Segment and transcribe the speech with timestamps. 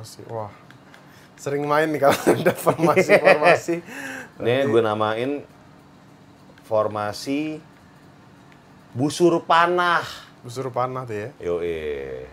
[0.00, 0.48] Masih, wah.
[1.36, 3.84] Sering main nih kalau ada formasi-formasi.
[4.40, 5.44] Ini gue namain
[6.64, 7.60] formasi
[8.96, 10.00] busur panah.
[10.40, 11.28] Busur panah tuh ya.
[11.36, 12.24] Yoi.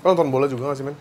[0.00, 0.96] Lo nonton bola juga gak sih, men?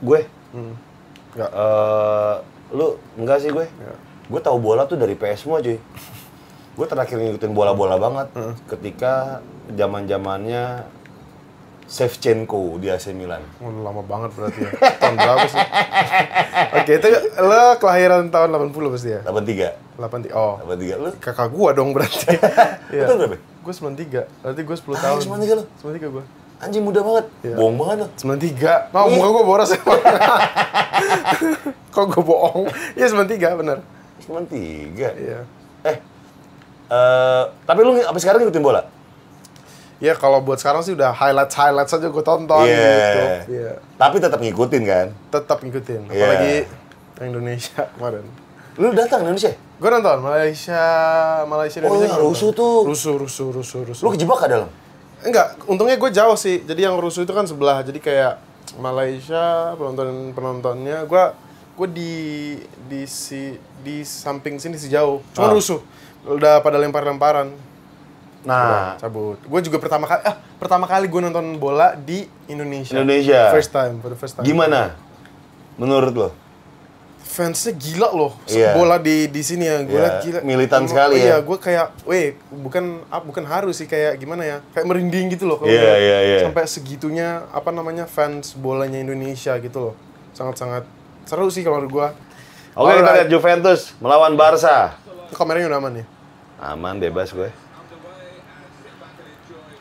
[0.00, 1.50] Gue, Enggak.
[1.52, 2.34] eh
[2.74, 3.66] lu enggak sih gue?
[3.68, 3.98] Enggak.
[4.30, 5.76] Gue tahu bola tuh dari PS semua cuy.
[6.70, 8.30] Gue terakhir ngikutin bola-bola banget
[8.66, 10.86] ketika zaman zamannya
[11.90, 13.42] Shevchenko di AC Milan.
[13.58, 14.70] Oh, lama banget berarti ya.
[14.96, 15.58] tahun berapa sih?
[16.78, 17.08] Oke, itu
[17.42, 19.20] lo kelahiran tahun 80 pasti ya?
[19.26, 19.98] 83.
[19.98, 20.30] 83.
[20.30, 21.10] Oh, 83 lu?
[21.18, 22.30] kakak gua dong berarti.
[22.94, 23.36] Lu tahun berapa?
[23.42, 24.22] Gue 93.
[24.22, 25.18] Berarti gue 10 Ah, tahun.
[25.42, 25.64] 93 lu?
[25.82, 26.24] 93 gue.
[26.62, 27.24] Anjing muda banget.
[27.42, 27.56] Iya.
[27.58, 28.06] Bohong banget lu.
[28.14, 28.94] 93.
[28.94, 29.70] Mau muka gue boros.
[31.90, 32.64] Kok gue bohong?
[32.94, 33.58] Iya 93
[34.30, 34.46] bener.
[34.46, 35.18] 93.
[35.18, 35.40] Iya.
[35.82, 35.96] Eh,
[36.88, 38.82] eh, tapi lu sampai sekarang ngikutin bola?
[40.00, 43.36] Ya kalau buat sekarang sih udah highlight highlight saja gue tonton di YouTube.
[43.52, 43.72] Iya.
[43.94, 45.06] Tapi tetap ngikutin kan?
[45.28, 46.00] Tetap ngikutin.
[46.08, 46.16] Iya.
[46.16, 46.54] Apalagi
[47.20, 48.24] yang Indonesia kemarin.
[48.80, 49.52] Lu datang Indonesia?
[49.76, 50.84] Gue nonton Malaysia,
[51.44, 52.08] Malaysia Oh, Indonesia.
[52.08, 52.32] gua nonton.
[52.32, 52.76] rusuh tuh.
[52.88, 54.02] Rusuh, rusuh, rusuh, rusuh.
[54.04, 54.70] Lu kejebak gak dalam?
[55.20, 56.64] Enggak, untungnya gue jauh sih.
[56.64, 57.84] Jadi yang rusuh itu kan sebelah.
[57.84, 58.40] Jadi kayak
[58.80, 61.24] Malaysia penonton penontonnya, gue
[61.80, 62.12] gue di
[62.92, 65.24] di si di samping sini sih jauh.
[65.32, 65.56] Cuma Ah.
[65.56, 65.80] rusuh.
[66.28, 67.48] Udah pada lempar-lemparan.
[68.44, 69.40] Nah, Cabut.
[69.40, 72.92] Gue juga pertama kali ah pertama kali gue nonton bola di Indonesia.
[72.92, 73.48] Indonesia.
[73.48, 74.44] First time, for the first time.
[74.44, 74.92] gimana?
[75.80, 76.28] Menurut lo?
[77.24, 78.36] Fansnya gila loh.
[78.44, 78.76] Iya.
[78.76, 79.80] Bola di di sini ya.
[79.80, 80.40] Gue liat gila.
[80.44, 81.46] militan sekali Iya, ya.
[81.46, 84.56] gue kayak, weh, bukan ah, bukan harus sih kayak gimana ya?
[84.76, 86.38] Kayak merinding gitu loh kalau liat iya, iya.
[86.44, 89.94] sampai segitunya apa namanya fans bolanya Indonesia gitu loh.
[90.36, 90.84] Sangat-sangat
[91.30, 92.08] seru sih kalau menurut gue.
[92.74, 94.98] Oke, kita lihat Juventus melawan Barca.
[95.30, 96.04] Kameranya udah aman ya?
[96.58, 97.54] Aman, bebas gue.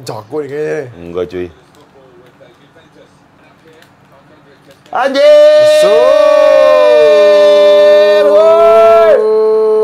[0.06, 0.94] Jago nih kayaknya.
[0.94, 1.50] Enggak cuy.
[4.90, 5.86] Anjir!
[8.30, 9.14] Woi!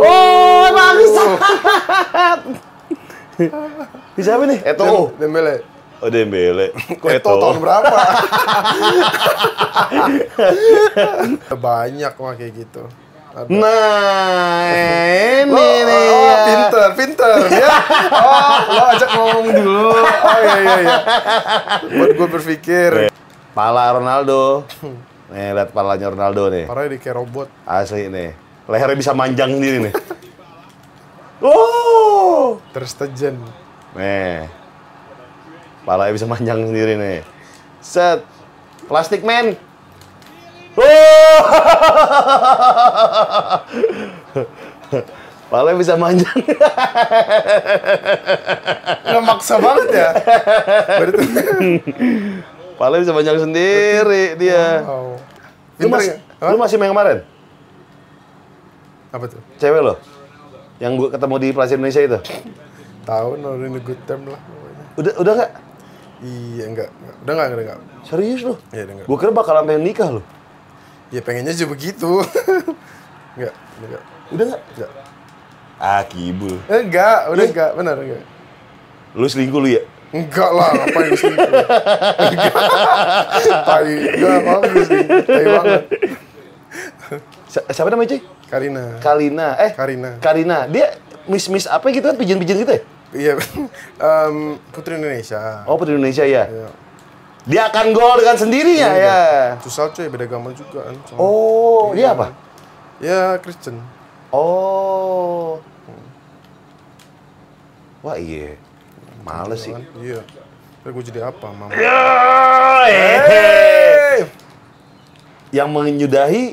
[0.01, 2.39] Woi, bangsat!
[4.15, 4.59] Siapa nih?
[4.65, 4.85] Eto.
[5.17, 5.65] Dem- Dembele.
[6.03, 6.75] Oh, Dembele.
[7.01, 7.95] Kok Eto tahun berapa?
[11.65, 12.83] Banyak mah kayak gitu.
[13.35, 13.51] Ada.
[13.51, 14.71] Nah,
[15.43, 16.07] ini Lo, nih.
[16.07, 16.37] oh, ya.
[16.47, 17.67] pinter, pinter ya.
[18.15, 19.91] Oh, lo ajak ngomong dulu.
[19.91, 20.97] Oh iya iya iya.
[21.99, 22.91] Buat gue berpikir.
[23.51, 24.63] Pala Ronaldo.
[25.35, 26.69] Nih, lihat palanya Ronaldo nih.
[26.69, 27.49] Parah di kayak robot.
[27.65, 28.37] Asli nih.
[28.69, 29.93] Lehernya bisa manjang sendiri nih.
[31.41, 32.61] Oh!
[32.69, 33.41] Ter Stegen.
[33.97, 34.45] Nih.
[35.85, 37.21] Palanya bisa manjang sendiri nih.
[37.77, 38.25] Set.
[38.89, 39.53] Plastik man.
[40.75, 41.39] Oh!
[45.53, 46.37] Palanya bisa manjang.
[49.05, 50.09] Nggak maksa banget ya.
[50.99, 51.25] Berarti
[52.75, 54.81] Palanya bisa manjang sendiri dia.
[54.83, 55.15] wow.
[55.75, 56.49] Lu masih, ya?
[56.49, 57.21] Lu masih main kemarin?
[59.13, 59.39] Apa tuh?
[59.61, 59.95] Cewek lo?
[60.81, 62.19] Yang gua ketemu di Plaza Indonesia itu?
[63.05, 64.41] Tahu no in a good time lah.
[64.97, 65.51] Udah udah nggak?
[66.25, 67.15] Iya enggak, enggak.
[67.21, 67.79] Udah enggak, udah enggak.
[68.01, 68.53] Serius lo?
[68.69, 69.05] Iya, udah enggak.
[69.05, 70.21] Gua kira bakalan pengen nikah lo.
[71.13, 72.11] Ya pengennya juga begitu.
[73.37, 73.53] enggak,
[73.85, 74.01] enggak.
[74.33, 74.61] Udah nggak?
[74.73, 74.91] Enggak.
[75.75, 76.55] Ah, kibul.
[76.65, 77.49] Enggak, udah Ih.
[77.51, 78.23] enggak, benar enggak.
[79.13, 79.83] Lu selingkuh lu ya?
[80.09, 81.35] Enggak lah, ngapain di sini?
[81.37, 82.53] Enggak.
[83.61, 85.05] Tai, enggak bagus nih.
[85.21, 85.81] Tai banget.
[87.45, 88.21] Si- siapa namanya cuy?
[88.45, 88.83] Karina.
[88.97, 89.47] Kalina.
[89.57, 90.09] Eh, Karina.
[90.17, 90.57] Karina.
[90.65, 92.15] Dia miss-miss apa gitu kan?
[92.15, 92.81] Pijen-pijen gitu ya?
[93.15, 93.33] Iya,
[94.27, 94.35] em,
[94.69, 95.63] Putri Indonesia.
[95.63, 96.43] Oh, Putri Indonesia ya?
[96.45, 96.67] Iya.
[97.45, 99.19] Dia akan gol dengan sendirinya ya?
[99.61, 100.95] Susah cuy, beda agama juga kan.
[101.05, 102.33] sama- Oh, dia apa?
[102.99, 103.77] Ya Kristen.
[104.33, 105.61] Oh.
[108.01, 108.57] Wah iya.
[109.21, 109.71] Males sih.
[109.71, 109.85] Kan?
[109.97, 110.21] Iya.
[110.81, 111.73] Terus gue jadi apa, mama?
[112.85, 114.25] Hey!
[115.49, 116.43] Yang menyudahi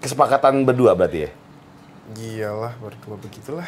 [0.00, 1.30] kesepakatan berdua berarti ya?
[2.14, 3.64] Iyalah, berdua begitulah.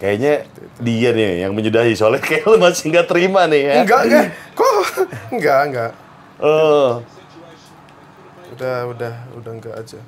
[0.00, 0.48] Kayaknya
[0.80, 3.84] dia nih yang menyudahi soalnya kayak lu masih nggak terima nih ya.
[3.84, 4.32] Enggak, enggak.
[4.56, 4.72] Kok?
[5.28, 5.92] Enggak, enggak.
[6.40, 7.04] Oh.
[8.56, 10.00] Udah, udah, udah enggak aja.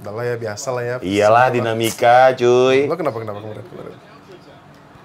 [0.00, 0.96] Udah lah ya, biasa lah ya.
[1.04, 2.88] Iyalah dinamika cuy.
[2.88, 3.68] Lo kenapa, kenapa kemarin?
[3.68, 4.00] kemarin?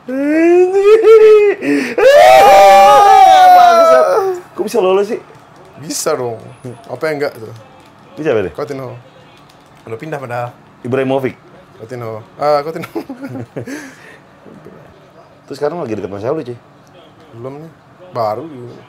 [4.55, 5.19] Kok bisa lolos sih?
[5.83, 6.39] Bisa dong.
[6.87, 7.51] Apa yang enggak tuh?
[8.15, 8.55] Bisa deh?
[8.55, 8.95] Coutinho.
[9.83, 10.55] Udah pindah padahal.
[10.79, 11.50] Ibrahimovic.
[11.81, 12.21] Coutinho.
[12.37, 12.85] Ah, Coutinho.
[15.49, 16.57] Terus sekarang lagi deket sama siapa lu cuy?
[17.33, 17.71] Belum nih.
[18.13, 18.83] Baru juga.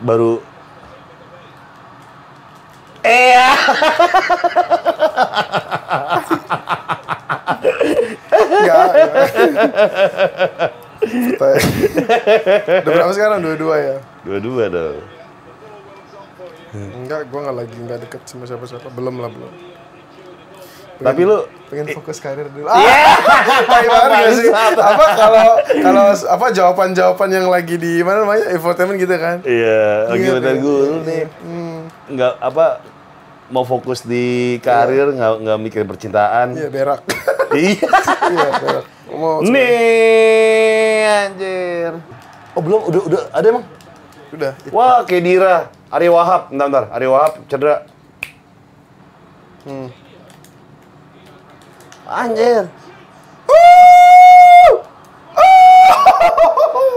[0.00, 0.32] Baru
[3.06, 3.48] Iya.
[8.34, 8.86] Enggak.
[11.06, 11.54] enggak.
[12.82, 13.38] Udah berapa sekarang?
[13.46, 13.96] Dua-dua ya?
[14.26, 14.98] Dua-dua dong.
[16.74, 18.90] Enggak, gue nggak lagi nggak deket sama siapa-siapa.
[18.90, 19.52] Belum lah, belum.
[20.96, 22.64] Tapi lu pengen fokus karir dulu.
[22.66, 22.80] Ah,
[23.84, 24.48] banget nggak sih?
[24.72, 29.42] Apa kalau kalau apa jawaban-jawaban yang lagi di mana namanya infotainment gitu kan?
[29.42, 30.62] Iya, lagi Iya, bentar iya.
[30.62, 31.22] gue lu nih.
[31.38, 31.78] Hmm,
[32.08, 32.66] Nggak apa
[33.46, 36.54] mau fokus di karir nggak nggak mikir percintaan.
[36.54, 37.00] iya berak.
[37.46, 37.78] Iya.
[38.26, 38.84] iya berak.
[39.08, 41.92] Mau Nih anjir.
[42.52, 43.64] Oh belum udah udah ada emang?
[44.28, 44.52] udah.
[44.68, 45.56] Wah kayak Dira,
[45.86, 47.86] Ari Wahab, bentar bentar, Ari Wahab cedera.
[49.62, 49.88] Hmm.
[52.06, 52.70] Anjir.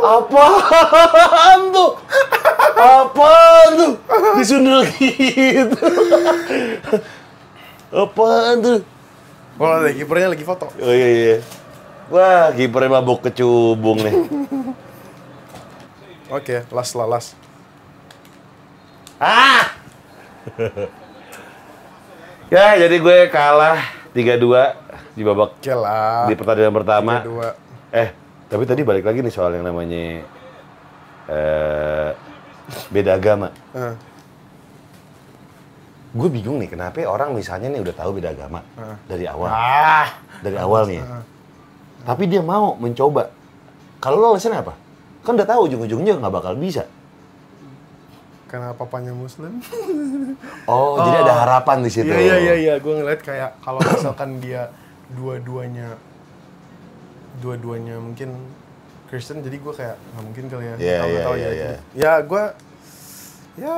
[0.10, 1.92] Apaan tuh?
[2.78, 3.94] Apaan tuh?
[4.38, 5.78] Disundul gitu.
[7.90, 8.80] Apaan tuh?
[9.60, 10.72] Kalau ada kipernya lagi foto.
[10.80, 11.36] Oh iya iya.
[12.10, 14.16] Wah, kipernya mabuk kecubung nih.
[16.30, 17.34] Oke, las lah las.
[19.20, 19.76] Ah!
[22.54, 23.84] ya, jadi gue kalah
[24.16, 24.89] 3-2
[25.20, 26.24] di babak Oke lah.
[26.26, 27.14] di pertandingan pertama.
[27.92, 28.10] Eh,
[28.48, 30.24] tapi tadi balik lagi nih soal yang namanya
[31.28, 32.10] eh
[32.88, 33.52] beda agama.
[33.76, 34.00] Ah,
[36.10, 38.96] Gue bingung nih kenapa orang misalnya nih udah tahu beda agama Ah.
[39.06, 39.46] dari awal.
[39.46, 40.08] Ah.
[40.40, 40.98] Dari awal nih.
[40.98, 41.22] ya.
[42.02, 43.30] Tapi dia mau mencoba.
[44.00, 44.74] Kalau lo alasannya apa?
[45.22, 46.88] Kan udah tahu ujung-ujungnya nggak bakal bisa.
[48.48, 49.62] Karena papanya muslim.
[50.66, 52.08] Oh, jadi ada harapan di situ.
[52.08, 54.74] Iya iya iya iya, gue ngeliat kayak kalau misalkan dia
[55.12, 55.98] dua-duanya
[57.40, 58.36] dua-duanya mungkin
[59.08, 60.76] Kristen, jadi gue kayak nggak mungkin kali ya.
[60.78, 61.50] Iya, Tahu- iya, tahu iya, ya.
[61.50, 61.66] iya.
[61.66, 62.44] Jadi, Ya gue
[63.58, 63.74] ya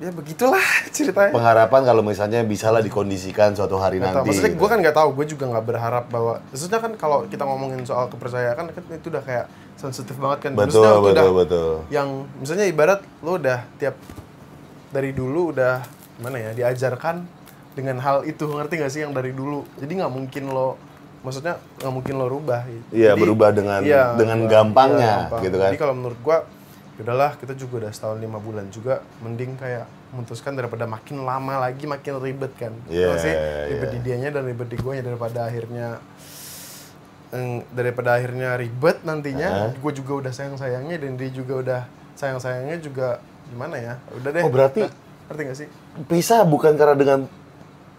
[0.00, 0.64] ya begitulah
[0.96, 1.32] ceritanya.
[1.32, 4.20] Pengharapan kalau misalnya bisalah dikondisikan suatu hari tahu.
[4.20, 4.28] nanti.
[4.28, 4.60] Maksudnya gitu.
[4.60, 8.08] gue kan nggak tahu, gue juga nggak berharap bahwa maksudnya kan kalau kita ngomongin soal
[8.08, 9.46] kepercayaan kan itu udah kayak
[9.76, 10.52] sensitif banget kan.
[10.52, 11.70] Betul, Maksudnya betul, udah betul.
[11.88, 13.96] yang misalnya ibarat lo udah tiap
[14.90, 15.80] dari dulu udah
[16.16, 17.24] gimana ya diajarkan
[17.72, 19.62] dengan hal itu ngerti gak sih yang dari dulu?
[19.76, 20.74] Jadi nggak mungkin lo
[21.20, 23.84] maksudnya nggak mungkin lo rubah Iya, Jadi- berubah dengan-
[24.16, 24.50] dengan berubah.
[24.50, 25.40] gampangnya, gampang.
[25.44, 25.68] gitu kan.
[25.68, 26.38] jadi kalau menurut gua
[26.96, 31.84] udahlah kita juga udah setahun lima bulan juga mending kayak memutuskan daripada makin lama lagi
[31.84, 32.72] makin ribet kan.
[32.86, 33.30] Iya, gak sih?
[33.30, 33.68] iya.
[33.68, 36.00] ribet di dianya dan ribet di guanya daripada akhirnya
[37.30, 39.70] eh, daripada akhirnya ribet nantinya.
[39.74, 41.80] Gue juga udah sayang sayangnya dan dia juga udah
[42.12, 43.94] sayang sayangnya juga gimana ya?
[44.12, 44.42] Udah deh.
[44.42, 44.92] Oh, berarti- Nah,
[45.28, 45.68] ngerti gak sih?
[46.04, 47.20] Pisah bukan karena dengan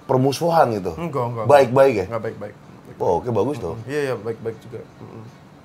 [0.03, 0.91] permusuhan gitu.
[0.93, 2.05] enggak enggak Baik-baik ya?
[2.07, 2.55] enggak baik baik
[2.95, 3.81] Oh, oke bagus dong.
[3.83, 4.79] iya iya baik baik juga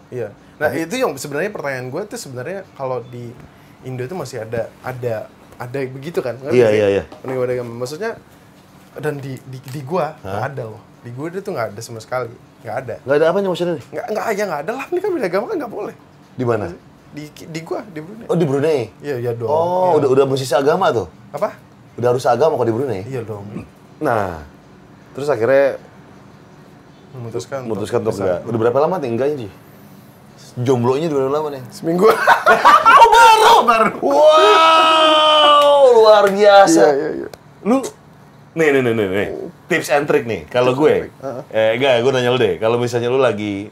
[0.09, 3.29] iya nah itu yang sebenarnya pertanyaan gue tuh sebenarnya kalau di
[3.83, 7.05] Indo itu masih ada ada ada begitu kan Iya, iya, iya.
[7.23, 7.77] Agama.
[7.77, 8.17] maksudnya
[8.97, 12.33] dan di di, di gua nggak ada loh di gua itu nggak ada sama sekali
[12.65, 13.85] nggak ada Nggak ada apanya maksudnya nih?
[13.91, 15.95] nggak nggak aja nggak ada lah ini kan beda agama kan nggak boleh
[16.33, 16.65] Di mana?
[17.13, 18.81] di di gua di Brunei Oh, di Brunei.
[18.99, 19.97] iya iya dong Oh, Iya.
[20.01, 21.07] udah udah mesti agama tuh.
[21.31, 21.53] apa
[21.95, 23.01] Udah harus agama kok di Brunei.
[23.05, 23.45] iya dong
[23.97, 24.45] Nah,
[25.13, 25.81] terus akhirnya
[27.17, 28.41] memutuskan memutuskan untuk enggak.
[28.45, 29.49] Udah berapa lama nih enggaknya, Ji?
[30.57, 31.63] Jomblonya udah berapa lama nih?
[31.73, 32.05] seminggu
[33.17, 33.91] baru baru.
[34.05, 36.83] Wow, luar biasa.
[36.83, 37.29] iya iya iya
[37.65, 37.81] Lu
[38.57, 39.29] nih nih nih nih, nih.
[39.69, 40.45] tips and trick nih.
[40.49, 41.09] Kalau gue,
[41.51, 42.57] eh enggak, gue nanya lu deh.
[42.57, 43.69] Kalau misalnya lu lagi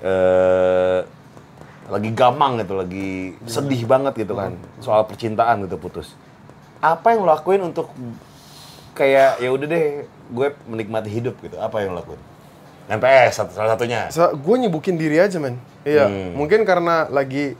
[0.00, 1.00] eh
[1.86, 4.52] lagi gamang gitu, lagi sedih banget gitu kan,
[4.82, 6.12] soal percintaan gitu putus.
[6.82, 7.88] Apa yang lo lakuin untuk
[8.96, 11.56] kayak ya udah deh, gue menikmati hidup gitu.
[11.56, 12.18] Apa yang lo lakuin?
[12.86, 14.06] NPS salah satunya.
[14.08, 16.34] so, gue nyibukin diri aja men iya Hmm.
[16.34, 17.58] mungkin karena lagi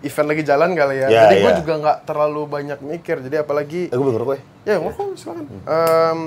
[0.00, 1.58] event lagi jalan kali ya, Ya, jadi gue ya.
[1.58, 4.38] juga nggak terlalu banyak mikir jadi apalagi Eh, gue belum gue.
[4.62, 6.20] ya ngomong silakan Em,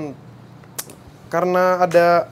[1.28, 2.28] karena ada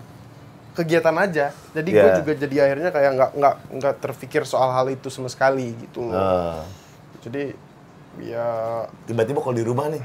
[0.72, 2.16] kegiatan aja jadi gue Ya.
[2.20, 6.60] juga jadi akhirnya kayak nggak nggak nggak terpikir soal hal itu sama sekali gitu Nah,
[7.18, 7.56] jadi
[8.20, 8.46] ya
[9.06, 10.04] tiba-tiba kalau di rumah nih,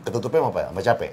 [0.00, 0.68] ketutupnya sama apa ya?
[0.70, 1.12] Sama capek.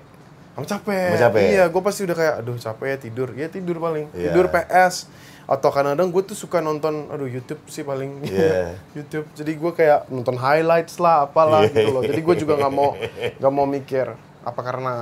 [0.58, 1.22] I'm capek.
[1.22, 1.42] Capek.
[1.54, 3.30] Iya, gue pasti udah kayak, aduh capek tidur.
[3.38, 4.10] Ya tidur paling.
[4.18, 4.34] Iya.
[4.34, 5.06] Tidur PS.
[5.48, 8.26] Atau kadang-kadang gue tuh suka nonton, aduh YouTube sih paling.
[8.26, 8.74] Iya.
[8.98, 9.30] YouTube.
[9.38, 12.02] Jadi gue kayak nonton highlights lah, apalah Iya, gitu loh.
[12.02, 12.98] Jadi gue juga nggak mau
[13.40, 14.94] nggak mau mikir apa karena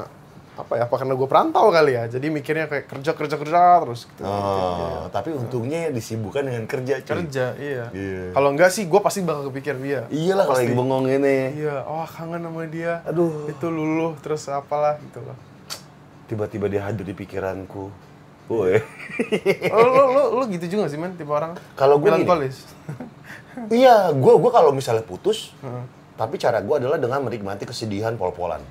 [0.56, 0.82] apa ya?
[0.88, 2.04] Apa karena gue perantau kali ya.
[2.08, 4.24] Jadi mikirnya kayak kerja kerja kerja terus gitu.
[4.24, 7.14] Oh, tapi untungnya disibukkan dengan kerja, cuy.
[7.22, 7.86] Kerja, iya.
[7.92, 8.24] Iya.
[8.32, 10.08] Kalau enggak sih, gue pasti bakal kepikir dia.
[10.08, 11.38] Iyalah kalau lagi bengong ini.
[11.60, 13.04] Iya, oh kangen sama dia.
[13.04, 13.52] Aduh.
[13.52, 15.38] Itu luluh terus apalah gitu loh.
[16.32, 17.92] Tiba-tiba dia hadir di pikiranku.
[18.46, 18.78] Woi.
[19.74, 22.62] lo, lo, lo, lo gitu juga sih men tipe orang Kalau gue melankolis
[23.74, 25.56] iya, gua gua kalau misalnya putus,
[26.14, 28.62] tapi cara gua adalah dengan menikmati kesedihan pol-polan.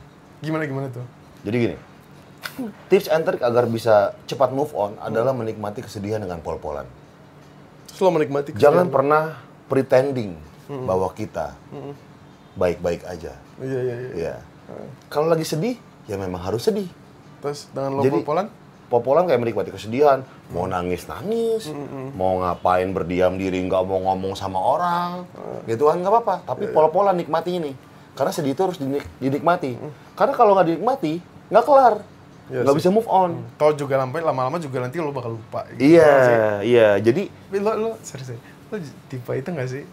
[0.44, 1.02] Gimana gimana tuh?
[1.44, 1.76] Jadi gini,
[2.88, 6.88] tips and trick agar bisa cepat move on adalah menikmati kesedihan dengan pol-polan.
[7.94, 8.88] Lo menikmati Jangan kesedihan.
[8.90, 9.22] pernah
[9.68, 10.32] pretending
[10.66, 11.52] bahwa kita
[12.56, 13.36] baik-baik aja.
[13.60, 14.10] Iya iya iya.
[14.16, 14.34] Iya.
[15.06, 15.76] Kalau lagi sedih,
[16.08, 16.88] ya memang harus sedih.
[17.38, 18.48] Terus dengan lo Jadi- polan
[18.84, 20.22] Popolan kayak menikmati kesedihan,
[20.52, 21.72] mau nangis nangis,
[22.14, 25.24] mau ngapain berdiam diri nggak mau ngomong sama orang,
[25.64, 26.34] gitu kan nggak apa-apa.
[26.44, 27.72] Tapi pol-polan nikmati ini,
[28.12, 29.80] karena sedih itu harus dinik- dinikmati.
[30.14, 31.94] Karena kalau nggak dinikmati, nggak kelar,
[32.44, 33.40] Iya nggak bisa move on.
[33.54, 35.64] Tau juga lampai lama-lama juga nanti lo bakal lupa.
[35.70, 35.80] gitu.
[35.80, 36.12] Iya,
[36.60, 36.88] iya.
[36.96, 38.36] Jadi Tapi lo lo serius?
[38.68, 39.84] Lo tipe itu gak sih?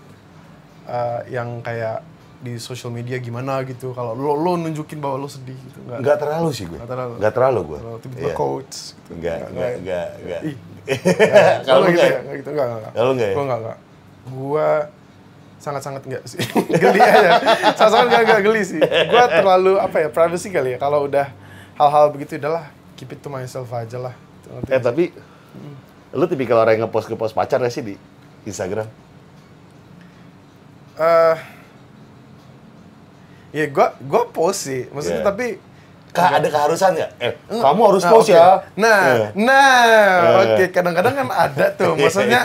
[0.84, 2.04] Eh, yang kayak
[2.38, 6.18] di sosial media gimana gitu kalau lo lo nunjukin bahwa lo sedih gitu nggak nggak
[6.18, 7.14] terlalu sih gue, Nggak terlalu.
[7.16, 7.80] nggak terlalu gue.
[8.02, 8.34] Tiba-tiba Iya.
[8.34, 9.10] quotes gitu.
[9.14, 10.42] Nggak, nggak, nggak, nggak.
[11.68, 12.20] Kalau gitu nggak ya, ya?
[12.20, 12.92] nggak gitu enggak enggak.
[12.92, 13.36] Kalau nggak ya?
[13.36, 13.78] Gua enggak enggak.
[14.26, 14.68] Gua
[15.56, 16.40] sangat-sangat enggak sih.
[16.82, 17.32] geli aja.
[17.78, 18.82] Sangat-sangat enggak, enggak geli sih.
[18.82, 20.78] Gua terlalu apa ya, privacy kali ya.
[20.78, 21.28] Kalau udah
[21.82, 24.14] hal-hal begitu udahlah keep it to myself aja lah.
[24.68, 25.10] Eh tapi,
[26.12, 27.96] lu tipikal orang yang ngepost ngepost pacar gak sih di
[28.44, 28.86] Instagram?
[30.94, 31.38] eh
[33.52, 34.86] ya gua gua post sih.
[34.88, 35.28] Maksudnya Iya.
[35.28, 35.48] tapi
[36.12, 37.12] Kak, ada keharusan nggak?
[37.18, 38.36] Eh, kamu harus Nah, post oke.
[38.36, 38.60] ya.
[38.76, 39.30] Nah, Eh.
[39.32, 39.80] nah,
[40.20, 40.40] Eh.
[40.44, 40.66] oke.
[40.70, 41.96] Kadang-kadang kan ada tuh.
[41.96, 42.44] Maksudnya,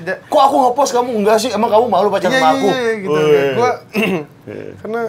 [0.00, 1.52] da- Kok aku ngepost kamu enggak sih?
[1.52, 2.68] Emang kamu malu pacaran iya, sama iya, aku?
[2.72, 3.20] iya, gitu.
[3.20, 3.50] Wih.
[3.52, 3.70] Gua
[4.80, 5.02] karena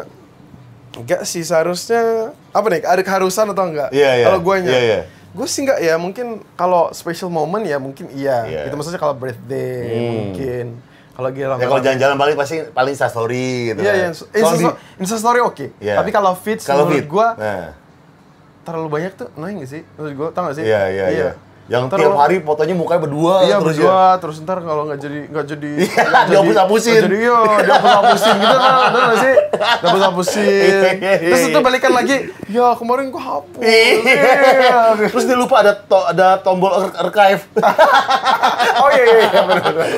[0.93, 2.81] enggak sih seharusnya apa nih?
[2.81, 3.89] Ada keharusan atau enggak?
[3.89, 4.25] Iya, iya.
[4.25, 4.99] Kalau guanya, Iya, iya.
[5.09, 5.97] gue sih enggak ya.
[5.97, 8.45] Mungkin kalau special moment ya mungkin iya.
[8.45, 8.61] Iya.
[8.65, 10.13] Gitu maksudnya kalau birthday Hmm.
[10.13, 10.65] mungkin.
[11.13, 13.81] Kalau gila Ya kalau jalan-jalan paling pasti paling Insta story gitu.
[13.81, 13.99] Iya, kan.
[13.99, 14.09] iya.
[14.11, 15.65] Soal Insta, di- Insta story oke.
[15.77, 15.93] Iya.
[15.95, 17.69] Tapi kalau feeds kalau menurut gua nah,
[18.63, 19.81] terlalu banyak tuh annoying gak sih?
[19.93, 20.63] Menurut gua tau gak sih?
[20.63, 21.31] iya, iya, iya.
[21.73, 24.21] Yang Ntar tiap hari fotonya mukanya berdua Iya terus berdua, ya.
[24.21, 26.91] terus ntar kalau nggak jadi nggak jadi Iya, nggak jadi- dihapus-hapusin.
[26.93, 29.33] nggak Jadi iya, dihapus-hapusin gitu kan, bener nggak sih?
[29.81, 30.45] Dihapus-hapusin.
[30.45, 31.49] Iya, iya, Terus iya.
[31.49, 32.15] itu balikan lagi,
[32.47, 33.57] ya kemarin gua hapus.
[33.59, 33.97] Iya.
[34.05, 34.79] Iya.
[35.09, 37.41] Terus dia lupa ada to- ada tombol ar- archive.
[38.75, 39.41] Oh iya iya, iya.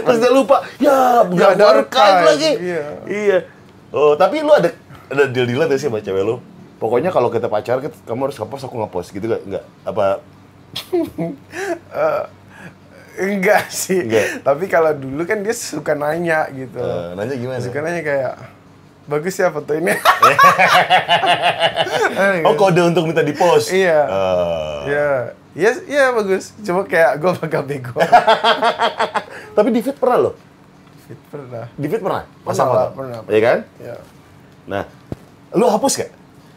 [0.02, 2.52] Terus dia lupa, ya nggak ada ada archive lagi.
[2.62, 2.84] iya.
[3.04, 3.38] Iya.
[3.90, 4.72] Oh, tapi lu ada
[5.06, 6.40] ada deal-dealan gak sih sama cewek lu?
[6.76, 9.42] Pokoknya kalau kita pacar, kita, kamu harus ngepost, aku ngepost gitu gak?
[9.44, 9.64] Enggak?
[9.84, 10.20] Apa?
[13.16, 14.04] Enggak sih.
[14.04, 14.44] Enggak.
[14.44, 16.80] Tapi kalau dulu kan dia suka nanya gitu.
[16.80, 17.60] eh, nanya gimana?
[17.64, 18.34] Suka nanya kayak
[19.06, 19.94] bagus ya foto ini.
[22.44, 23.70] Oh, kode untuk minta di post?
[23.72, 24.00] Iya.
[24.04, 25.10] Eh, Iya,
[25.56, 26.52] iya, iya bagus.
[26.62, 27.96] Cuma kayak gue bakal bego.
[29.56, 30.34] Tapi di pernah loh?
[31.06, 31.66] Fit pernah.
[31.72, 32.24] Di pernah?
[32.42, 32.96] Pasang Pernah, foto?
[32.98, 33.18] pernah.
[33.28, 33.58] Iya kan?
[33.80, 33.96] Ya.
[34.66, 34.84] Nah,
[35.54, 36.12] lu hapus gak?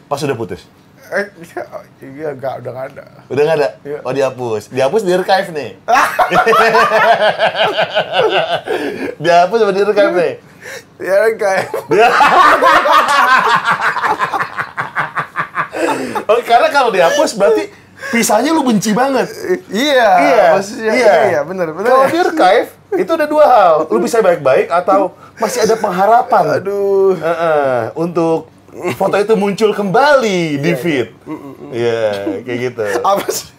[0.07, 0.61] Pas udah putus?
[1.09, 1.25] Eh,
[2.05, 3.05] iya, enggak, udah nggak ada.
[3.33, 3.69] Udah gak ada?
[3.81, 3.97] Iya.
[4.05, 4.69] Oh dihapus.
[4.69, 5.71] Dihapus di archive nih.
[9.23, 10.33] dihapus sama di archive nih.
[11.01, 11.65] Ya kayak
[16.29, 17.73] Oh, karena kalau dihapus berarti
[18.13, 19.25] pisahnya lu benci banget.
[19.73, 20.95] iya, Iya, maksudnya iya.
[20.95, 21.89] iya, iya, benar, benar.
[21.89, 22.69] Kalau di archive
[23.01, 23.89] itu ada dua hal.
[23.89, 26.61] Lu bisa baik-baik atau masih ada pengharapan.
[26.61, 27.17] Aduh.
[27.17, 28.45] Heeh, untuk
[28.93, 31.09] foto itu muncul kembali di feed.
[31.69, 32.01] Iya,
[32.41, 32.83] kayak gitu.
[33.01, 33.49] Apa sih?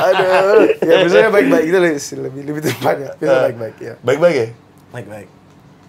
[0.00, 0.76] Aduh.
[0.80, 2.04] Ya biasanya baik-baik gitu Lis.
[2.14, 3.10] lebih lebih tepatnya.
[3.16, 3.40] Bisa Eh.
[3.48, 3.94] baik-baik ya.
[4.00, 4.48] Baik-baik ya?
[4.90, 5.28] Baik-baik.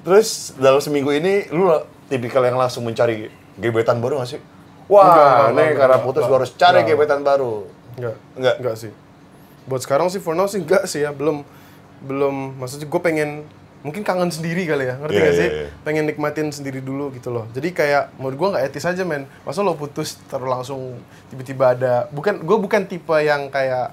[0.01, 1.69] Terus dalam seminggu ini lu
[2.07, 4.41] tipikal yang langsung mencari gebetan baru gak sih?
[4.89, 6.29] Wah, nih karena enggak, putus enggak.
[6.29, 6.89] gua harus cari Enggak.
[6.91, 7.53] gebetan baru.
[7.95, 8.15] Enggak.
[8.35, 8.55] Enggak?
[8.59, 8.91] Enggak sih.
[9.63, 11.13] Buat sekarang sih for now sih enggak sih ya.
[11.13, 11.45] Belum
[12.01, 13.29] belum maksudnya gue pengen
[13.81, 15.65] mungkin kangen sendiri kali ya ngerti Iya, gak iya, sih iya.
[15.81, 19.59] pengen nikmatin sendiri dulu gitu loh jadi kayak menurut gue nggak etis aja men masa
[19.59, 23.89] lo putus terus langsung tiba-tiba ada bukan gue bukan tipe yang kayak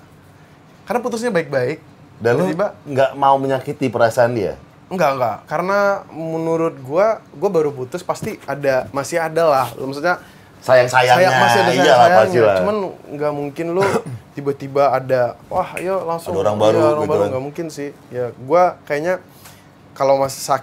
[0.84, 1.80] karena putusnya baik-baik
[2.16, 4.56] Dan lu tiba-tiba nggak mau menyakiti perasaan dia?
[4.88, 5.36] Enggak, enggak.
[5.44, 5.78] Karena
[6.08, 9.66] menurut gua, gua baru putus pasti ada masih ada lah.
[9.70, 10.16] Maksudnya
[10.58, 11.14] Sayang-sayangnya.
[11.22, 12.18] sayang masih ada Iyalah, sayang-sayangnya.
[12.18, 12.56] pasti lah.
[12.58, 12.76] Cuman
[13.14, 13.84] nggak mungkin lu
[14.32, 17.28] tiba-tiba ada wah, ayo langsung Ada orang iya, baru orang gitu baru kan.
[17.30, 17.88] nggak mungkin sih.
[18.08, 19.14] Ya, gua kayaknya
[19.98, 20.62] kalau masih sak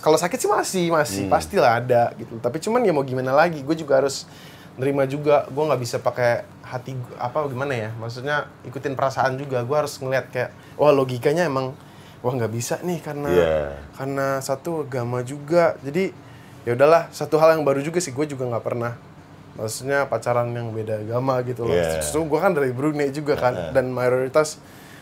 [0.00, 1.32] kalau sakit sih masih masih Hmm.
[1.32, 2.36] pastilah ada gitu.
[2.36, 3.60] Tapi cuman ya mau gimana lagi?
[3.60, 4.24] Gue juga harus
[4.74, 5.44] nerima juga.
[5.48, 7.88] Gua nggak bisa pakai hati apa gimana ya?
[7.94, 9.60] Maksudnya ikutin perasaan juga.
[9.62, 11.72] Gua harus ngeliat kayak wah logikanya emang
[12.20, 13.52] wah nggak bisa nih karena Iya.
[13.94, 16.12] karena satu agama juga jadi
[16.60, 18.92] ya udahlah satu hal yang baru juga sih gue juga nggak pernah
[19.56, 21.96] maksudnya pacaran yang beda agama gitu loh Iya.
[21.96, 24.60] Terus gue kan dari Brunei juga kan dan mayoritas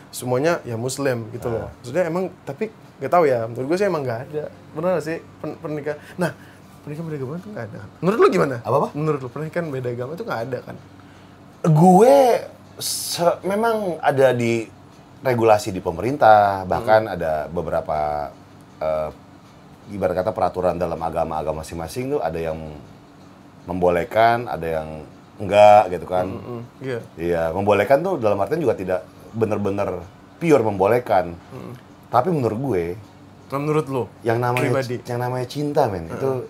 [0.09, 4.03] semuanya ya Muslim gitu loh maksudnya emang tapi nggak tahu ya menurut gue sih emang
[4.03, 6.31] nggak ada benar nggak sih pen- pernikahan nah
[6.79, 8.87] pernikahan beda agama itu nggak ada menurut lu gimana Apa-apa?
[8.93, 10.75] menurut lu pernikahan beda agama itu nggak ada kan
[11.61, 12.15] Gue
[13.41, 14.63] memang ada di
[15.19, 17.13] regulasi di pemerintah, bahkan Hmm.
[17.13, 18.31] ada beberapa
[18.79, 19.09] eh,
[19.91, 22.55] ibarat kata peraturan dalam agama-agama masing-masing tuh ada yang
[23.65, 25.03] membolehkan, ada yang
[25.35, 26.25] enggak gitu kan.
[26.25, 26.99] Mm, Iya.
[27.15, 29.99] Iya, membolehkan tuh dalam artian juga tidak benar-benar
[30.39, 31.35] pure membolehkan.
[32.09, 32.85] Tapi menurut gue,
[33.49, 34.03] Nah, menurut lo?
[34.21, 35.01] yang namanya Pribadi.
[35.09, 36.45] yang namanya cinta men itu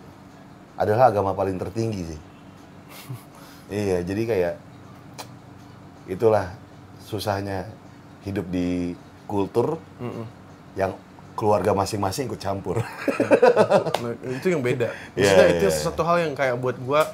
[0.76, 2.20] adalah agama paling tertinggi sih.
[3.72, 4.54] iya, jadi kayak
[6.08, 6.52] itulah
[7.00, 7.70] susahnya
[8.24, 8.94] hidup di
[9.26, 9.80] kultur
[10.76, 10.92] yang
[11.36, 12.84] keluarga masing-masing ikut campur.
[14.04, 14.92] Nah, itu yang beda.
[15.16, 15.72] Iya, Maksudnya iya, itu iya.
[15.72, 17.08] sesuatu hal yang kayak buat gua,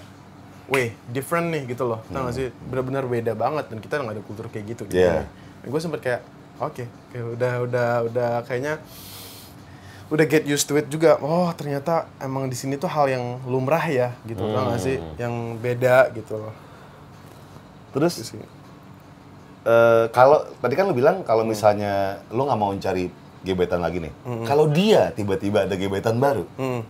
[0.65, 2.01] weh, different nih gitu loh.
[2.09, 2.49] Tau gak sih?
[2.65, 4.83] Benar-benar beda banget dan kita nggak ada kultur kayak gitu.
[4.89, 5.29] gitu Iya.
[5.61, 6.21] Dan gue sempet kayak,
[6.57, 8.79] oke, kayak udah, udah, udah kayaknya
[10.05, 11.17] udah get used to it juga.
[11.17, 14.41] Oh ternyata emang di sini tuh hal yang lumrah ya, gitu.
[14.41, 14.97] Tau gak sih?
[15.17, 16.53] Yang beda gitu loh.
[17.89, 18.21] Terus
[19.65, 23.09] eh, kalau tadi kan lu bilang kalau misalnya lu nggak mau cari
[23.41, 24.13] gebetan lagi nih.
[24.43, 26.81] Kalau dia tiba-tiba ada gebetan baru, Hmm.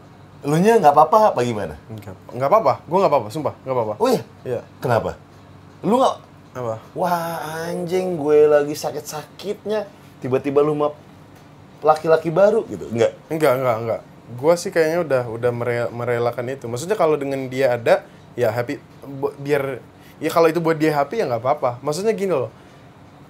[0.44, 1.76] lu nya nggak apa-apa apa gimana?
[1.88, 2.74] Enggak, enggak apa-apa.
[2.88, 3.94] Gue nggak apa-apa, sumpah, nggak apa-apa.
[4.00, 4.62] Oh iya, Iya.
[4.80, 5.20] kenapa?
[5.84, 6.16] Lu nggak
[6.56, 6.80] Apa?
[6.96, 9.92] Wah anjing gue lagi sakit-sakitnya
[10.24, 10.96] Tiba-tiba lu mau
[11.84, 13.12] laki-laki baru gitu Enggak?
[13.28, 14.02] Enggak, enggak, enggak.
[14.40, 16.66] Gua sih kayaknya udah udah mere- merelakan itu.
[16.66, 18.02] Maksudnya kalau dengan dia ada,
[18.34, 18.82] ya happy
[19.38, 19.78] biar
[20.18, 21.78] ya kalau itu buat dia happy ya nggak apa-apa.
[21.86, 22.50] Maksudnya gini loh.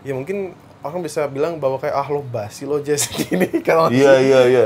[0.07, 0.55] Ya mungkin
[0.85, 4.65] orang bisa bilang bahwa kayak ah lo basi lo Jess gini kalau Iya iya iya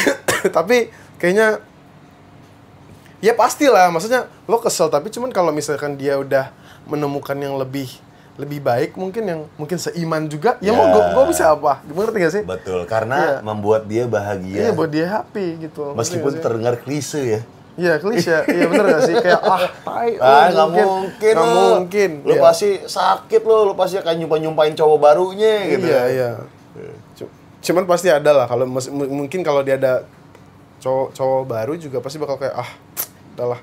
[0.56, 0.88] tapi
[1.20, 1.60] kayaknya
[3.20, 6.48] ya pastilah maksudnya lo kesel tapi cuman kalau misalkan dia udah
[6.90, 7.88] menemukan yang lebih
[8.34, 10.90] lebih baik mungkin yang mungkin seiman juga ya, mau Ya.
[10.90, 13.36] gue gue bisa apa ngerti gak sih Betul, karena Iya.
[13.42, 17.40] membuat dia bahagia iya buat dia happy gitu Meskipun terdengar klise ya
[17.76, 19.14] Iya klise, iya bener gak sih?
[19.16, 21.64] Kayak ah, tai, Ah, oh, nggak mungkin, nggak lu.
[21.72, 22.10] mungkin.
[22.20, 22.42] Lu Iya.
[22.42, 25.86] pasti sakit lu, lu pasti akan nyumpain-nyumpain cowok barunya gitu.
[25.88, 26.30] Iya, iya.
[27.14, 27.32] Cu-
[27.62, 28.44] Cuman pasti ada lah.
[28.44, 30.04] Kalau mungkin kalau dia ada
[30.78, 32.68] cowok cowok baru juga pasti bakal kayak ah,
[33.32, 33.60] udahlah,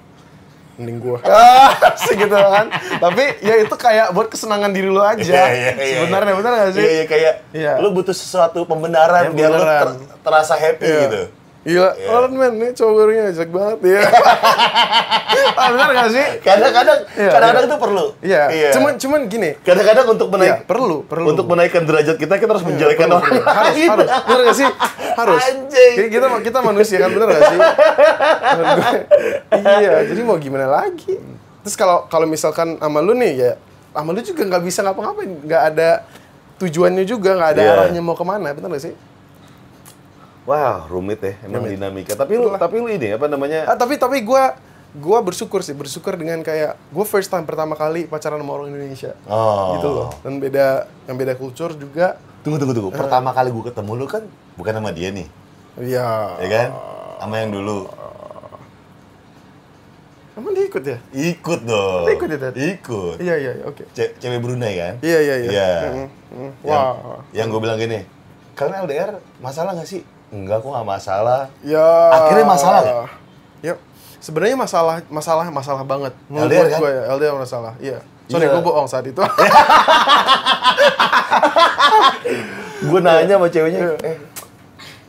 [0.78, 1.18] mending gua.
[1.28, 2.70] Ah, segitu kan.
[2.98, 5.20] Tapi ya itu kayak buat kesenangan diri lu aja.
[5.20, 6.38] Iya, iya, iya, Sebenarnya iya.
[6.38, 6.82] bener gak sih?
[6.82, 7.74] Iya, iya, kayak Iya.
[7.78, 11.02] lu butuh sesuatu pembenaran Iya, biar lu ter- terasa happy Iya.
[11.04, 11.22] gitu.
[11.64, 12.08] Gila, Iya.
[12.10, 14.02] orang men, ini cowok barunya jelek banget ya.
[15.60, 16.26] ah, bener gak sih?
[16.40, 17.70] Kadang-kadang Iya, kadang-kadang iya.
[17.70, 18.06] itu perlu.
[18.22, 18.44] Iya.
[18.72, 21.26] Cuman cuman gini, kadang-kadang untuk menaik Iya, perlu, perlu.
[21.28, 23.44] untuk menaikkan derajat kita kita harus menjelekan Perlu, orang perlu.
[23.44, 24.70] harus harus bener gak sih
[25.18, 25.94] harus Anjing.
[25.94, 27.60] Jadi kita kita manusia kan bener gak sih
[29.74, 31.18] iya jadi mau gimana lagi
[31.62, 33.52] terus kalau kalau misalkan sama lu nih ya
[33.92, 35.90] sama lu juga nggak bisa ngapa-ngapain nggak ada
[36.58, 37.74] tujuannya juga nggak ada Iya.
[37.76, 38.94] arahnya mau ke mana bener gak sih
[40.48, 41.76] Wah, rumit ya emang Rumit.
[41.76, 42.14] dinamika.
[42.16, 43.68] Tapi lu tapi lu ini apa namanya?
[43.68, 44.44] ah, tapi tapi gue
[44.98, 49.12] gue bersyukur sih bersyukur dengan kayak gue first time pertama kali pacaran sama orang Indonesia
[49.26, 49.76] Oh.
[49.76, 50.66] gitu loh dan beda
[51.06, 52.78] yang beda kultur juga Tunggu tunggu Eh.
[52.80, 52.90] tunggu.
[52.96, 54.24] Pertama kali gue ketemu lu kan
[54.56, 55.28] bukan sama dia nih,
[55.78, 56.08] iya
[56.38, 56.70] ya kan?
[57.20, 57.92] Sama yang dulu.
[60.34, 62.06] emang dia ikut ya Ikut dong.
[62.06, 62.54] Dia ikut ya, Ted?
[62.56, 63.16] Ikut.
[63.20, 64.94] iya iya iya, oke Ce- cewek Brunei kan?
[65.02, 65.50] Iya iya iya.
[65.52, 65.70] Iya.
[65.84, 66.52] Mm, mm.
[66.64, 67.22] Yang, Wah.
[67.34, 68.00] yang gue bilang gini,
[68.54, 70.02] kalian LDR masalah nggak sih?
[70.28, 71.42] Enggak, kok nggak masalah.
[71.64, 71.88] Ya.
[72.12, 73.08] Akhirnya masalah nggak?
[73.64, 73.74] Ya.
[74.18, 76.12] Sebenarnya masalah masalah masalah banget.
[76.28, 76.80] Menurut LDR kan?
[76.82, 77.74] gue ya, LDR masalah.
[77.80, 78.00] Iya.
[78.28, 78.54] Sorry, Iya.
[78.54, 79.22] gue bohong saat itu.
[82.78, 83.94] Gue nanya sama ceweknya, Iya.
[84.06, 84.18] eh,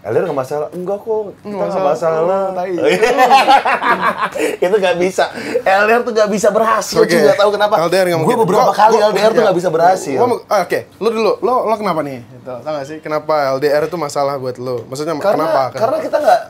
[0.09, 0.69] LDR nggak masalah?
[0.73, 2.21] Enggak kok, kita Nggak nggak masalah.
[2.25, 2.73] Oh, tai.
[4.65, 5.25] itu nggak bisa.
[5.63, 6.97] LDR tuh nggak bisa berhasil.
[6.97, 7.75] Gue nggak tahu kenapa.
[7.85, 9.47] LDR nggak Gue beberapa kali LDR tuh iya.
[9.49, 10.19] nggak bisa berhasil.
[10.49, 11.33] Oke, lu dulu.
[11.45, 12.25] Lo lo kenapa nih?
[12.25, 12.49] Gitu.
[12.49, 14.89] Tahu gak sih kenapa LDR itu masalah buat lo?
[14.89, 15.63] Maksudnya karena kenapa?
[15.77, 16.41] karena kita nggak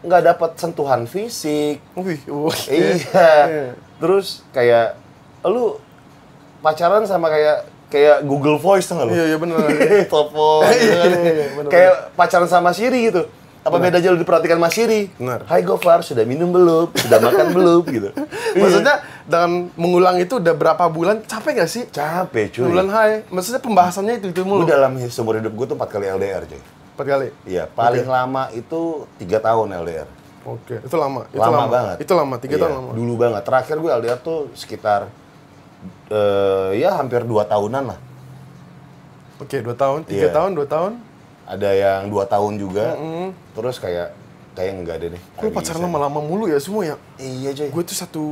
[0.00, 1.78] nggak dapat sentuhan fisik.
[1.94, 2.96] Wih, iya.
[3.06, 3.70] Iya.
[4.00, 4.98] Terus kayak
[5.46, 5.78] lu
[6.64, 9.12] pacaran sama kayak kayak Google Voice tuh nggak lu?
[9.12, 9.58] Iya, iya bener.
[10.12, 11.10] Telepon, gitu kan.
[11.10, 13.26] Iya, iya, kayak pacaran sama Siri gitu.
[13.60, 15.12] Apa bedanya lu diperhatikan sama Siri?
[15.12, 15.44] Benar.
[15.44, 16.96] Hai Gofar, sudah minum belum?
[16.96, 17.82] Sudah makan belum?
[17.84, 18.08] Gitu.
[18.56, 21.84] Maksudnya dengan mengulang itu udah berapa bulan capek gak sih?
[21.86, 22.72] capek cuy.
[22.72, 23.28] Bulan hai.
[23.28, 24.64] Maksudnya pembahasannya itu itu Gue mulu.
[24.64, 26.62] dalam seumur hidup gue tuh empat kali LDR cuy.
[26.96, 27.28] Empat kali.
[27.44, 30.08] Iya, paling lama itu tiga tahun LDR.
[30.40, 31.28] Oke, itu lama.
[31.28, 31.96] Itu lama, banget.
[32.00, 32.90] Itu lama, tiga Iya, tahun lama.
[32.96, 33.42] Dulu banget.
[33.44, 35.04] Terakhir gue LDR tuh sekitar
[36.10, 37.98] eh ya hampir dua tahunan lah.
[39.40, 40.34] Oke, dua tahun, tiga Iya.
[40.36, 40.92] tahun, dua tahun.
[41.48, 42.94] Ada yang dua tahun juga.
[43.56, 44.12] Terus kayak
[44.52, 45.22] kayak enggak deh nih.
[45.38, 46.96] Gue pacaran lama-lama mulu ya semua ya.
[47.16, 47.68] Iya cuy.
[47.72, 48.24] Gue tuh satu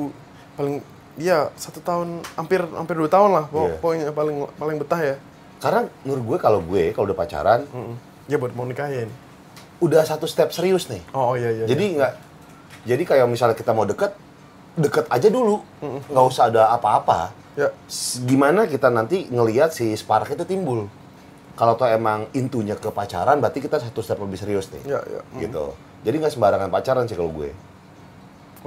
[0.54, 0.84] paling,
[1.16, 3.44] iya satu tahun, hampir hampir dua tahun lah.
[3.48, 3.80] Iya.
[3.80, 5.16] Pokoknya paling paling betah ya.
[5.58, 7.96] Karena menurut gue kalau gue kalau udah pacaran Mm-mm.
[8.28, 9.08] Ya buat mau nikahin.
[9.78, 10.98] udah satu step serius nih.
[11.14, 11.64] Oh, oh, iya iya.
[11.64, 12.12] jadi nggak
[12.82, 14.10] jadi kayak misalnya kita mau deket
[14.78, 17.74] deket aja dulu nggak usah ada apa-apa Ya.
[18.22, 20.86] Gimana kita nanti ngelihat si spark itu timbul
[21.58, 25.26] kalau tuh emang intunya ke pacaran berarti kita satu step lebih serius nih Ya, ya.
[25.34, 25.42] Mm.
[25.42, 25.74] gitu
[26.06, 27.50] jadi nggak sembarangan pacaran sih kalau gue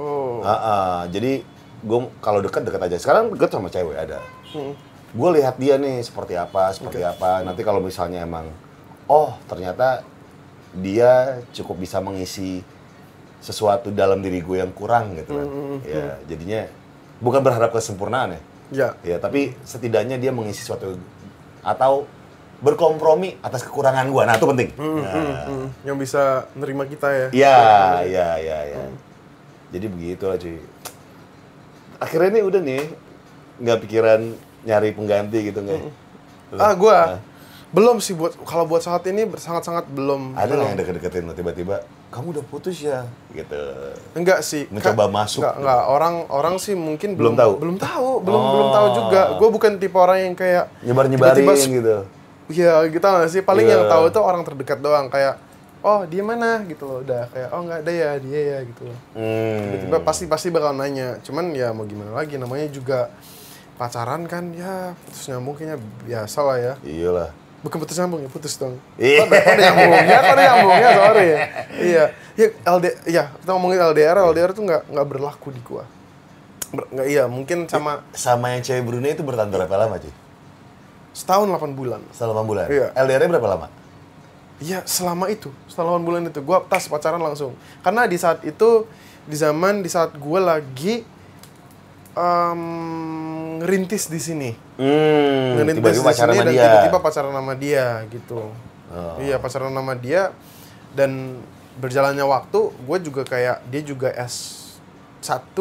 [0.00, 0.40] Oh.
[0.40, 0.98] Ah, ah.
[1.12, 1.44] jadi
[1.84, 2.96] gue kalau deket deket aja.
[2.96, 4.20] Sekarang deket sama cewek ada.
[4.54, 4.72] Hmm.
[5.12, 7.44] Gue lihat dia nih seperti apa, seperti apa.
[7.44, 8.48] Nanti kalau misalnya emang,
[9.04, 10.00] oh ternyata
[10.72, 12.64] dia cukup bisa mengisi
[13.42, 15.48] sesuatu dalam diri gue yang kurang gitu kan.
[15.82, 16.70] Ya, jadinya
[17.18, 18.40] bukan berharap kesempurnaan ya.
[18.72, 18.88] Ya.
[19.04, 20.96] Ya, tapi setidaknya dia mengisi sesuatu
[21.60, 22.06] atau
[22.58, 24.22] berkompromi atas kekurangan gua.
[24.24, 24.70] Nah, itu penting.
[24.78, 27.26] Nah, Hmm, yang bisa nerima kita ya.
[27.34, 27.58] Iya,
[28.06, 28.82] iya, iya, iya.
[29.74, 30.62] Jadi begitu lah cuy.
[31.98, 32.82] Akhirnya nih udah nih
[33.58, 34.20] nggak pikiran
[34.62, 35.80] nyari pengganti gitu nggak?
[36.54, 36.58] Lu?
[36.58, 37.20] Ah, gua Ah.
[37.72, 40.38] belum sih buat kalau buat saat ini sangat-sangat belum.
[40.38, 40.64] Ada belum.
[40.64, 41.82] yang deket-deketin tiba-tiba?
[42.12, 43.08] Kamu udah putus ya?
[43.32, 43.56] Gitu.
[44.12, 44.68] Enggak sih.
[44.68, 45.40] Mencoba Ka- masuk.
[45.40, 45.82] Enggak, enggak.
[45.88, 47.52] Orang orang sih mungkin Belum belum tahu?
[47.56, 48.50] Belum tahu, belum Oh.
[48.52, 49.22] belum tahu juga.
[49.34, 51.96] Gue bukan tipe orang yang kayak Nyebar-nyebarin tiba-tiba- gitu.
[52.52, 53.40] Iya, gitu nggak sih.
[53.40, 53.74] Paling Iya.
[53.74, 55.40] yang tahu itu orang terdekat doang kayak
[55.80, 57.00] oh, dia mana gitu loh.
[57.00, 58.98] Udah kayak oh enggak ada ya, dia ya gitu loh.
[59.14, 59.58] Hmm.
[59.64, 61.16] Tiba-tiba pasti pasti bakal nanya.
[61.18, 63.08] Cuman ya mau gimana lagi namanya juga
[63.72, 66.74] pacaran kan ya putus nyambung kayaknya biasa lah ya.
[66.84, 67.30] Iyalah.
[67.62, 68.74] Bukan putus nyambung ya, putus dong.
[68.98, 69.22] Iya.
[69.22, 71.38] Kok ada- nyambungnya, kok ada nyambungnya, sorry ya.
[71.78, 75.86] Iya, ya LD, ya kita ngomongin LDR, LDR tuh nggak nggak berlaku di gua.
[76.74, 80.10] Ber, nggak iya, mungkin sama Sama yang cewek Brunei itu bertahan berapa lama cuy?
[81.12, 82.00] setahun 8 bulan.
[82.16, 82.66] Selama bulan?
[82.72, 82.88] Iya.
[82.96, 83.66] LDR-nya berapa lama?
[84.58, 87.52] Iya, selama itu, setelah 8 bulan itu, gua tas pacaran langsung.
[87.84, 88.88] Karena di saat itu,
[89.28, 91.04] di zaman di saat gua lagi
[92.16, 92.62] em,
[93.62, 94.50] ngerintis di sini.
[94.76, 95.60] Hmm.
[95.60, 98.40] ngerintis Tiba-tiba di pacaran sini dan tiba-tiba pacaran sama dia gitu.
[98.92, 99.16] Oh.
[99.20, 100.32] Iya pacaran sama dia
[100.92, 101.40] dan
[101.80, 105.56] berjalannya waktu gue juga kayak dia juga S1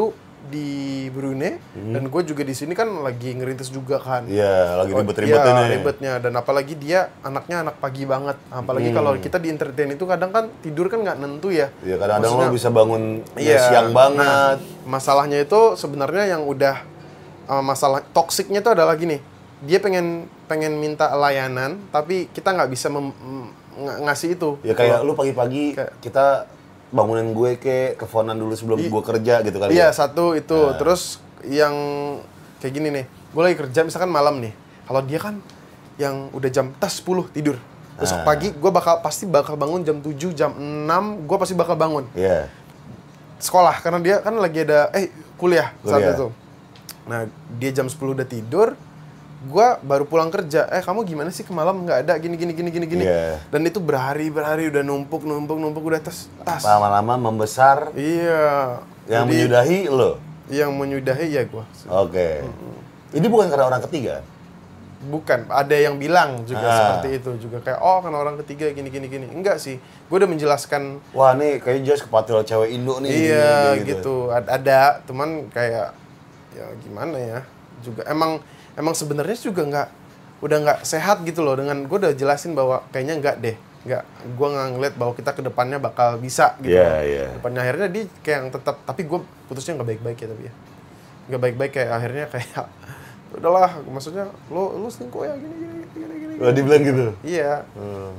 [0.50, 4.26] di Brunei dan gue juga di sini kan lagi ngerintis juga kan.
[4.26, 4.34] Hmm.
[4.34, 8.36] Iya, lagi Oh, ribet-ribetnya iya, ribetnya dan apalagi dia anaknya anak pagi banget.
[8.48, 8.98] Apalagi Hmm.
[8.98, 11.70] kalau kita di entertain itu kadang kan tidur kan nggak nentu ya.
[11.82, 13.04] Iya, kadang-kadang lo bisa bangun
[13.36, 14.58] Iya, siang nah, banget.
[14.84, 16.82] masalahnya itu sebenarnya yang udah
[17.46, 19.22] uh, masalah toksiknya itu adalah gini.
[19.62, 23.14] Dia pengen pengen minta layanan, tapi kita nggak bisa mem-
[23.78, 24.58] ngasih itu.
[24.62, 26.44] Ya kayak lu pagi-pagi kita
[26.92, 29.96] bangunin gue ke teleponan dulu sebelum I- gue kerja gitu kali Iya ya.
[29.96, 30.54] satu itu.
[30.54, 30.76] Nah.
[30.76, 31.74] Terus yang
[32.60, 34.52] kayak gini nih, gue lagi kerja misalkan malam nih.
[34.84, 35.40] Kalau dia kan
[35.96, 37.56] yang udah jam tas 10 tidur.
[37.56, 38.00] Nah.
[38.00, 40.88] Besok pagi gue bakal pasti bakal bangun jam 7, jam 6,
[41.24, 42.06] gue pasti bakal bangun.
[42.14, 42.52] Iya.
[43.38, 46.14] sekolah karena dia kan lagi ada eh kuliah, saat Kuliah.
[46.14, 46.28] itu.
[47.04, 47.26] Nah,
[47.58, 48.78] dia jam 10 udah tidur,
[49.42, 50.70] gua baru pulang kerja.
[50.70, 53.04] Eh, kamu gimana sih ke malam nggak ada gini gini gini gini gini.
[53.06, 53.42] Iya.
[53.50, 56.62] Dan itu berhari berhari udah numpuk numpuk numpuk udah tas tas.
[56.62, 58.78] Lama-lama membesar Iya.
[59.10, 60.12] yang Jadi, menyudahi lo.
[60.52, 61.66] yang menyudahi ya gua.
[61.90, 62.46] Oke.
[63.12, 64.22] Ini bukan karena orang ketiga.
[65.02, 66.78] Bukan, ada yang bilang juga Ah.
[66.78, 69.26] seperti itu juga kayak oh karena orang ketiga gini gini gini.
[69.34, 69.82] Enggak sih.
[70.06, 73.10] Gue udah menjelaskan Wah, nih kayaknya jelas kepatil cewek Indo nih.
[73.10, 74.30] Iya gini, gitu.
[74.30, 75.98] Ad- Ada, teman kayak
[76.54, 77.40] ya gimana ya?
[77.82, 78.38] Juga emang
[78.82, 79.88] emang sebenarnya juga nggak
[80.42, 84.48] udah nggak sehat gitu loh dengan gue udah jelasin bahwa kayaknya nggak deh nggak gue
[84.50, 87.02] nggak ngeliat bahwa kita ke depannya bakal bisa gitu Iya, loh.
[87.02, 87.26] iya.
[87.32, 90.54] depannya akhirnya dia kayak yang tetap tapi gue putusnya nggak baik-baik ya tapi ya
[91.30, 92.66] nggak baik-baik kayak akhirnya kayak
[93.38, 96.42] udahlah maksudnya lo lo selingkuh ya gini gini gini gini, gini.
[96.42, 97.06] Oh, dibilang gitu.
[97.22, 97.64] Iya.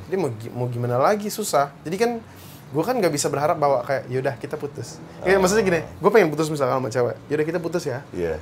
[0.07, 1.75] Jadi mau mau gimana lagi susah.
[1.83, 2.11] Jadi kan
[2.73, 4.97] gue kan nggak bisa berharap bahwa kayak yaudah kita putus.
[5.21, 7.17] Kayak maksudnya gini, gue pengen putus misalkan sama cewek.
[7.29, 8.01] Yaudah kita putus ya.
[8.09, 8.41] Iya.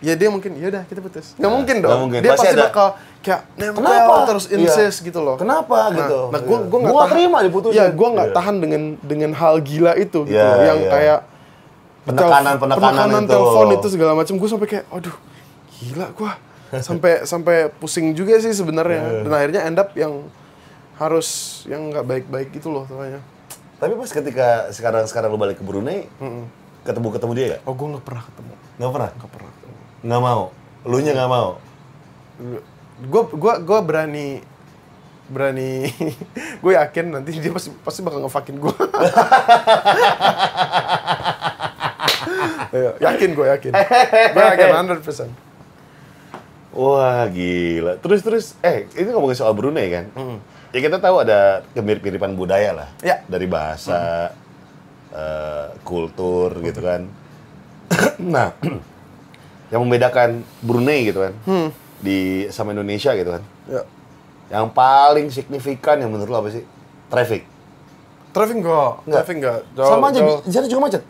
[0.00, 1.36] Ya dia mungkin yaudah kita putus.
[1.36, 1.88] Nggak mungkin dong.
[1.88, 2.18] nggak mungkin.
[2.20, 2.86] Dia Pasti pasti, ada- bakal
[3.20, 4.14] kayak nempel Kenapa?
[4.24, 4.56] terus Iya.
[4.58, 5.36] insist gitu loh.
[5.36, 6.18] Kenapa Nah, gitu?
[6.28, 6.66] Nah, gue Iya.
[6.66, 7.76] gue nggak terima diputusin.
[7.76, 8.34] Iya, gue nggak Iya.
[8.34, 10.64] tahan dengan dengan hal gila itu gitu Iya, loh.
[10.64, 10.90] Yang iya.
[10.90, 11.20] kayak
[12.00, 13.28] Penekanan- tel- penekanan itu.
[13.28, 14.34] telepon itu segala macam.
[14.34, 15.16] Gue sampai kayak, aduh,
[15.78, 16.32] gila gue.
[16.80, 18.56] sampai sampai pusing juga sih Iya.
[18.56, 19.00] sebenarnya.
[19.20, 20.24] Dan akhirnya end up yang
[20.96, 21.28] harus
[21.64, 23.20] yang nggak baik-baik gitu loh soalnya.
[23.76, 26.08] Tapi pas ketika sekarang sekarang lu balik ke Brunei,
[26.82, 27.60] ketemu ketemu dia gak?
[27.64, 28.52] Oh, gue nggak pernah ketemu.
[28.76, 29.10] Nggak pernah.
[29.14, 29.52] Nggak pernah.
[30.00, 30.42] Nggak mau.
[30.88, 31.60] Lu nya nggak mau.
[33.00, 34.40] Gue gua gua berani
[35.30, 35.86] berani
[36.62, 38.74] gue yakin nanti dia pasti pasti bakal ngefakin gue
[43.06, 43.70] yakin gue yakin
[44.34, 44.68] gue yakin
[45.06, 45.50] 100%
[46.70, 47.98] Wah gila.
[47.98, 50.06] Terus terus, eh ini ngomongin soal Brunei kan?
[50.70, 52.88] Ya kita tahu ada kemirip-miripan budaya lah.
[53.02, 53.26] Ya.
[53.26, 54.30] Dari bahasa,
[55.10, 57.10] eh, kultur gitu kan.
[58.22, 58.54] nah,
[59.70, 60.28] yang membedakan
[60.58, 61.32] Brunei gitu kan,
[61.98, 63.42] di sama Indonesia gitu kan.
[63.66, 63.82] ya
[64.50, 66.64] Yang paling signifikan yang menurut lo apa sih?
[67.06, 67.46] Traffic.
[68.30, 69.14] traffic enggak Nggak.
[69.16, 71.02] traffic enggak Jauh- sama aja, jauh- di sana juga macet.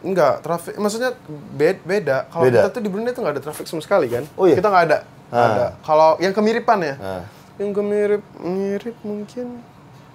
[0.00, 1.10] enggak traffic maksudnya
[1.52, 2.54] beda beda kalau Beda.
[2.56, 4.54] kita tuh di Brunei tuh nggak ada traffic sama sekali kan Oh iya?
[4.54, 5.46] kita nggak ada Ah.
[5.48, 7.22] ada kalau yang kemiripan ya Nah.
[7.56, 9.58] yang kemirip mirip mungkin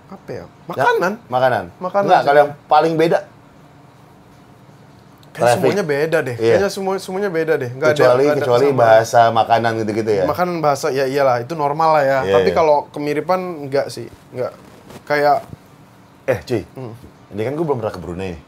[0.08, 1.64] apa ya makanan Ya, makanan.
[1.78, 3.20] Makanan Enggak, kalau yang paling beda.
[5.34, 5.58] Kayaknya Traffic.
[5.60, 6.36] semuanya beda deh.
[6.36, 6.46] Iya.
[6.54, 7.70] Kayaknya semua semuanya beda deh.
[7.70, 8.82] Nggak ada- kecuali ada kecuali kesamaan.
[8.86, 10.24] bahasa makanan gitu-gitu ya.
[10.24, 12.20] Makanan bahasa ya iyalah itu normal lah ya.
[12.22, 12.56] Iya, Tapi iya.
[12.56, 14.54] kalau kemiripan enggak sih, enggak.
[15.04, 15.42] Kayak
[16.24, 16.64] Eh, cuy.
[16.72, 16.94] Hmm.
[17.30, 18.32] Ini kan gue belum pernah ke Brunei.
[18.32, 18.40] nih.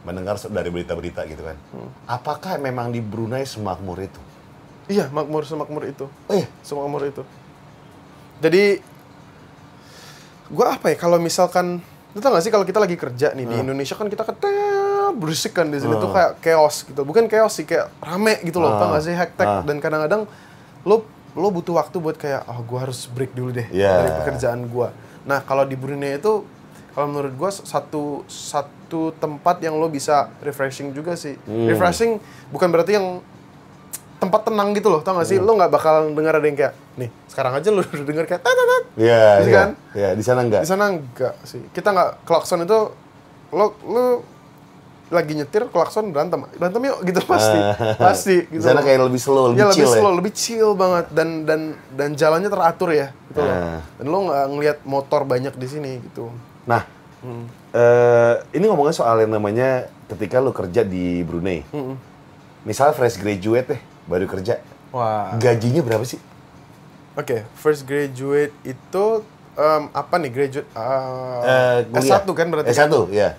[0.00, 1.56] Mendengar dari berita-berita gitu kan.
[1.68, 1.90] Hmm.
[2.04, 4.20] Apakah memang di Brunei semakmur itu?
[4.88, 6.08] iya makmur semakmur itu.
[6.08, 6.48] Oh iya.
[6.62, 7.20] Semakmur itu.
[8.40, 8.80] Jadi
[10.48, 13.56] gua apa ya kalau misalkan lu tau gak sih kalau kita lagi kerja nih di
[13.58, 14.77] Indonesia kan kita ketel
[15.10, 17.00] berisik kan di sini tuh kayak chaos gitu.
[17.02, 18.74] Bukan chaos sih kayak rame gitu loh.
[18.74, 19.62] Tau gak sih hektik Ah.
[19.62, 20.26] dan kadang-kadang
[20.82, 23.92] lo lo butuh waktu buat kayak oh gua harus break dulu deh Iya.
[23.98, 24.90] dari pekerjaan gua.
[25.22, 26.42] Nah, kalau di Brunei itu
[26.90, 28.68] kalau menurut gua satu satu
[29.14, 31.36] tempat yang lo bisa refreshing juga sih.
[31.40, 31.66] Hmm.
[31.66, 32.18] Refreshing
[32.48, 33.20] bukan berarti yang
[34.18, 35.30] tempat tenang gitu loh, tau gak Hmm.
[35.30, 35.38] sih?
[35.38, 38.50] Lo nggak bakal dengar ada yang kayak, nih sekarang aja lo udah denger kayak tat
[38.50, 38.84] tat tat.
[38.98, 39.54] Iya, Iya iya.
[39.54, 39.68] kan?
[39.94, 40.60] Iya, di sana enggak.
[40.62, 41.62] Di sana enggak sih.
[41.70, 42.78] Kita nggak klakson itu
[43.48, 44.04] lo lo
[45.08, 47.58] lagi nyetir klakson berantem berantem yuk gitu pasti
[47.96, 49.96] pasti Di gitu sana kayak lebih slow, lebih Iya, chill lebih ya.
[49.96, 53.50] slow, lebih chill banget dan dan dan jalannya teratur ya gitu loh.
[53.50, 53.80] Ah.
[53.96, 56.28] Dan lo nggak ngelihat motor banyak di sini gitu.
[56.64, 56.84] Nah,
[57.18, 57.50] Hmm.
[57.70, 61.66] eh, ini ngomongnya soal yang namanya ketika lu kerja di Brunei.
[61.68, 61.98] Hmm.
[62.62, 64.62] Misal fresh graduate deh, baru kerja.
[64.88, 65.34] Wah.
[65.34, 66.20] Gajinya berapa sih?
[67.12, 69.04] Oke, first graduate itu
[69.52, 72.22] em, apa nih graduate uh, kuliah.
[72.22, 72.70] S1 kan berarti?
[72.70, 73.34] S1, ya.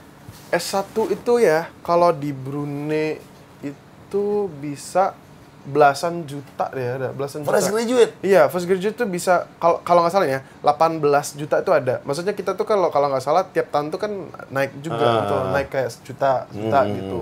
[0.50, 3.22] S1 itu ya kalau di Brunei
[3.62, 4.26] itu
[4.58, 5.14] bisa
[5.60, 7.52] belasan juta deh ada, belasan juta.
[7.52, 8.14] Fresh graduate.
[8.26, 10.98] Iya, first graduate tuh bisa kalau kalau nggak salah ya, 18
[11.38, 12.02] juta itu ada.
[12.02, 14.12] Maksudnya kita tuh kalau kalau nggak salah tiap tahun tuh kan
[14.50, 15.16] naik juga Ah.
[15.22, 16.94] gitu, naik kayak juta, juta Hmm.
[16.96, 17.20] gitu.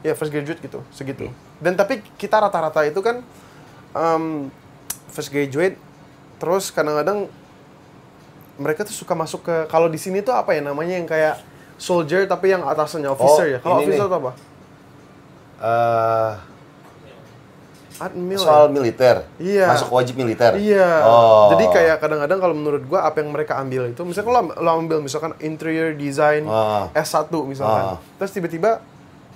[0.00, 1.26] Ya, first graduate gitu, segitu.
[1.58, 3.24] Dan tapi kita rata-rata itu kan
[3.90, 4.52] em,
[5.10, 5.74] first graduate
[6.38, 7.26] terus kadang-kadang
[8.54, 11.40] mereka tuh suka masuk ke kalau di sini tuh apa ya namanya yang kayak
[11.80, 13.58] soldier tapi yang atasnya officer Oh, ya.
[13.58, 14.04] Kalau officer nih.
[14.04, 14.32] tuh apa?
[15.60, 16.32] Eh,
[18.00, 18.40] Admil.
[18.40, 18.72] soal ya?
[18.72, 19.16] militer.
[19.36, 19.66] Iya.
[19.68, 20.56] Masuk wajib militer.
[20.56, 21.04] Iya.
[21.04, 21.52] Oh.
[21.52, 25.00] Jadi kayak kadang-kadang kalau menurut gua apa yang mereka ambil itu, misalkan lo, lo ambil
[25.00, 26.88] misalkan interior design Ah.
[26.94, 27.84] S1 misalkan.
[27.86, 27.98] Ah.
[28.16, 28.80] Terus tiba-tiba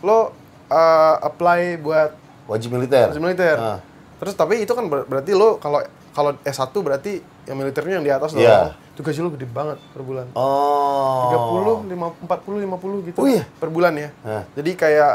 [0.01, 0.33] lo
[0.69, 3.09] uh, apply buat wajib militer.
[3.09, 3.57] wajib militer.
[3.57, 3.79] Ah.
[4.17, 7.13] Terus tapi itu kan ber- berarti lo kalau kalau S1 berarti
[7.45, 8.45] yang militernya yang di atas dong.
[8.95, 10.27] Itu gaji lo gede banget per bulan.
[10.33, 11.83] Oh.
[11.83, 13.43] 30, 5, 40, 50 gitu Oh iya?
[13.53, 14.15] per bulan ya.
[14.23, 14.47] Hah.
[14.55, 15.15] Jadi kayak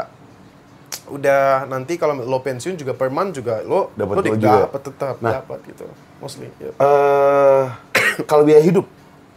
[1.08, 5.14] udah nanti kalau lo pensiun juga per month juga lo Dapat lo lo dapat tetap
[5.18, 5.32] Nah.
[5.34, 5.88] dapat gitu.
[6.18, 6.52] Mostly.
[6.58, 6.70] ya.
[6.70, 7.64] Eh,
[8.24, 8.84] kalau biaya hidup,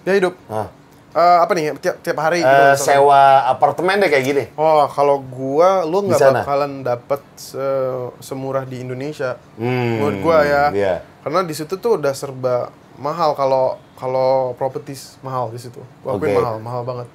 [0.04, 0.36] Ya hidup.
[0.48, 0.68] ah,
[1.14, 4.44] Eh, apa nih tiap tiap hari gitu eh, sewa apartemen deh kayak gini.
[4.56, 9.38] Oh, kalau gua lu nggak bakalan dapat se- semurah di Indonesia.
[9.54, 10.64] Hmm, Menurut gua ya.
[10.74, 10.96] iya.
[11.22, 15.84] Karena di situ tuh udah serba mahal kalau kalau properties mahal di situ.
[16.00, 16.40] Gua akuin Oke.
[16.40, 17.08] mahal, mahal banget.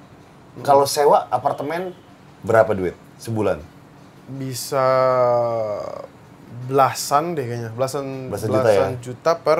[0.61, 1.97] Kalau sewa apartemen
[2.45, 3.57] berapa duit sebulan?
[4.29, 4.85] Bisa
[6.69, 8.87] belasan deh kayaknya, belasan Belasan juta ya?
[9.01, 9.59] juta per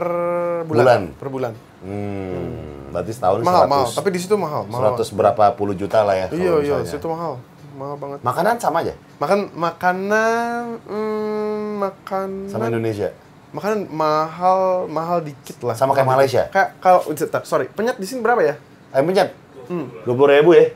[0.69, 0.77] bulan.
[0.85, 1.01] Bulan?
[1.17, 1.53] Per bulan.
[1.79, 3.87] Hmm, berarti setahun Mahal, 100, mahal.
[3.95, 4.99] Tapi di situ mahal, mahal.
[4.99, 6.27] 100 berapa puluh juta lah ya.
[6.29, 7.41] Iya, iya, situ mahal.
[7.79, 8.19] Mahal banget.
[8.19, 8.91] Makanan sama aja
[9.23, 13.09] Makan makanan hmm, makanan sama Indonesia.
[13.49, 15.73] Makanan mahal, mahal dikit lah.
[15.73, 16.43] Sama kayak Malaysia?
[16.53, 17.01] Kayak kalau
[17.43, 18.55] sorry, penyet di sini berapa ya?
[18.93, 19.33] Ayam penyet?
[19.69, 19.89] Hmm.
[20.05, 20.69] Dua puluh ribu ya?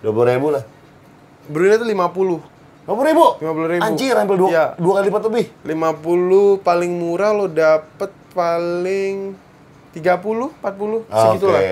[0.00, 0.64] Dua puluh ribu lah.
[1.44, 2.40] Brunei itu 50.
[2.84, 3.26] Dua puluh ribu?
[3.40, 3.80] 50.000.
[3.80, 4.64] Anjir, hampir dua, Iya.
[4.76, 5.44] dua kali lipat lebih.
[5.64, 9.32] 50 paling murah lo dapet paling
[9.96, 11.62] 30, 40 segitu lah.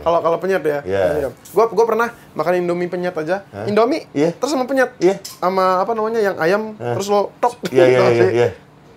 [0.00, 0.78] Kalau kalau penyet ya.
[0.84, 1.00] Iya.
[1.10, 1.32] Penyet.
[1.52, 3.44] Gua gua pernah makan Indomie penyet aja.
[3.64, 4.32] Indomie Iya.
[4.32, 4.92] terus sama penyet.
[4.96, 5.20] Iya.
[5.20, 7.60] Sama apa namanya yang ayam terus lo tok.
[7.68, 8.48] Iya, iya, iya, iya.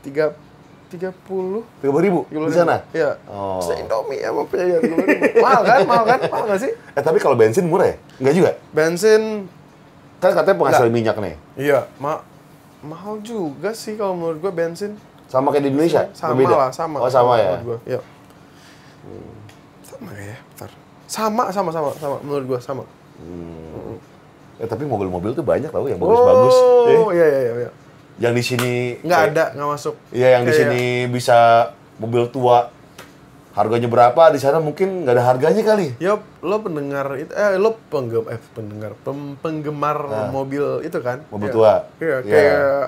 [0.03, 0.31] Tiga
[0.87, 2.79] tiga puluh Tiga puluh ribu di sana?
[2.91, 3.19] Iya.
[3.27, 3.59] Oh.
[3.59, 4.81] Terus Indomie sama penyet.
[5.37, 5.79] mahal kan?
[5.83, 6.19] Mahal kan?
[6.31, 6.71] Mahal nggak sih?
[6.95, 7.95] Eh tapi kalau bensin murah ya?
[8.17, 8.51] Enggak juga?
[8.71, 9.23] Bensin
[10.17, 11.35] Kan katanya penghasil minyak nih.
[11.55, 12.25] iya, ma
[12.81, 14.97] mahal juga sih kalau menurut gua bensin.
[15.29, 16.09] Sama kayak di Indonesia?
[16.11, 16.55] Sama Berbeda?
[16.57, 16.97] lah, sama.
[16.97, 17.59] Oh sama ya?
[17.59, 17.77] Menurut gua.
[17.85, 17.99] Iya.
[19.83, 20.71] Sama ya, bentar.
[21.05, 22.17] Sama, sama, sama, sama.
[22.25, 22.83] Menurut gua sama.
[24.57, 26.55] Eh tapi mobil-mobil tuh banyak tau yang bagus-bagus.
[26.89, 27.53] Eh, Oh, iya, iya, iya.
[27.65, 27.71] iya.
[28.17, 29.95] Yang di sini Nggak kayak- ada, nggak masuk.
[30.09, 31.37] Iya yang di Kayak- sini bisa
[31.97, 32.73] mobil tua.
[33.51, 34.29] Harganya berapa?
[34.29, 35.97] Di sana mungkin nggak ada harganya kali.
[35.97, 39.97] Yup, lo pendengar itu, eh lo penggem, eh pendengar, pem- penggemar
[40.29, 41.19] mobil itu kan?
[41.19, 41.31] Ah.
[41.31, 41.55] Mobil Iya.
[41.55, 41.73] tua.
[41.97, 42.17] Iya, Iya.
[42.21, 42.85] kayak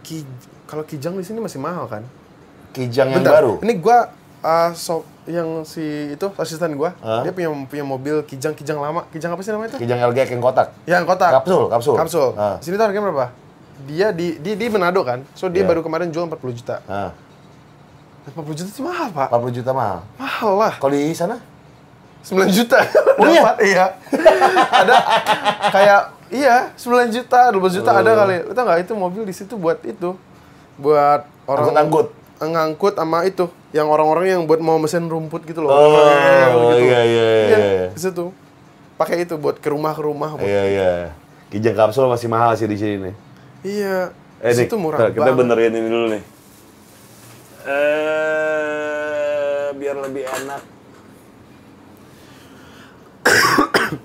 [0.00, 0.16] ki,
[0.64, 2.08] kalau kijang di sini masih mahal kan?
[2.72, 3.60] Kijang yang Bentar, baru.
[3.60, 4.08] Ini gua
[4.40, 7.20] uh, so, yang si itu asisten gua, Hah?
[7.20, 9.84] dia punya punya mobil kijang kijang lama, kijang apa sih namanya itu?
[9.84, 10.68] Kijang LG yang kotak.
[10.84, 11.30] Yang kotak.
[11.36, 11.94] Kapsul, kapsul.
[11.96, 12.28] Kapsul.
[12.32, 12.56] Ah.
[12.58, 13.28] Sini tuh harganya berapa?
[13.84, 15.22] Dia di di di Manado kan.
[15.32, 15.68] So dia Iya.
[15.68, 16.82] baru kemarin jual 40 juta.
[16.84, 17.14] Nah,
[18.26, 19.28] 40 juta sih mahal, Pak.
[19.30, 19.98] 40 juta mahal.
[20.16, 20.72] Mahal lah.
[20.76, 21.38] Kalau di sana?
[22.22, 22.78] 9 juta.
[23.18, 23.42] Oh iya?
[23.42, 23.86] Dapat, iya.
[24.70, 24.96] Ada
[25.68, 27.98] kayak Iya, 9 juta, 12 juta Oh.
[27.98, 28.44] ada kali.
[28.44, 30.12] Lu tau nggak itu mobil di situ buat itu.
[30.76, 32.06] Buat orang Angkut-angkut?
[32.38, 35.72] ngangkut sama itu yang orang-orang yang buat mau mesin rumput gitu loh.
[35.72, 37.86] Oh, Kayak iya, iya, iya, iya.
[37.90, 38.30] Di situ.
[38.94, 40.36] Pakai itu buat ke rumah ke rumah.
[40.36, 40.90] buat- Iya iya.
[41.48, 43.14] Kijang kapsul masih mahal sih di sini nih.
[43.60, 44.14] Iya.
[44.38, 45.34] Eh di nih, situ murah kita banget.
[45.36, 46.22] benerin ini dulu nih.
[47.68, 50.62] Eh, biar lebih enak.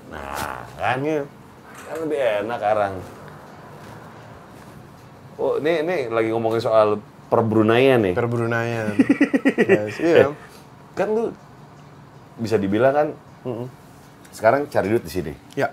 [0.10, 1.24] nah, kan Iya.
[1.84, 2.94] kan lebih enak sekarang.
[5.34, 8.14] Oh, ini ini lagi ngomongin soal perbrunaian nih.
[8.14, 8.94] Perbrunaian.
[9.70, 10.30] yes, iya.
[10.94, 11.24] Kan lu
[12.38, 13.08] bisa dibilang kan
[13.44, 13.68] Mm-mm.
[14.30, 15.34] sekarang cari duit di sini.
[15.54, 15.70] Ya.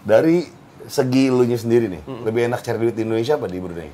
[0.00, 0.44] Dari
[0.86, 3.90] segi lu sendiri nih, lebih enak cari duit di Indonesia apa di Brunei?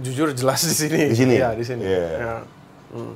[0.00, 1.00] Jujur jelas di sini.
[1.10, 1.34] Di sini?
[1.36, 1.82] Iya, di sini.
[1.84, 2.06] Iya.
[2.16, 2.36] Ya.
[2.94, 3.14] Mm.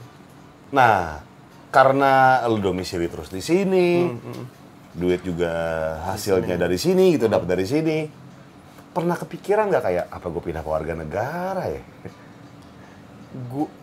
[0.75, 1.23] Nah,
[1.71, 4.45] karena lu domisili terus di sini, Hmm,
[4.95, 5.51] duit juga
[6.07, 7.99] hasilnya dari sini gitu, dapat dari sini.
[8.95, 11.83] Pernah kepikiran nggak kayak apa gue pindah ke warga negara ya?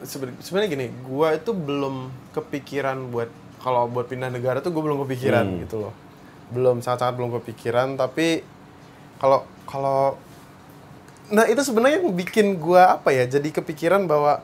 [0.07, 3.27] Seben- sebenarnya gini, gua itu belum kepikiran buat
[3.59, 5.59] kalau buat pindah negara tuh gue belum kepikiran Hmm.
[5.67, 5.93] gitu loh.
[6.55, 8.47] Belum sangat-sangat belum kepikiran, tapi
[9.21, 10.17] kalau kalau
[11.29, 13.23] nah itu sebenarnya yang bikin gua apa ya?
[13.23, 14.41] Jadi kepikiran bahwa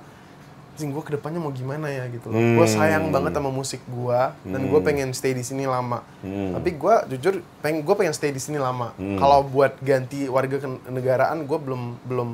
[0.72, 2.38] anjing gue ke depannya mau gimana ya gitu loh.
[2.38, 2.70] Gue Hmm.
[2.70, 6.06] sayang banget sama musik gua dan gue pengen stay di sini lama.
[6.22, 6.54] Hmm.
[6.54, 8.94] Tapi gua jujur pengen gue pengen stay di sini lama.
[8.94, 9.18] Hmm.
[9.18, 12.30] Kalau buat ganti warga kenegaraan gue belum belum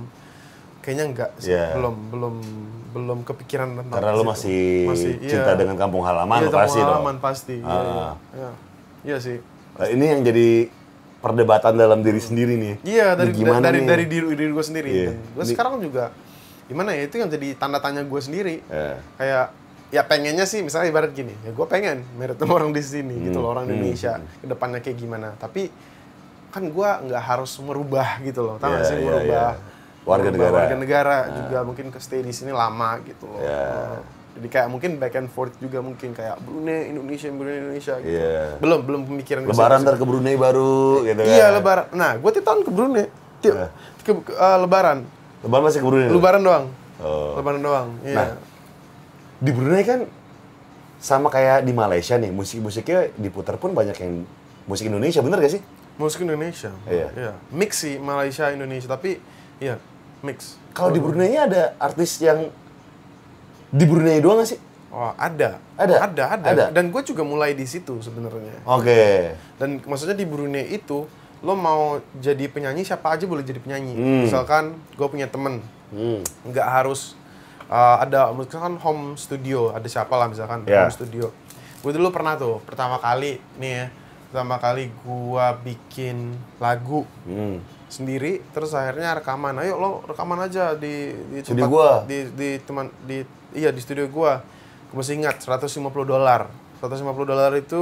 [0.83, 1.55] kayaknya enggak sih.
[1.55, 1.71] Iya.
[1.71, 2.35] Belum belum
[2.91, 4.85] belum kepikiran tentang Karena lu situ.
[4.85, 5.29] masih, iya.
[5.31, 6.87] cinta dengan kampung halaman Iya, pasti dong.
[6.91, 7.55] pengalaman pasti.
[7.57, 7.95] Iya, iya.
[7.95, 8.13] Ah.
[8.35, 8.51] Iya.
[9.01, 9.37] Iya sih.
[9.73, 10.47] Nah, ini yang jadi
[11.23, 12.75] perdebatan dalam diri sendiri nih.
[12.83, 13.87] Iya dari gimana dari nih?
[13.87, 14.91] dari diri diri gue sendiri.
[14.91, 16.11] Dan gue sekarang juga
[16.67, 18.59] gimana ya itu yang jadi tanda tanya gue sendiri.
[18.67, 18.97] Eh.
[19.15, 19.55] Kayak
[19.93, 23.45] ya pengennya sih misalnya ibarat gini ya gue pengen merit sama orang di sini gitu
[23.45, 25.69] loh orang hmm, Indonesia ke depannya kayak gimana tapi
[26.49, 29.45] kan gue nggak harus merubah gitu loh tahu Iya, sih iya, merubah iya.
[30.03, 30.57] Warga merubah negara.
[30.57, 34.01] warga negara juga mungkin ke stay di sini lama gitu loh Iya.
[34.33, 38.57] Jadi kayak mungkin back and forth juga mungkin kayak Brunei Indonesia Brunei Indonesia gitu Iya.
[38.57, 41.29] belum belum pemikiran Lebaran ntar ke Brunei baru gitu kan.
[41.29, 41.85] Iya lebaran.
[41.93, 43.05] Nah, gue tiap tahun ke Brunei.
[43.45, 43.67] Tiap Iya.
[44.01, 44.97] ke, eh, lebaran.
[45.45, 46.09] Lebaran masih ke Brunei.
[46.09, 46.65] Lebaran doang.
[46.97, 47.37] Oh.
[47.37, 47.89] Lebaran doang.
[48.01, 48.17] Iya.
[48.17, 48.29] Nah.
[49.37, 49.99] Di Brunei kan
[50.97, 54.23] sama kayak di Malaysia nih, musik-musiknya diputar pun banyak yang
[54.65, 55.61] musik Indonesia, bener gak sih?
[55.99, 56.71] Musik Indonesia.
[56.89, 57.37] Iya.
[57.53, 59.21] Mix sih Malaysia Indonesia tapi
[59.61, 59.77] iya
[60.23, 60.57] mix.
[60.73, 62.49] Kalau di Brunei ada artis yang
[63.73, 64.59] di Brunei doang gak sih?
[64.87, 65.57] Oh, ada.
[65.73, 65.95] Ada?
[66.05, 66.47] Ada, ada.
[66.47, 66.65] Ada?
[66.69, 68.61] Dan gue juga mulai di situ sebenarnya.
[68.63, 69.33] Oke.
[69.57, 71.09] Dan maksudnya di Brunei itu
[71.41, 73.93] lo mau jadi penyanyi siapa aja boleh jadi penyanyi.
[73.93, 74.21] Hmm.
[74.23, 75.59] Misalkan gue punya temen
[75.89, 76.25] Hmm.
[76.43, 77.13] nggak harus
[77.69, 80.81] uh, ada misalkan home studio ada siapa lah misalkan Ya.
[80.81, 81.29] home studio
[81.85, 83.85] gue dulu pernah tuh pertama kali nih ya
[84.25, 87.61] pertama kali gua bikin lagu Hmm.
[87.85, 92.01] sendiri terus akhirnya rekaman ayo lo rekaman aja di di gua.
[92.09, 93.21] di di teman di
[93.53, 94.41] iya di studio gua
[94.89, 97.81] gue masih ingat 150 dolar 150 dolar itu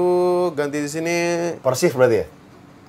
[0.53, 1.17] ganti di sini
[1.57, 2.25] Per shift berarti ya?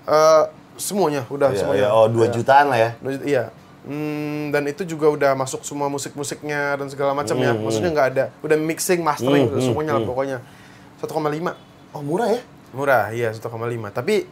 [0.04, 0.42] eh
[0.74, 1.94] semuanya udah Iya, semuanya iya.
[1.94, 2.32] Oh, 2 Iya.
[2.32, 2.90] jutaan lah ya.
[2.98, 3.44] Dua juta, Iya.
[3.82, 7.50] Hmm, dan itu juga udah masuk semua musik-musiknya dan segala macam ya.
[7.50, 10.38] Hmm, Maksudnya nggak ada, udah mixing, mastering, Hmm, hmm, semuanya lah pokoknya.
[10.98, 11.58] 1,5
[11.90, 12.40] Oh, murah ya?
[12.70, 13.90] murah, iya 1,5.
[13.90, 14.24] Tapi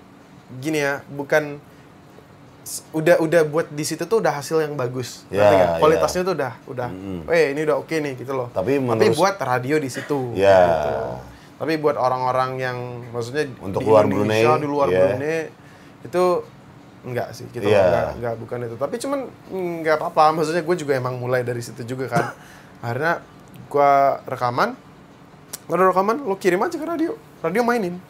[0.56, 1.58] gini ya, bukan
[2.92, 5.26] udah udah buat di situ tuh udah hasil yang bagus.
[5.26, 5.68] Ya, Ngerti nggak?
[5.68, 5.78] ya.
[5.78, 6.88] Kualitasnya tuh udah udah,
[7.28, 8.48] eh ini udah oke nih gitu loh.
[8.50, 10.34] Tapi Tapi menurut- buat radio di situ.
[10.34, 10.58] Ya.
[10.66, 10.92] gitu.
[11.60, 12.78] Tapi buat orang-orang yang
[13.10, 14.98] maksudnya Untuk di luar Indonesia, Brunei, di luar ya.
[15.04, 15.38] Brunei
[16.00, 16.24] itu
[17.00, 18.76] enggak sih gitu loh, enggak, enggak bukan itu.
[18.76, 22.32] Tapi cuman enggak apa-apa, maksudnya gue juga emang mulai dari situ juga kan.
[22.84, 23.20] Akhirnya
[23.66, 23.92] gue
[24.24, 24.72] rekaman,
[25.68, 28.00] lo rekaman, lo kirim aja ke radio, radio mainin.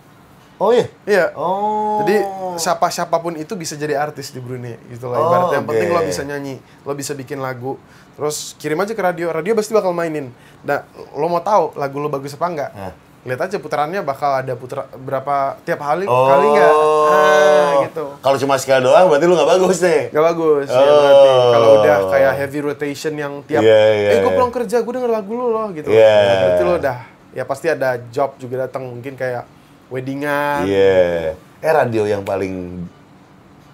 [0.61, 0.87] Oh iya?
[1.03, 1.25] Iya.
[1.33, 2.05] Oh.
[2.05, 2.21] Jadi
[2.55, 5.25] siapa siapa pun itu bisa jadi artis di Brunei gitu Oh, loh.
[5.25, 5.97] Ibaratnya yang penting oke.
[5.97, 7.81] lo bisa nyanyi, lo bisa bikin lagu,
[8.13, 10.29] terus kirim aja ke radio, radio pasti bakal mainin.
[10.61, 12.71] Nah, lo mau tahu lagu lo bagus apa enggak?
[12.71, 12.93] Hah.
[13.21, 16.25] Lihat aja putarannya bakal ada putra berapa tiap hari Oh.
[16.27, 16.73] kali enggak?
[17.11, 18.05] Ah, gitu.
[18.19, 20.01] Kalau cuma sekali doang berarti lu nggak bagus nih.
[20.09, 21.01] Gak bagus ya Oh.
[21.01, 21.31] berarti.
[21.51, 24.37] Kalau udah kayak heavy rotation yang tiap Iya, iya, eh gue iya.
[24.37, 25.89] pulang kerja gue denger lagu lo loh gitu.
[25.89, 26.13] Iya.
[26.13, 26.99] Ya, berarti lo udah
[27.31, 29.45] ya pasti ada job juga datang mungkin kayak
[29.91, 30.65] weddingan.
[30.65, 31.35] Iya.
[31.61, 32.87] Eh radio yang paling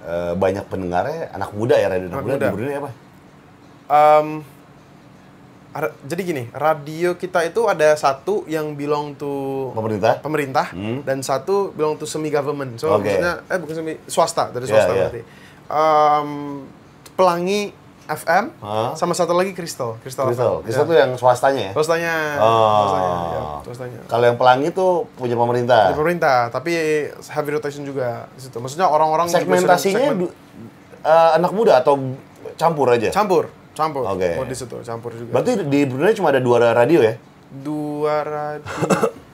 [0.03, 2.45] eh, banyak pendengarnya anak muda ya radio anak, Anak muda, muda.
[2.45, 2.91] di Brunei apa?
[5.77, 10.25] Ra- jadi gini, radio kita itu ada satu yang belong to Pemerintah?
[10.25, 11.05] pemerintah Hmm.
[11.05, 12.81] dan satu belong to semi government.
[12.81, 13.05] So Oke.
[13.05, 15.01] maksudnya eh bukan semi swasta dari swasta iya.
[15.05, 15.23] berarti.
[15.69, 16.29] Em,
[17.12, 17.77] pelangi
[18.09, 18.95] FM Hah?
[18.95, 19.99] sama satu lagi Crystal.
[19.99, 20.27] Crystal.
[20.27, 20.55] Crystal.
[20.57, 20.65] FM.
[20.65, 20.89] Crystal Ya.
[20.89, 21.73] tuh yang swastanya ya?
[21.73, 22.15] Swastanya.
[22.39, 22.71] Oh.
[22.81, 23.11] Swastanya.
[23.29, 23.99] Ya, swastanya.
[24.07, 25.91] Kalau yang pelangi tuh punya pemerintah.
[25.91, 26.73] Di pemerintah, tapi
[27.11, 28.57] heavy rotation juga di situ.
[28.57, 30.35] Maksudnya orang-orang Segmentasinya segmen- du-
[31.03, 31.99] eh, anak muda atau
[32.55, 33.11] campur aja?
[33.11, 34.07] campur, campur.
[34.07, 34.31] Oke.
[34.35, 35.31] Oh, di situ campur juga.
[35.35, 37.15] Berarti di Brunei cuma ada dua radio ya?
[37.49, 38.67] dua radio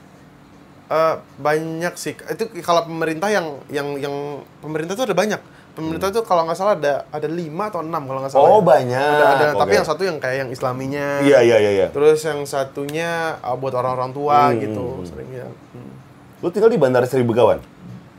[0.93, 4.13] Eh, banyak sih itu kalau pemerintah yang yang yang
[4.61, 5.41] pemerintah tuh ada banyak
[5.73, 8.55] pemerintah tuh kalau nggak salah ada ada lima atau enam kalau nggak salah Hmm.
[8.55, 8.69] Oh, ya.
[8.69, 9.09] banyak.
[9.11, 9.77] ada, ada tapi Oke.
[9.77, 11.71] yang satu yang kayak yang islaminya Iya, iya, iya.
[11.75, 11.87] iya.
[11.89, 15.93] terus yang satunya uh, buat orang-orang tua Hmm, gitu hmm, seringnya Hmm.
[16.39, 17.61] Lu tinggal di Bandara Seribu Begawan?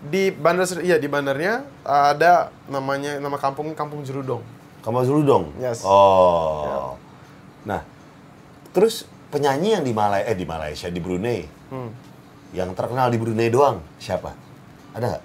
[0.03, 4.43] di bandar Ser- iya di bandarnya uh, ada namanya nama kampung kampung Jerudong
[4.79, 5.55] Kamu Zuludong?
[5.57, 5.79] Yes.
[5.81, 6.99] Oh.
[7.63, 7.87] Nah,
[8.69, 11.87] terus penyanyi yang di Malai eh di Malaysia di Brunei Hmm.
[12.51, 14.35] yang terkenal di Brunei doang siapa?
[14.91, 15.23] Ada nggak?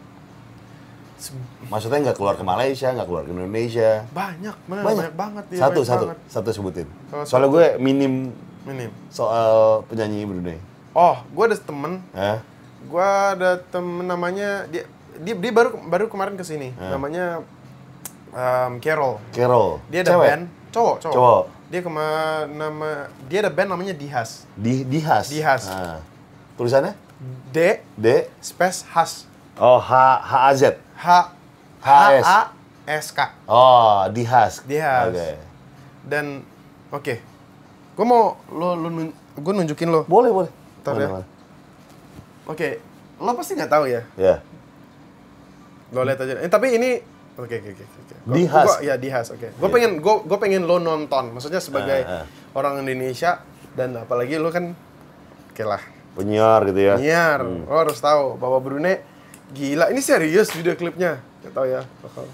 [1.69, 4.03] Maksudnya nggak keluar ke Malaysia, nggak keluar ke Indonesia?
[4.11, 4.85] banyak Banyak.
[4.85, 6.19] banyak banget ya, satu, banyak satu, banget.
[6.27, 6.87] satu sebutin.
[7.07, 8.13] Kalau Soalnya gue minim
[8.65, 10.59] minim soal penyanyi Brunei.
[10.93, 12.41] oh gue ada temen Hah?
[12.85, 14.85] gua ada temen namanya dia
[15.17, 16.93] dia, dia baru baru kemarin ke sini Ah.
[16.93, 17.41] namanya
[18.31, 19.81] um, Carol Carol.
[19.89, 20.29] dia ada Cewek?
[20.29, 21.43] band cowok cowok, Cowok.
[21.67, 22.07] dia kema
[22.47, 22.91] nama
[23.25, 25.27] dia ada band namanya Dihas Di Dihas.
[25.27, 25.63] Dihas.
[25.67, 26.01] Nah.
[26.55, 26.93] Tulisannya?
[27.49, 27.57] D
[27.95, 28.07] D
[28.39, 29.25] space Has
[29.57, 29.91] Oh H
[30.23, 30.63] H A Z.
[30.95, 31.07] H
[31.81, 32.25] HS.
[32.25, 32.41] A
[32.87, 34.63] S K Oh Dihas.
[34.63, 35.09] Dihas.
[35.09, 35.29] Oke.
[36.05, 36.41] dan
[36.89, 37.15] oke
[37.93, 40.53] gua mau lo lo nun, gua nunjukin lo Boleh boleh.
[40.81, 41.25] Ntar Mana, ya.
[42.47, 42.69] oke
[43.19, 44.41] lo pasti nggak tahu ya Ya.
[45.91, 46.97] lo lihat aja eh, tapi ini
[47.35, 48.67] oke oke oke oke Gua- Dihas.
[48.67, 52.25] gua- ya Dihas oke gue pengen gue gue pengen lo nonton maksudnya sebagai Ah, ah.
[52.53, 53.41] orang Indonesia
[53.73, 54.73] dan apalagi lo kan
[55.49, 55.83] oke lah
[56.15, 56.95] Penyiar gitu ya.
[56.95, 59.01] nyiar lo harus tahu bahwa Brunei
[59.51, 62.27] gila ini serius video klipnya nggak tahu ya bakal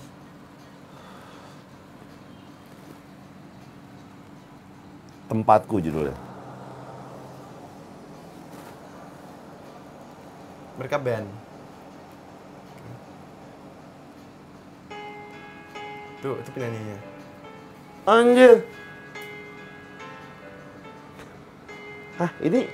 [5.25, 6.15] Tempatku judulnya.
[10.75, 11.27] mereka band
[16.21, 16.99] tuh itu penyanyinya
[18.05, 18.61] Anjir.
[22.21, 22.69] Hah, ini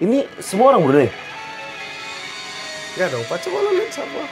[0.00, 1.12] ini semua orang Brunei.
[2.94, 4.22] Ya dong pak coba lo lihat siapa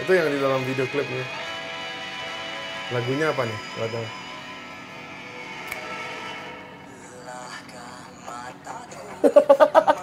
[0.00, 1.24] itu yang di dalam video klipnya
[2.92, 4.06] lagunya apa nih tahu.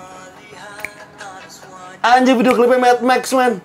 [1.99, 3.59] Anjir video klipnya Mad Max man.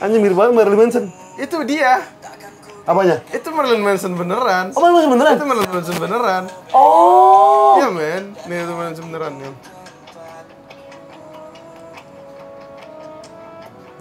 [0.00, 1.04] Anjir mirip banget Marilyn Manson.
[1.36, 2.00] itu dia
[2.86, 3.18] Apanya?
[3.34, 4.70] Itu Marilyn Manson beneran.
[4.70, 5.34] Oh Marilyn Manson beneran?
[5.34, 6.42] Itu Marilyn Manson beneran.
[6.70, 7.82] Oh.
[7.82, 9.50] Iya men, nih itu Marilyn Manson beneran ya.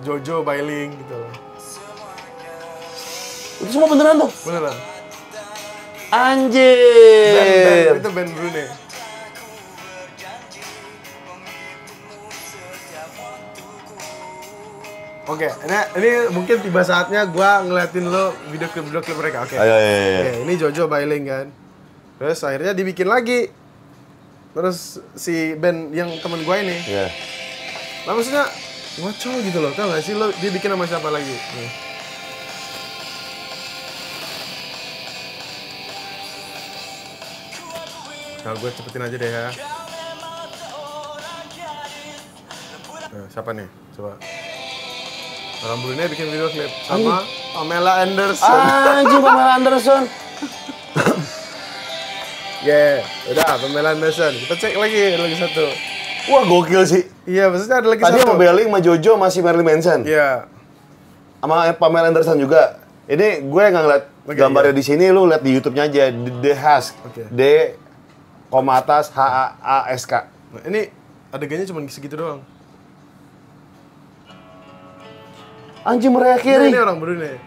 [0.06, 1.34] Jojo Bailing gitu loh.
[3.66, 4.32] Itu semua beneran tuh.
[4.46, 4.78] Beneran.
[6.14, 7.90] Band, Anjir.
[7.90, 8.85] band, itu band Brunei.
[15.26, 19.42] Oke, ini, ini mungkin tiba saatnya gua ngeliatin lo video klip video klip mereka.
[19.42, 19.58] Oke.
[19.58, 20.20] Ayo, ayo, ayo.
[20.22, 21.50] Oke, ini Jojo Bailing kan.
[22.22, 23.50] Terus akhirnya dibikin lagi.
[24.54, 27.10] Terus si band yang temen gua ini, Ya.
[28.06, 28.46] Nah maksudnya
[29.02, 31.34] ngaco gitu loh, tau gak sih lo dia bikin sama siapa lagi?
[31.34, 31.72] Nih.
[38.46, 39.50] Nah gue cepetin aja deh ya.
[43.10, 43.66] Nah, siapa nih?
[43.98, 44.22] Coba.
[45.74, 48.54] Brunei bikin video klip sama Pamela Anderson.
[49.02, 50.04] Anjir Pamela Anderson.
[52.66, 54.34] Yeah, udah Pamela Anderson.
[54.42, 55.70] Kita cek lagi, ada lagi satu.
[56.34, 57.06] Wah gokil sih.
[57.30, 58.26] Iya, maksudnya ada lagi Tadi satu.
[58.26, 60.02] sama Belling, sama Jojo, masih Marilyn Manson.
[60.02, 60.50] Iya.
[61.46, 62.82] Sama Pamela Anderson juga.
[63.06, 64.80] Ini gue nggak ngeliat Oke, gambarnya iya.
[64.82, 66.10] di sini, lu lihat di YouTube-nya aja.
[66.10, 66.94] The, The Husk.
[67.06, 67.22] Oke.
[67.30, 67.42] D,
[68.50, 70.26] koma atas, H A A S K.
[70.26, 70.90] Nah, ini
[71.30, 72.42] adegannya cuma segitu doang.
[75.86, 76.74] Anjir mereka kiri.
[76.74, 77.38] ini orang Brunei.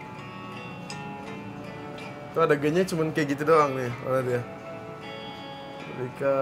[2.31, 4.41] Tuh adegannya cuma kayak gitu doang nih, mana dia?
[5.99, 6.35] Rika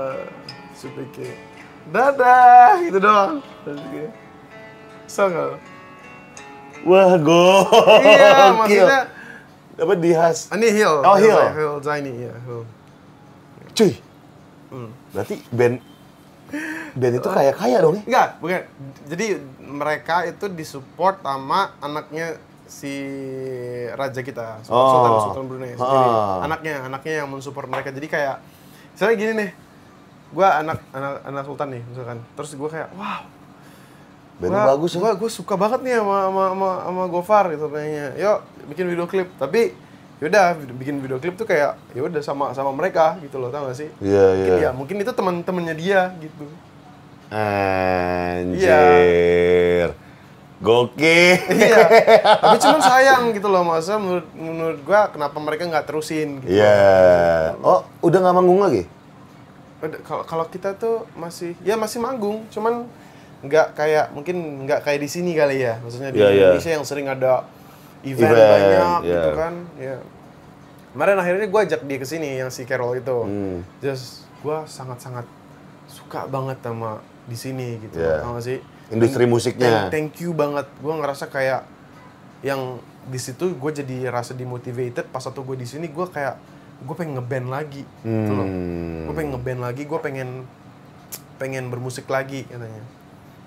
[0.77, 1.33] Supike.
[1.89, 3.41] Dadah, gitu doang.
[5.09, 5.57] So nggak?
[6.85, 8.05] Wah gokil.
[8.05, 9.01] Iya, maksudnya
[9.77, 10.53] Apa di Husk?
[10.53, 10.95] ini Hill.
[11.01, 11.41] Oh, Hill.
[11.53, 12.61] Hill Zaini, iya, Hill.
[13.73, 13.91] Cuy.
[14.69, 14.89] Hmm.
[15.13, 15.81] Berarti band
[16.97, 18.03] band itu kayak kaya dong ya?
[18.03, 18.61] Enggak, bukan.
[19.05, 19.25] Jadi
[19.61, 22.35] mereka itu disupport sama anaknya
[22.65, 22.91] si
[23.93, 24.91] raja kita, Sultan Oh.
[24.91, 26.07] Sultan, Sultan Brunei sendiri.
[26.11, 26.43] Ah.
[26.43, 27.89] Anaknya, anaknya yang mensupport mereka.
[27.89, 28.35] Jadi kayak
[28.91, 29.49] misalnya gini nih.
[30.27, 32.19] Gua anak anak anak sultan nih misalkan.
[32.35, 33.21] Terus gua kayak, "Wow.
[34.37, 34.99] Bandnya Gua- bagus ya.
[34.99, 38.07] Gua, gua suka banget nih sama sama sama, sama Gofar gitu pengennya.
[38.19, 38.37] Yuk
[38.67, 39.31] bikin video klip.
[39.39, 39.71] Tapi
[40.17, 40.45] yaudah
[40.75, 43.89] bikin video klip tuh kayak ya udah sama sama mereka gitu loh, tau gak sih?
[44.01, 44.65] Iya, Mungkin iya.
[44.65, 46.45] ya, mungkin itu teman-temannya dia gitu.
[48.57, 49.91] Anjir.
[50.57, 51.37] Gokil.
[51.53, 51.85] iya.
[52.41, 56.57] Tapi cuman sayang gitu loh, masa menurut menurut gua kenapa mereka nggak terusin gitu.
[56.57, 57.53] Iya.
[57.61, 58.89] Oh, udah nggak manggung lagi?
[60.01, 62.89] Kalau kalau kita tuh masih ya masih manggung, cuman
[63.45, 65.77] nggak kayak mungkin nggak kayak di sini kali ya.
[65.85, 66.49] Maksudnya di Iya, iya.
[66.49, 67.45] Indonesia yang sering ada
[68.01, 69.13] event, Event, banyak iya.
[69.13, 69.53] gitu kan.
[69.77, 69.97] Ya.
[70.97, 73.17] Kemarin akhirnya gue ajak dia ke sini yang si Carol itu.
[73.21, 73.61] Hmm.
[73.77, 75.29] Just gue sangat-sangat
[75.85, 76.97] suka banget sama
[77.27, 77.99] di sini gitu.
[77.99, 78.57] Tau gak sih?
[78.89, 79.69] Industri Thank- musiknya.
[79.85, 80.65] Thank, thank you banget.
[80.77, 81.67] Gue ngerasa kayak
[82.39, 86.35] yang di situ gue jadi rasa dimotivated pas waktu gue di sini gue kayak
[86.77, 89.07] gue pengen ngeband lagi gitu loh Hmm.
[89.07, 90.29] gue pengen ngeband lagi gue pengen
[91.35, 92.83] pengen bermusik lagi katanya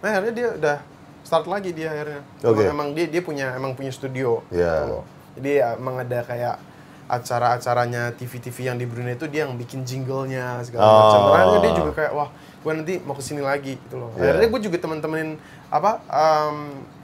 [0.01, 0.77] nah akhirnya dia udah
[1.23, 2.65] start lagi dia akhirnya Oke.
[2.65, 4.73] emang, emang dia dia punya emang punya studio Iya.
[4.75, 5.05] gitu loh.
[5.37, 6.57] jadi emang ada kayak
[7.07, 10.95] acara-acaranya TV-TV yang di Brunei itu dia yang bikin jinglenya segala Oh.
[10.97, 14.37] macam Makanya dia juga kayak wah gue nanti mau ke sini lagi gitu loh Iya.
[14.37, 15.31] akhirnya gue juga teman-temanin
[15.69, 16.57] apa em,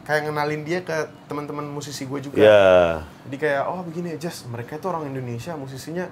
[0.03, 0.97] kayak ngenalin dia ke
[1.27, 2.69] teman-teman musisi gue juga Iya.
[3.25, 6.07] jadi kayak oh begini just mereka itu orang Indonesia musisinya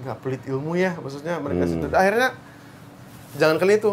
[0.00, 1.72] nggak pelit ilmu ya maksudnya mereka Hmm.
[1.74, 2.28] sudah akhirnya
[3.34, 3.92] jangan kali itu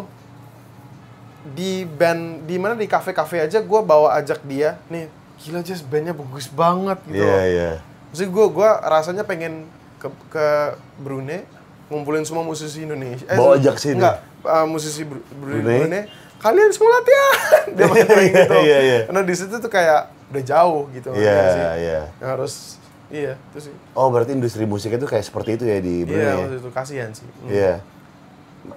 [1.48, 6.12] di band di mana di kafe-kafe aja gue bawa ajak dia nih gila just bandnya
[6.12, 7.44] bagus banget gitu Iya, loh.
[7.46, 7.72] iya.
[8.08, 10.48] Maksudnya gue gua rasanya pengen ke ke
[10.98, 11.46] Brunei
[11.88, 13.24] ngumpulin semua musisi Indonesia.
[13.30, 13.96] Bawa se- ajak sini?
[13.96, 15.86] Enggak, uh, musisi Bru- Brunei?
[15.86, 16.04] Brunei.
[16.38, 17.36] Kalian semua latihan.
[17.78, 18.56] Dia pakai gitu.
[18.68, 19.00] Iya, iya.
[19.10, 21.10] Karena di situ tuh kayak udah jauh gitu.
[21.18, 21.64] Iya, sih?
[21.82, 22.00] iya.
[22.22, 22.54] Yang harus
[23.10, 23.74] iya, itu sih.
[23.98, 26.22] Oh, berarti industri musik itu kayak seperti itu ya di Brunei.
[26.22, 26.36] Iya, ya?
[26.46, 27.26] waktu itu kasihan sih.
[27.26, 27.50] Hmm.
[27.50, 27.74] Iya.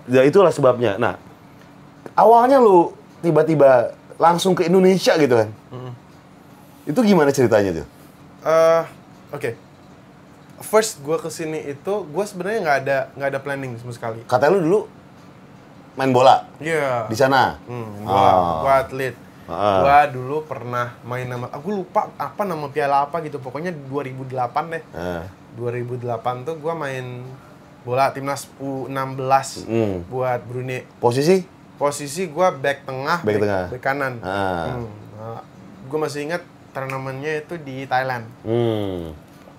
[0.09, 0.97] Ya itulah sebabnya.
[0.97, 1.19] Nah,
[2.17, 5.49] awalnya lu tiba-tiba langsung ke Indonesia gitu kan?
[5.69, 5.93] Hmm.
[6.89, 7.87] Itu gimana ceritanya tuh?
[8.47, 8.83] Eh,
[9.37, 9.51] oke.
[10.61, 14.21] First gue ke sini itu gue sebenarnya nggak ada nggak ada planning sama sekali.
[14.29, 14.81] Katanya lu dulu
[16.01, 17.05] main bola Iya.
[17.05, 17.61] di sana.
[17.63, 18.57] Hmm, gua, Ah.
[18.59, 19.13] gua atlet.
[19.45, 19.81] Ah.
[19.81, 23.37] Gua dulu pernah main nama, aku lupa apa nama piala apa gitu.
[23.37, 24.83] Pokoknya 2008 deh.
[24.91, 27.21] Nah, 2008 tuh gua main
[27.81, 30.05] bola timnas U16 Hmm.
[30.07, 30.89] buat Brunei.
[30.97, 31.45] posisi?
[31.77, 33.65] Posisi gua back tengah, Back tengah.
[33.69, 34.15] back kanan.
[34.21, 34.73] Ah.
[34.73, 34.89] Hmm.
[35.15, 35.41] Nah,
[35.87, 36.41] gua masih ingat
[36.71, 38.25] turnamennya itu di Thailand.
[38.41, 39.13] Hmm.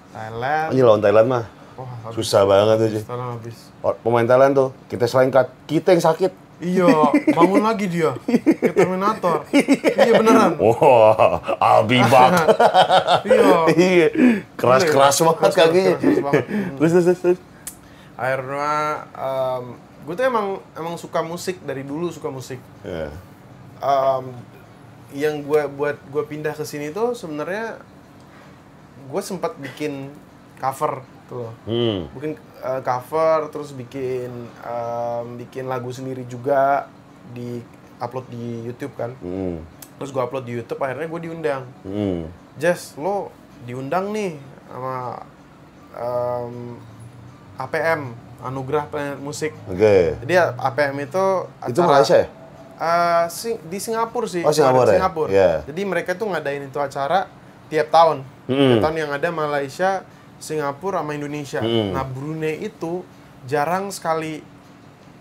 [0.09, 0.69] Thailand.
[0.71, 1.45] Ini lawan Thailand mah
[1.81, 2.15] Wah, habis.
[2.21, 3.01] susah banget.
[3.01, 3.57] Thailand habis.
[3.81, 6.31] Oh, Pemain Thailand tuh, kita selain cut, kita yang sakit.
[6.61, 6.85] Iya,
[7.33, 8.13] bangun lagi dia.
[8.21, 9.41] Kayak Terminator.
[9.49, 10.61] iya beneran.
[10.61, 12.29] Wah, Albibak.
[13.25, 13.57] Iya.
[13.73, 14.07] Iya,
[14.53, 15.81] keras-keras Boleh, banget keras, kakinya.
[15.89, 16.45] keras, keras banget.
[16.77, 17.39] Terus, terus, terus,
[18.13, 18.69] akhirnya
[20.01, 23.09] gue tuh emang emang suka musik dari dulu suka musik Ya.
[23.81, 24.25] Em,
[25.11, 27.81] yang gue buat gue pindah ke sini tuh sebenarnya
[29.03, 30.09] gue sempat bikin
[30.57, 31.01] cover
[31.31, 32.11] tuh loh Hmm.
[32.11, 34.27] bikin eh, cover terus bikin
[34.59, 36.91] em, bikin lagu sendiri juga
[37.31, 37.63] di
[37.97, 39.63] upload di YouTube kan Hmm.
[39.95, 42.27] terus gue upload di YouTube akhirnya gue diundang Hmm.
[42.53, 43.31] Jess lo
[43.63, 44.35] diundang nih
[44.67, 45.23] sama
[45.93, 46.75] em,
[47.57, 48.01] APM
[48.41, 50.17] Anugerah Planet Musik Oke.
[50.17, 51.25] Jadi ya, APM itu
[51.63, 52.27] Itu Malaysia ya?
[52.75, 54.41] Eh, Sing- di Singapura sih.
[54.41, 54.97] Oh, Singapura ya?
[54.97, 55.29] Singapura.
[55.29, 55.51] Iya.
[55.63, 57.29] Jadi mereka tuh ngadain itu acara
[57.69, 58.25] tiap tahun.
[58.49, 58.57] Hmm.
[58.57, 60.01] Tiap tahun yang ada Malaysia,
[60.41, 61.61] Singapura sama Indonesia.
[61.61, 61.93] Hmm.
[61.93, 63.05] Nah, Brunei itu
[63.43, 64.41] jarang sekali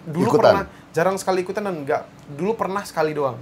[0.03, 0.41] dulu Ikutan?
[0.43, 3.37] pernah jarang sekali ikutan dan enggak dulu pernah sekali doang.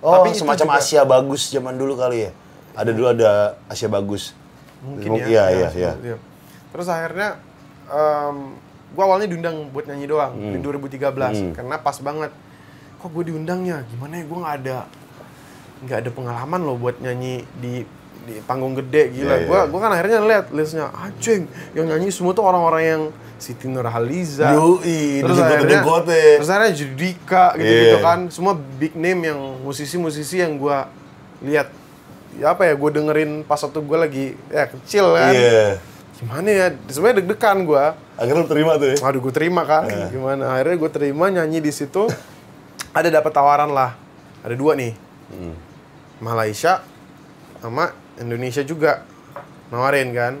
[0.00, 2.30] Oh, Tapi semacam juga- Asia bagus zaman dulu kali ya?
[2.72, 3.30] Ada dulu ada
[3.66, 4.32] Asia bagus.
[4.78, 5.50] mungkin Mungkin- ya.
[5.50, 6.16] Iya, iya, iya.
[6.70, 7.34] Terus akhirnya
[7.84, 8.54] em,
[8.90, 10.54] gua awalnya diundang buat nyanyi doang Hmm.
[10.54, 11.50] di 2013 Hmm.
[11.50, 12.30] karena pas banget.
[12.96, 13.82] Kok gue diundangnya?
[13.86, 14.78] Gimana ya gue nggak ada
[15.78, 17.82] nggak ada pengalaman loh buat nyanyi di
[18.28, 19.34] di panggung gede gila.
[19.34, 19.64] Iya, Gua iya.
[19.66, 23.02] gua kan akhirnya lihat listnya anjing yang nyanyi semua tuh orang-orang yang
[23.38, 24.50] Siti Nurhaliza.
[24.52, 26.22] Yoi, terus akhirnya degote.
[26.36, 28.04] terus akhirnya Judika gitu-gitu Iya.
[28.04, 28.18] kan.
[28.28, 30.90] Semua big name yang musisi-musisi yang gua
[31.38, 31.70] lihat
[32.34, 35.66] ya apa ya gue dengerin pas waktu gue lagi ya kecil kan Iya.
[36.14, 38.96] gimana ya sebenarnya deg-degan gue Akhirnya lu terima tuh ya?
[39.00, 40.06] aduh gue terima kan Iya.
[40.08, 42.06] gimana akhirnya gue terima nyanyi di situ
[42.90, 43.94] ada dapat tawaran lah
[44.42, 44.94] ada dua nih
[45.28, 45.54] Hmm.
[46.18, 46.82] Malaysia
[47.58, 49.04] sama Indonesia juga
[49.72, 50.34] nawarin kan.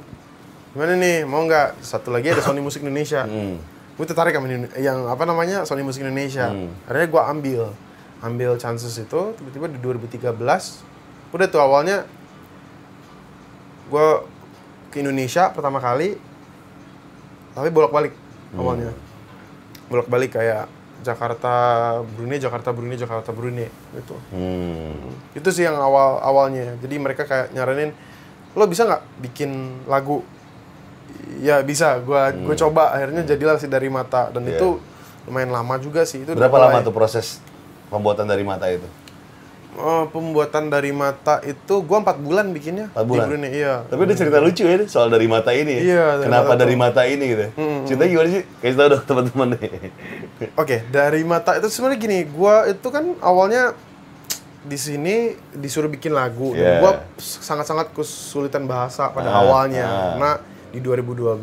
[0.74, 1.80] Gimana nih mau nggak?
[1.80, 3.24] Satu lagi ada Sony Musik Indonesia.
[3.24, 3.58] Hmm.
[3.98, 4.46] gue tertarik sama
[4.78, 6.54] yang apa namanya Sony Musik Indonesia.
[6.54, 6.70] Hmm.
[6.86, 7.62] akhirnya gue ambil.
[8.18, 10.34] Ambil chances itu tiba-tiba di 2013
[11.28, 12.08] udah tuh awalnya
[13.92, 14.08] gue
[14.88, 16.18] ke Indonesia pertama kali
[17.58, 18.14] tapi bolak-balik
[18.54, 18.94] awalnya.
[19.90, 20.70] Bolak-balik kayak
[21.00, 21.52] Jakarta
[22.04, 25.14] Brunei Jakarta Brunei Jakarta Brunei gitu Hmm.
[25.32, 27.94] itu sih yang awal awalnya jadi mereka kayak nyaranin
[28.52, 29.50] lo bisa nggak bikin
[29.84, 30.24] lagu
[31.38, 34.50] ya bisa gua gue coba akhirnya jadilah si dari mata dan Hmm.
[34.50, 34.58] Iya.
[34.58, 34.68] itu
[35.24, 37.38] lumayan lama juga sih itu Berapa lama tuh proses
[37.86, 38.84] pembuatan dari mata itu?
[39.78, 43.24] Oh, pembuatan dari mata itu gua empat bulan bikinnya Empat bulan?
[43.24, 45.70] di Brunei iya Tapi ada cerita lucu ya soal dari mata ini.
[45.72, 45.80] ya.
[45.80, 47.44] Iya, dari Kenapa mata dari mata ini gitu?
[47.86, 48.42] Ceritanya gimana sih?
[48.58, 49.70] Kasih tau dong teman-teman nih.
[50.54, 53.72] Oke, dari mata itu sebenarnya gini, gua itu kan awalnya
[54.60, 55.16] di sini
[55.54, 56.60] disuruh bikin lagu Yeah.
[56.60, 59.96] dan gua sangat-sangat kesulitan bahasa pada Ah, awalnya ah.
[60.12, 60.30] karena
[60.68, 61.38] di 2012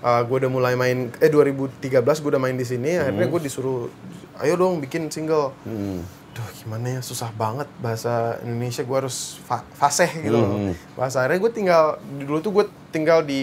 [0.00, 3.90] uh, gua udah mulai main eh 2013 gua udah main di sini akhirnya gua disuruh
[4.38, 5.50] ayo dong bikin single.
[5.62, 6.00] Hmm.
[6.36, 10.52] Duh, gimana ya susah banget bahasa Indonesia gua harus fa fasih gitu loh.
[10.52, 10.72] Hmm.
[10.92, 11.84] Bahasa akhirnya gue tinggal
[12.20, 13.40] dulu tuh gue tinggal di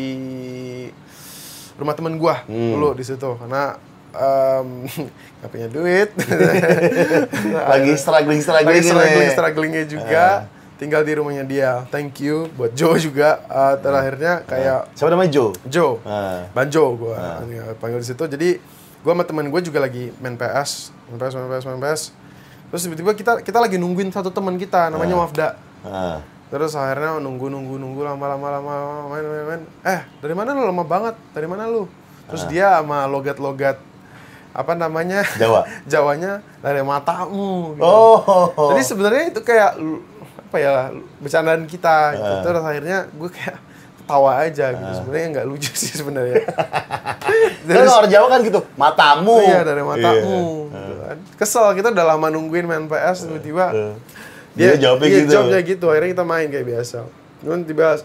[1.74, 2.72] rumah temen gua Hmm.
[2.72, 3.82] dulu di situ karena
[4.14, 4.86] em,
[5.42, 6.10] nggak punya duit.
[7.72, 10.26] Lagi struggling struggling Lagi struggling strugglingnya juga.
[10.74, 11.72] Tinggal di rumahnya dia.
[11.90, 13.42] Thank you buat Joe juga.
[13.48, 15.50] Uh, terakhirnya kayak Siapa namanya Joe?
[15.66, 16.46] Joe, Ah.
[16.52, 17.16] Banjo gue
[17.80, 18.22] panggil di situ.
[18.22, 18.50] Jadi
[19.02, 22.02] gue sama temen gue juga lagi main PS, main PS, main PS, main PS.
[22.74, 25.62] Terus tiba-tiba kita kita lagi nungguin satu teman kita namanya Mafda.
[25.86, 26.26] Ah.
[26.50, 28.74] Terus akhirnya nunggu nunggu nunggu lama lama lama
[29.14, 29.62] main main main.
[29.86, 31.14] Eh dari mana lu lama banget?
[31.38, 31.86] Dari mana lu?
[32.34, 33.78] Terus dia sama logat logat
[34.58, 35.70] apa namanya Jawa.
[35.94, 37.78] Jawanya dari matamu.
[37.78, 37.86] gitu.
[37.86, 38.74] Oh.
[38.74, 39.78] Jadi sebenarnya itu kayak
[40.50, 40.90] apa ya
[41.22, 42.26] bercandaan kita gitu.
[42.26, 42.42] Ah.
[42.42, 43.58] Terus akhirnya gue kayak
[44.14, 44.92] ketawa aja gitu.
[45.02, 46.46] Sebenarnya nggak lucu sih sebenarnya.
[47.66, 49.40] Kan orang Jawa kan gitu, matamu.
[49.42, 50.70] Iya dari matamu.
[50.70, 50.82] Iya.
[50.84, 51.18] gitu kan.
[51.40, 53.96] Kesel kita udah lama nungguin main PS tiba-tiba Eh.
[54.54, 55.32] Dia jawabnya iya, gitu.
[55.34, 55.86] jawabnya gitu.
[55.90, 56.98] Akhirnya kita main kayak biasa.
[57.42, 57.98] Cuman tiba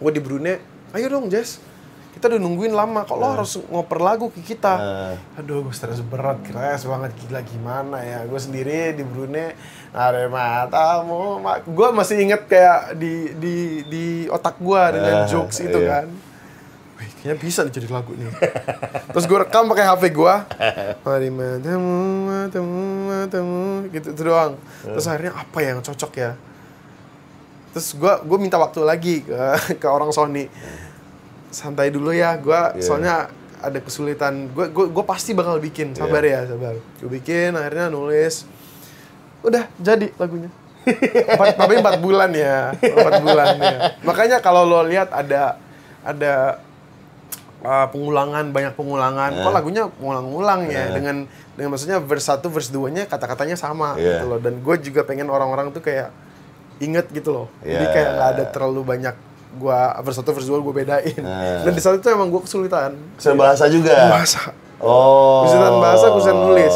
[0.00, 0.58] gue di Brunei,
[0.96, 1.62] ayo dong Jess.
[2.10, 4.74] Kita udah nungguin lama, kok lo harus ngoper lagu ke kita?
[4.76, 5.38] Eh.
[5.38, 8.26] Aduh, gue stres berat, keras banget, gila gimana ya.
[8.26, 9.54] Gue sendiri di Brunei,
[9.94, 11.38] ada matamu.
[11.38, 13.54] Ma gue masih inget kayak di di
[13.86, 16.02] di otak gue dengan Eh, jokes itu iya.
[16.02, 16.06] kan.
[16.98, 18.26] Wih, kayaknya bisa nih jadi lagu nih.
[19.14, 20.34] Terus gue rekam pakai HP gue.
[21.06, 23.62] Mari matamu, matamu, matamu,
[23.94, 24.58] gitu itu doang.
[24.82, 26.34] Terus akhirnya apa yang cocok ya?
[27.70, 29.38] Terus gue gue minta waktu lagi ke
[29.78, 30.50] ke orang Sony.
[31.50, 32.82] Santai dulu ya, gue Iya.
[32.82, 33.14] soalnya
[33.60, 34.48] ada kesulitan.
[34.50, 35.92] Gue gue pasti bakal bikin.
[35.92, 36.78] Sabar ya, sabar.
[36.96, 38.46] Gue bikin, akhirnya nulis.
[39.42, 40.48] Udah jadi lagunya.
[41.36, 43.76] Empat, tapi empat bulan ya, empat bulan ya.
[44.00, 45.60] Makanya kalau lo lihat ada
[46.00, 46.56] ada
[47.60, 52.96] uh, pengulangan banyak pengulangan, kok lagunya ngulang-ngulang ya dengan dengan maksudnya verse 1 verse 2
[52.96, 54.24] nya kata-katanya sama Iya.
[54.24, 54.38] gitu loh.
[54.40, 56.08] Dan gue juga pengen orang-orang tuh kayak
[56.80, 57.46] inget gitu loh.
[57.60, 57.92] Jadi Iya.
[57.92, 59.14] kayak nggak ada terlalu banyak
[59.56, 61.16] gua verse 1 verse 2 gue bedain.
[61.18, 61.66] Nah.
[61.66, 62.94] Dan di saat itu emang gue kesulitan.
[63.18, 63.96] Kesulitan bahasa juga.
[64.06, 64.40] Bahasa.
[64.78, 65.42] Oh.
[65.44, 66.74] Kesulitan bahasa, kesulitan nulis.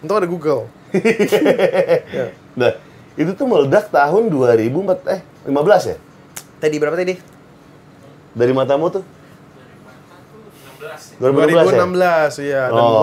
[0.00, 0.62] Untung ada Google.
[2.10, 2.34] Ya.
[2.58, 2.74] Nah,
[3.14, 5.96] itu tuh meledak tahun 2004 eh 15 ya?
[6.58, 7.14] Tadi berapa tadi?
[8.34, 9.04] Dari matamu tuh?
[11.22, 12.48] 2016 2016 ya?
[12.50, 12.62] ya.
[12.72, 12.98] Dan Oh.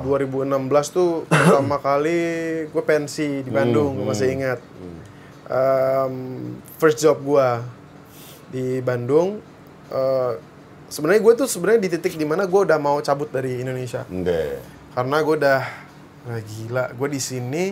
[0.00, 2.20] gua 2016 tuh pertama kali
[2.70, 4.60] gue pensi di Bandung, Hmm, gua masih ingat.
[5.48, 6.14] Um,
[6.76, 7.60] first job gua
[8.48, 9.40] di Bandung.
[9.88, 10.32] eh,
[10.86, 14.60] sebenarnya gue tuh sebenarnya di titik di mana gue udah mau cabut dari Indonesia Enggak.
[14.92, 15.60] karena gue udah
[16.24, 17.64] wah, gila gue di sini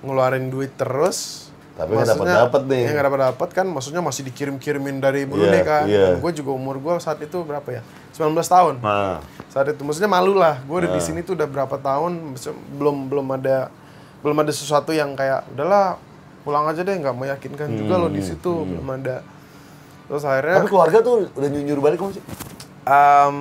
[0.00, 2.80] ngeluarin duit terus Tapi nggak Maksudnya, dapet-dapet nih.
[2.80, 6.06] ya nggak dapat dapat kan maksudnya masih dikirim-kirimin dari Brunei Iya, kan iya.
[6.14, 7.82] gue juga umur gue saat itu berapa ya
[8.12, 11.04] 19 tahun Nah, saat itu maksudnya malu lah gue udah di Ah.
[11.04, 12.32] sini tuh udah berapa tahun
[12.72, 13.68] belum belum ada
[14.18, 16.00] belum ada sesuatu yang kayak udahlah
[16.42, 19.20] pulang aja deh nggak meyakinkan juga lo di Hmm, situ belum ada
[20.06, 22.24] terus akhirnya tapi keluarga tuh udah nyunyur balik kamu sih?
[22.82, 23.34] em,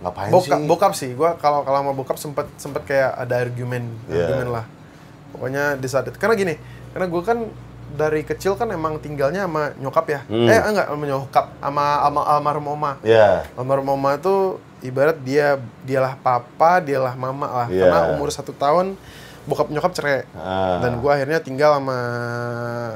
[0.00, 0.66] Ngapain bokap sih?
[0.66, 4.28] bokap sih gue kalau kalau sama bokap sempet sempet kayak ada argumen Iya.
[4.28, 4.64] argumen lah
[5.30, 6.54] pokoknya di saat itu karena gini
[6.90, 7.38] karena gue kan
[7.90, 10.46] dari kecil kan emang tinggalnya sama nyokap ya Hmm.
[10.46, 13.46] eh enggak sama nyokap sama sama almarhum oma Ya.
[13.54, 14.34] almarhum oma itu
[14.80, 17.80] ibarat dia dialah papa dialah mama lah Iya.
[17.80, 18.98] karena umur satu tahun
[19.44, 20.80] bokap nyokap cerai Ah.
[20.80, 21.98] dan gue akhirnya tinggal sama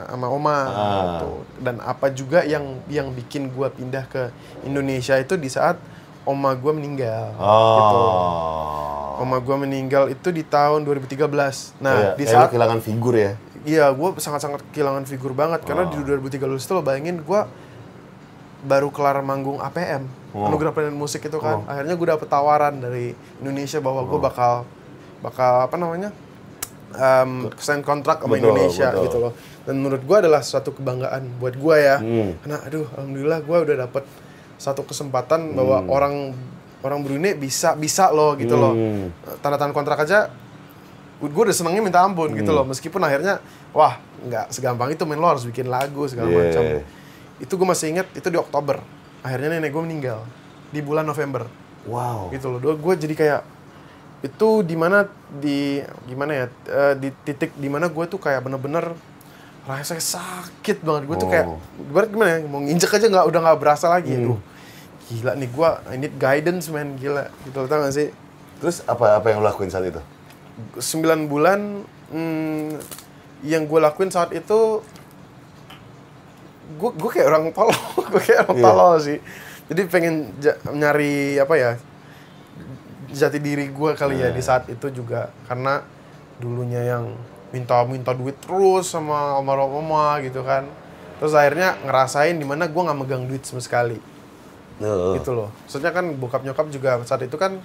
[0.07, 0.69] sama oma Ah.
[1.15, 1.31] gitu.
[1.61, 4.33] dan apa juga yang yang bikin gue pindah ke
[4.63, 5.77] Indonesia itu di saat
[6.25, 9.21] oma gue meninggal gitu Oh.
[9.21, 13.37] oma gue meninggal itu di tahun 2013 nah Iya, di saat kehilangan figur ya.
[13.63, 15.91] iya gue sangat-sangat kehilangan figur banget karena Oh.
[15.91, 17.41] di 2013 itu lo bayangin gue
[18.61, 20.45] baru kelar manggung APM Oh.
[20.45, 24.53] anugerah pendidikan musik itu kan akhirnya gue dapet tawaran dari Indonesia bahwa gue bakal
[25.19, 26.09] bakal apa namanya
[26.91, 29.05] um, sign kontrak sama Betul, Indonesia betul.
[29.05, 29.33] gitu loh
[29.65, 32.31] dan menurut gue adalah suatu kebanggaan buat gue ya Hmm.
[32.41, 34.05] karena aduh alhamdulillah gue udah dapet
[34.57, 35.57] satu kesempatan Hmm.
[35.57, 36.15] bahwa orang
[36.79, 39.13] orang Brunei bisa bisa loh gitu loh Hmm.
[39.39, 40.31] tanda tangan kontrak aja
[41.19, 42.59] gue udah senengnya minta ampun gitu Hmm.
[42.63, 46.43] loh meskipun akhirnya wah nggak segampang itu men lo harus bikin lagu segala Yeah.
[46.45, 46.63] macam
[47.39, 48.79] itu gue masih inget itu di Oktober
[49.21, 50.23] akhirnya nenek gue meninggal
[50.69, 51.47] di bulan November
[51.85, 52.31] Wow.
[52.31, 53.41] gitu loh gue jadi kayak
[54.21, 58.91] itu di mana di gimana ya eh, di titik di mana gue tuh kayak bener-bener
[59.63, 61.61] rasanya sakit banget gue tuh kayak Oh.
[61.79, 64.23] ibarat gimana ya mau nginjek aja nggak udah nggak berasa lagi Hmm.
[64.35, 64.41] aduh
[65.07, 68.09] gila nih gue I need guidance man gila gitu tau gak sih
[68.59, 70.03] Terus apa apa yang lo lakuin saat itu?
[70.75, 70.83] 9
[71.25, 72.75] bulan hmm,
[73.41, 74.83] yang gue lakuin saat itu
[76.71, 77.73] gue gue kayak orang tolol
[78.11, 78.65] gue kayak orang Iya.
[78.67, 79.19] tolol sih
[79.69, 80.15] jadi pengen
[80.69, 81.71] nyari apa ya
[83.09, 85.81] jati diri gue kali ya di saat itu juga karena
[86.39, 87.17] dulunya yang
[87.51, 90.69] minta minta duit terus sama oma oma gitu kan
[91.19, 93.99] terus akhirnya ngerasain di mana gue nggak megang duit sama sekali
[94.79, 95.19] Heeh.
[95.19, 95.51] gitu loh.
[95.67, 97.59] Maksudnya kan bokap nyokap juga saat itu kan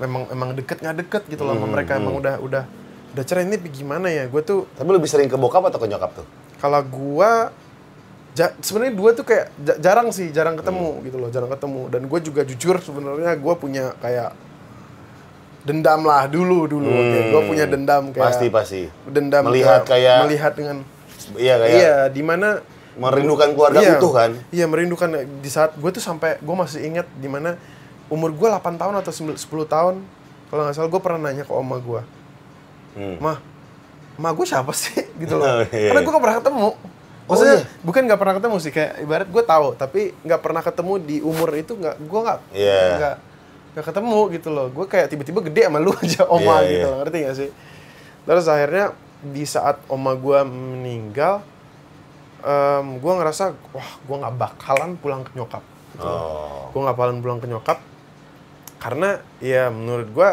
[0.00, 2.64] memang emang deket nggak deket gitu loh sama mereka emang udah udah
[3.12, 4.24] udah cerai ini gimana ya?
[4.32, 6.26] Gue tuh Tapi lebih sering ke bokap atau ke nyokap tuh?
[6.64, 7.52] kalau gua
[8.32, 12.02] ja- sebenarnya dua tuh kayak ja- jarang sih jarang ketemu gitu loh jarang ketemu dan
[12.08, 14.32] gue juga jujur sebenarnya gue punya kayak
[15.64, 16.92] dendam lah dulu dulu
[17.26, 18.82] gue punya dendam kayak Pasti pasti.
[19.06, 20.84] dendam Melihat kayak- melihat dengan
[21.32, 22.60] Iya kayak iya di mana
[22.94, 24.30] merindukan keluarga iya, utuh kan?
[24.50, 27.56] Iya, merindukan di saat gue tuh sampai gue masih ingat di mana
[28.06, 29.94] umur gue 8 tahun atau 9 10 tahun
[30.46, 32.00] kalau nggak salah gue pernah nanya ke oma gue,
[32.92, 33.16] Hmm.
[33.18, 33.40] mah,
[34.14, 35.42] mah gue siapa sih gitu loh?
[35.42, 35.90] Oh, iya.
[35.90, 36.68] Karena gue gak pernah ketemu.
[37.24, 37.66] Maksudnya iya?
[37.80, 41.48] bukan nggak pernah ketemu sih kayak ibarat gue tahu tapi nggak pernah ketemu di umur
[41.50, 42.80] itu nggak gue nggak Iya.
[42.94, 43.16] nggak
[43.74, 44.66] nggak ketemu gitu loh.
[44.68, 46.86] Gue kayak tiba-tiba gede sama lu aja oma Iya, gitu iya.
[46.86, 47.50] loh, ngerti gak sih?
[48.24, 48.86] Terus akhirnya
[49.20, 51.42] di saat oma gue meninggal,
[52.40, 55.64] em gue ngerasa wah gue nggak bakalan pulang ke nyokap.
[55.92, 56.04] Gitu.
[56.04, 56.68] Oh.
[56.70, 57.78] Gue nggak bakalan pulang ke nyokap
[58.76, 60.28] karena ya menurut gue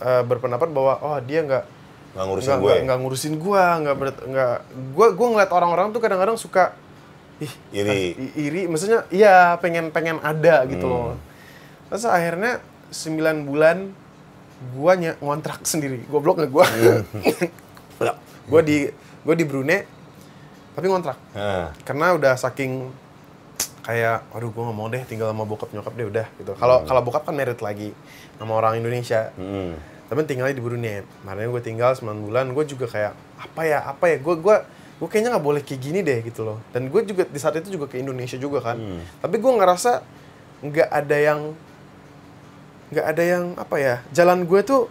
[0.00, 1.64] eh, berpendapat bahwa oh dia nggak
[2.12, 2.60] Nggak ngurusin gue.
[2.62, 4.54] nggak- nggak ngurusin gue nggak ber- nggak
[4.92, 6.76] gue gue ngeliat orang-orang tuh kadang-kadang suka
[7.38, 8.14] ih Iri.
[8.38, 10.94] iri maksudnya iya pengen pengen ada gitu Hmm.
[11.10, 11.16] loh
[11.92, 13.92] terus akhirnya 9 bulan
[14.72, 16.00] gue ngontrak sendiri.
[16.08, 17.04] Goblok nggak gue Hmm.
[18.48, 18.78] gue di
[19.22, 19.84] gue di Brunei
[20.72, 21.20] tapi ngontrak.
[21.36, 22.88] Nah, karena udah saking
[23.84, 26.52] kayak aduh gue nggak mau deh tinggal sama bokap nyokap deh udah gitu.
[26.56, 27.92] Kalau kalau bokap kan merit lagi
[28.40, 29.30] sama orang Indonesia.
[29.36, 29.76] Hmm.
[30.08, 31.00] tapi tinggalnya di Brunei.
[31.24, 34.56] Makanya gue tinggal 9 bulan gue juga kayak apa ya apa ya gue gue
[35.00, 36.58] gue kayaknya nggak boleh kayak gini deh gitu loh.
[36.72, 38.76] Dan gue juga di saat itu juga ke Indonesia juga kan.
[39.20, 40.04] Tapi gue ngerasa
[40.62, 41.40] nggak ada yang
[42.92, 44.86] nggak ada yang apa ya jalan gue tuh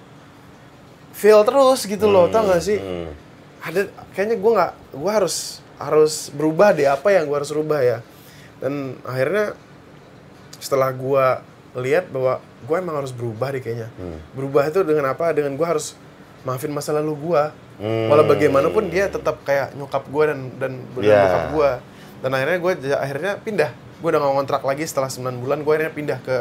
[1.14, 2.80] fail terus gitu loh tau gak sih?
[2.80, 3.12] Hmm.
[3.62, 3.86] ada
[4.18, 7.97] kayaknya gue nggak gue harus harus berubah deh apa yang gue harus rubah ya.
[8.58, 9.54] Dan akhirnya
[10.58, 11.26] setelah gue
[11.78, 13.89] lihat bahwa gue emang harus berubah deh kayaknya.
[14.34, 15.30] Berubah itu dengan apa?
[15.34, 15.93] Dengan gue harus
[16.41, 17.43] maafin masa lalu gue.
[17.82, 18.14] Hmm.
[18.14, 21.22] walau bagaimanapun dia tetap kayak nyokap gue dan dan, dan Ya.
[21.26, 21.72] bokap gue.
[22.22, 23.72] Dan akhirnya gue akhirnya pindah.
[24.02, 26.38] Gue udah nggak ngontrak lagi setelah 9 bulan gue akhirnya pindah ke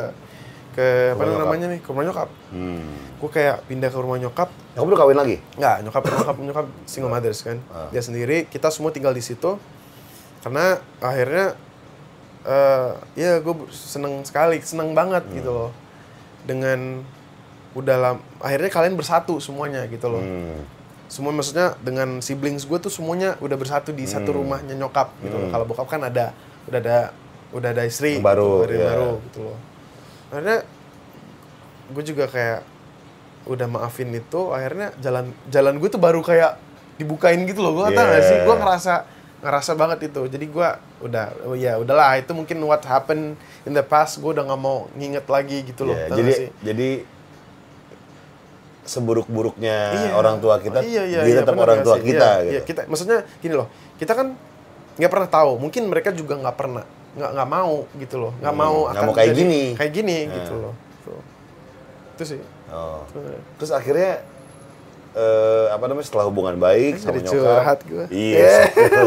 [0.81, 1.41] ke apa nyokap.
[1.43, 2.89] namanya nih ke rumah nyokap Hmm.
[3.20, 5.37] gue kayak pindah ke rumah nyokap Kamu udah kawin lagi?
[5.55, 7.61] Nggak, nyokap nyokap nyokap single mothers kan.
[7.68, 7.91] Ah.
[7.91, 9.61] Dia sendiri, kita semua tinggal di situ.
[10.41, 11.53] Karena akhirnya
[12.41, 15.37] eh ya gue seneng sekali, seneng banget Hmm.
[15.37, 15.70] gitu loh.
[16.43, 17.05] Dengan
[17.70, 20.22] udah lam, akhirnya kalian bersatu semuanya gitu loh.
[20.22, 20.64] Hmm.
[21.07, 25.49] Semua maksudnya dengan siblings gue tuh semuanya udah bersatu di satu rumahnya nyokap gitu loh.
[25.51, 26.33] Kalau bokap kan ada
[26.64, 26.99] udah ada
[27.51, 28.22] udah ada istri Hmm.
[28.22, 28.87] Yang baru, gitu, iya.
[28.89, 29.57] baru gitu loh.
[30.31, 30.62] Akhirnya
[31.91, 32.62] gue juga kayak
[33.51, 36.61] udah maafin itu akhirnya jalan jalan gue tuh baru kayak
[37.01, 38.47] dibukain gitu loh gue kata nggak sih Yeah.
[38.47, 38.95] gue ngerasa
[39.41, 40.68] ngerasa banget itu jadi gue
[41.01, 44.87] udah oh ya udahlah itu mungkin what happened in the past gue udah nggak mau
[44.93, 46.49] nginget lagi gitu loh tau jadi sih?
[46.61, 46.89] jadi
[48.85, 50.11] seburuk-buruknya Iya.
[50.18, 52.11] orang tua kita, iya, iya, dia iya, tetap orang tua sih?
[52.11, 52.53] kita Iya, gitu.
[52.53, 54.35] iya, kita maksudnya gini loh kita kan
[54.99, 58.62] nggak pernah tahu mungkin mereka juga nggak pernah nggak nggak mau gitu loh nggak Hmm,
[58.62, 59.62] mau nggak akan mau kayak jadi gini.
[59.74, 60.34] kayak gini Nah.
[60.36, 61.20] gitu loh Tuh.
[62.14, 62.40] itu sih
[62.70, 63.02] Oh.
[63.58, 64.22] Terus akhirnya
[65.11, 67.42] eh, apa namanya setelah hubungan baik sama Jadi nyokap.
[67.42, 68.04] curhat gue.
[68.11, 68.56] Iya.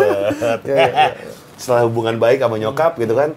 [0.68, 0.92] iya.
[1.56, 3.32] setelah hubungan baik sama nyokap gitu kan.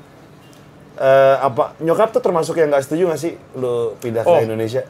[0.96, 4.34] eh, apa nyokap tuh termasuk yang nggak setuju nggak sih lu pindah Oh.
[4.34, 4.82] ke Indonesia?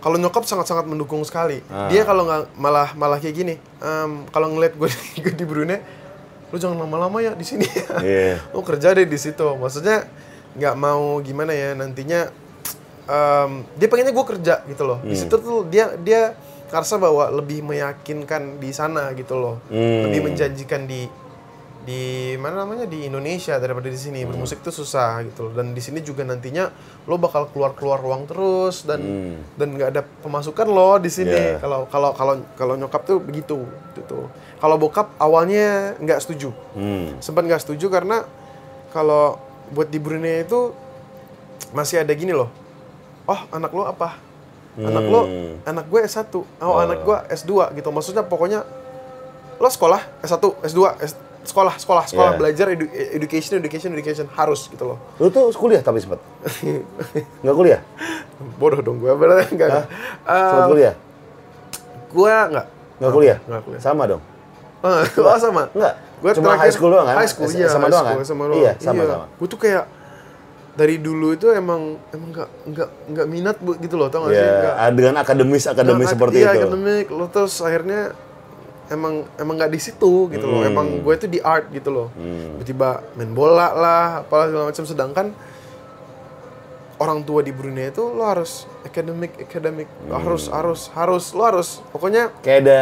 [0.00, 1.62] Kalau nyokap sangat-sangat mendukung sekali.
[1.68, 1.86] Ah.
[1.86, 3.54] Dia kalau nggak malah malah kayak gini.
[3.78, 4.90] em, kalau ngeliat gue,
[5.22, 5.78] gue di Brunei,
[6.52, 7.64] lu jangan lama-lama ya di sini.
[7.98, 8.36] Iya.
[8.54, 9.42] lu kerja deh di situ.
[9.56, 10.04] Maksudnya
[10.52, 12.28] nggak mau gimana ya nantinya.
[13.02, 15.02] em, dia pengennya gue kerja gitu loh.
[15.02, 15.18] Di Hmm.
[15.18, 16.38] situ tuh dia dia
[16.68, 19.58] ngerasa bahwa lebih meyakinkan di sana gitu loh.
[19.66, 20.06] Hmm.
[20.06, 21.10] Lebih menjanjikan di
[21.82, 22.02] di
[22.38, 24.06] mana namanya di Indonesia daripada di Hmm.
[24.06, 26.70] sini bermusik tuh susah gitu loh dan di sini juga nantinya
[27.02, 29.02] lo bakal keluar keluar uang terus dan
[29.52, 31.42] dan nggak ada pemasukan lo di sini Hmm.
[31.48, 31.58] Yeah.
[31.58, 34.30] kalau kalau kalau kalau nyokap tuh begitu gitu
[34.62, 37.18] kalau bokap awalnya nggak setuju Hmm.
[37.18, 38.22] sempat nggak setuju karena
[38.88, 40.70] kalau buat di Brunei itu
[41.70, 42.46] masih ada gini loh
[43.24, 44.14] oh anak lo apa
[44.74, 45.54] anak lo Hmm.
[45.64, 48.62] anak gue S1 oh, anak gue S2 gitu maksudnya pokoknya
[49.54, 52.38] lo sekolah S1 S2 S, sekolah sekolah sekolah Yeah.
[52.38, 56.22] belajar edu- education education education harus gitu loh Lu tuh kuliah tapi sempat?
[57.42, 57.80] Nggak kuliah?
[58.56, 59.86] bodoh dong gue berarti enggak enggak.
[60.24, 60.94] Sempat Eh, kuliah?
[62.08, 62.66] gue enggak
[62.98, 63.38] Nggak kuliah?
[63.42, 63.80] nggak kuliah.
[63.80, 64.22] Sama dong?
[64.82, 65.94] Oh sama Enggak.
[66.18, 67.16] Gua Cuma terakhir- high school doang kan?
[67.16, 67.66] High school, iya.
[67.66, 68.16] sama doang kan?
[68.22, 68.58] sama doang.
[68.58, 69.24] Iya, sama-sama.
[69.34, 69.84] Gue tuh kayak
[70.72, 74.38] dari dulu itu emang emang nggak nggak nggak minat bu gitu loh, tau gak sih?
[74.38, 76.58] Ya, Nggak- dengan akademis akademis nggak- seperti iya, itu.
[76.64, 78.00] akademik, lo terus akhirnya
[78.88, 80.62] emang emang nggak di situ gitu loh.
[80.62, 80.70] Hmm.
[80.70, 82.08] Emang gue itu di art gitu loh.
[82.14, 84.84] Tiba-tiba main bola lah, apalah segala macam.
[84.84, 85.26] Sedangkan
[86.96, 90.14] orang tua di Brunei itu lo harus akademik akademik Hmm.
[90.16, 92.80] harus harus harus lo harus pokoknya Kayak ada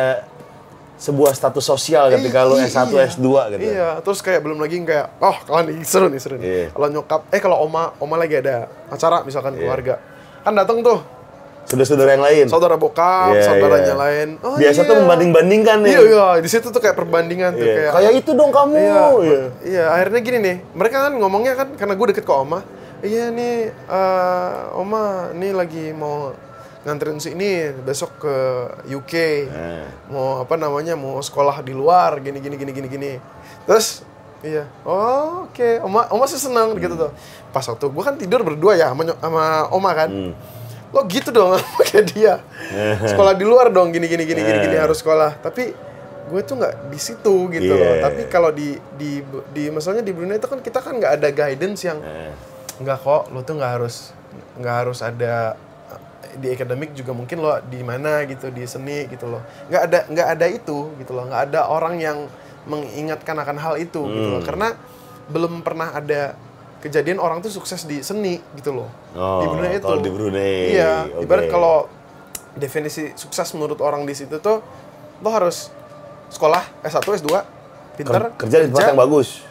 [1.01, 3.09] sebuah status sosial ketika lu I- S1, iya.
[3.09, 3.63] S2 gitu.
[3.65, 6.45] Iya, terus kayak belum lagi kayak oh kalau nih seru nih seru nih.
[6.45, 6.67] Iya.
[6.71, 9.65] Kalau nyokap eh kalau oma oma lagi ada acara misalkan Iya.
[9.65, 9.95] keluarga.
[10.41, 11.01] Kan datang tuh
[11.61, 12.45] Saudara-saudara yang lain.
[12.47, 13.95] saudara bokap, Iya, saudaranya iya.
[13.95, 14.29] lain.
[14.41, 14.89] Oh, Biasa iya.
[14.91, 15.93] tuh membanding-bandingkan nih.
[15.93, 17.75] Iya, iya, di situ tuh kayak perbandingan tuh Iya.
[17.79, 18.75] kayak Kayak itu dong kamu.
[18.75, 19.41] Iya, Iya.
[19.63, 20.57] iya, akhirnya gini nih.
[20.75, 22.61] Mereka kan ngomongnya kan karena gue deket ke Oma.
[23.01, 26.35] Iya nih, eh, Oma, nih lagi mau
[26.81, 28.35] nganterin si ini besok ke
[28.89, 29.15] UK.
[29.53, 29.87] Nah.
[30.09, 30.97] Mau apa namanya?
[30.97, 33.13] Mau sekolah di luar, gini gini gini gini gini.
[33.69, 34.03] Terus
[34.41, 37.13] iya, oh oke, Oma Oma sih senang gitu tuh.
[37.53, 40.11] Pas waktu gue kan tidur berdua ya sama, sama Oma kan.
[40.91, 41.61] Lo gitu dong
[41.93, 42.35] kayak dia.
[43.05, 45.37] sekolah di luar dong gini gini gini gini gini harus sekolah.
[45.45, 45.77] Tapi
[46.31, 47.93] gue tuh nggak di situ gitu loh.
[48.01, 48.03] Iya.
[48.09, 49.21] Tapi kalau di di
[49.53, 52.01] di misalnya di Brunei itu kan kita kan nggak ada guidance yang
[52.81, 54.17] nggak kok lo tuh nggak harus
[54.57, 55.53] nggak harus ada
[56.35, 60.29] di akademik juga mungkin lo di mana gitu di seni gitu loh nggak ada nggak
[60.31, 62.19] ada itu gitu loh nggak ada orang yang
[62.63, 64.33] mengingatkan akan hal itu gitu Hmm.
[64.33, 64.69] loh karena
[65.27, 66.35] belum pernah ada
[66.79, 70.55] kejadian orang tuh sukses di seni gitu loh Oh, di Brunei itu kalau di Brunei,
[70.71, 71.23] iya oke.
[71.23, 71.91] ibarat kalau
[72.53, 74.63] definisi sukses menurut orang di situ tuh
[75.17, 75.71] lo harus
[76.29, 77.31] sekolah S1 S2
[77.97, 79.43] pinter Ker- kerja di tempat yang bagus.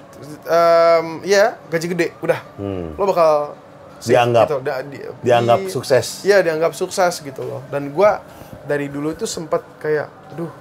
[0.44, 2.92] Em, iya gaji gede udah Hmm.
[2.94, 3.56] lo bakal
[4.02, 4.46] Dianggap.
[4.46, 4.58] gitu.
[4.62, 6.24] Da- di- Dianggap di- sukses.
[6.24, 8.24] iya dianggap sukses gitu loh dan gua
[8.64, 10.52] dari dulu itu sempat kayak aduh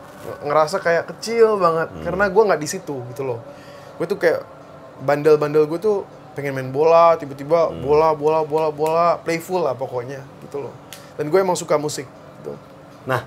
[0.40, 2.02] ngerasa kayak kecil banget Hmm.
[2.02, 3.40] karena gua nggak di situ gitu loh
[3.94, 4.42] gue tuh kayak
[5.00, 7.80] bandel-bandel gue tuh pengen main bola tiba-tiba Hmm.
[7.80, 10.74] bola bola bola bola playful lah pokoknya gitu loh
[11.14, 12.54] dan gue emang suka musik gitu.
[13.04, 13.26] Nah,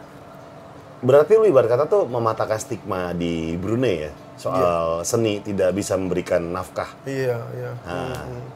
[1.00, 6.40] berarti lu ibarat kata tuh mematahkan stigma di Brunei ya soal seni tidak bisa memberikan
[6.46, 6.88] nafkah.
[7.04, 8.48] iya iya Nah, Hmm.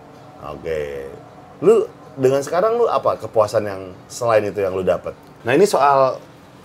[0.53, 0.81] oke.
[1.61, 1.85] Lu
[2.15, 5.11] dengan sekarang lu apa kepuasan yang selain itu yang lu dapat?
[5.43, 6.19] Nah ini soal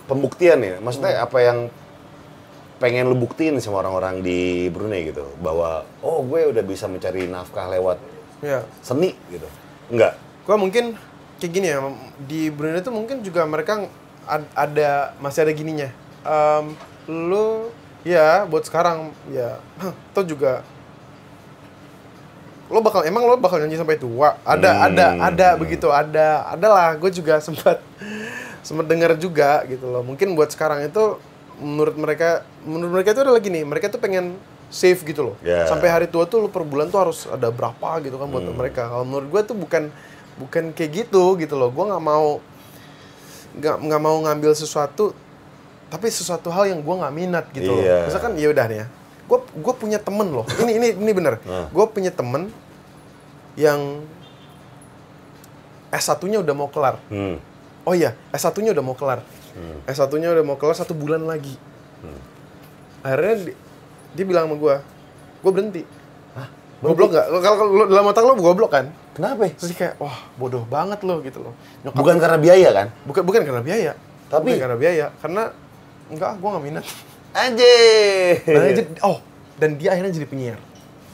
[0.07, 1.25] pembuktian ya, maksudnya Hmm.
[1.27, 1.57] apa yang
[2.81, 7.69] pengen lu buktiin sama orang-orang di Brunei gitu, bahwa oh gue udah bisa mencari nafkah
[7.69, 8.01] lewat
[8.41, 9.45] iya seni gitu,
[9.93, 10.17] enggak?
[10.49, 10.97] Gua mungkin
[11.37, 11.77] kayak gini ya
[12.25, 13.85] di Brunei itu mungkin juga mereka
[14.25, 15.89] ad- ada masih ada gininya.
[16.25, 16.73] Em,
[17.05, 17.69] lu
[18.01, 19.61] ya buat sekarang ya
[20.09, 20.65] atau juga
[22.71, 24.85] lo bakal emang lo bakal nyanyi sampai tua ada Hmm.
[24.87, 27.83] ada ada begitu ada ada lah gue juga sempat
[28.61, 31.19] sempat dengar juga gitu loh mungkin buat sekarang itu
[31.57, 32.29] menurut mereka
[32.63, 35.67] menurut mereka itu adalah gini mereka tuh pengen save gitu loh Ya.
[35.67, 38.33] sampai hari tua tuh lo per bulan tuh harus ada berapa gitu kan Hmm.
[38.33, 39.83] buat mereka kalau menurut gue tuh bukan
[40.33, 42.39] bukan kayak gitu gitu loh gue nggak mau
[43.53, 45.11] nggak nggak mau ngambil sesuatu
[45.87, 47.83] tapi sesuatu hal yang gue nggak minat gitu Iya.
[47.99, 48.87] loh misalkan ya udah nih ya
[49.31, 50.43] gue gue punya temen loh.
[50.43, 51.39] Ini ini ini bener.
[51.47, 51.71] Nah.
[51.71, 52.51] gue punya temen
[53.55, 54.03] yang
[55.89, 56.99] S1-nya udah mau kelar.
[57.07, 57.39] Hmm.
[57.81, 59.23] oh iya S1-nya udah mau kelar.
[59.85, 61.55] S1-nya udah mau kelar satu bulan lagi.
[63.01, 63.57] Akhirnya di-
[64.11, 64.75] dia bilang sama gue
[65.41, 65.83] gue berhenti.
[66.81, 67.25] Goblok nggak?
[67.29, 68.89] Kalau kalau dalam otak lo goblok kan?
[69.13, 69.45] Kenapa?
[69.45, 69.53] ya?
[69.53, 71.53] terus dia kayak wah bodoh banget lo gitu loh.
[71.83, 72.87] Nyokap Bukan karena biaya kan?
[73.05, 73.91] bukan bukan karena biaya.
[74.27, 75.05] Tapi- bukan karena biaya.
[75.19, 75.43] Karena
[76.09, 76.85] enggak gue nggak minat
[77.31, 78.43] Anjir.
[78.43, 79.17] dan oh
[79.55, 80.59] dan dia akhirnya jadi penyiar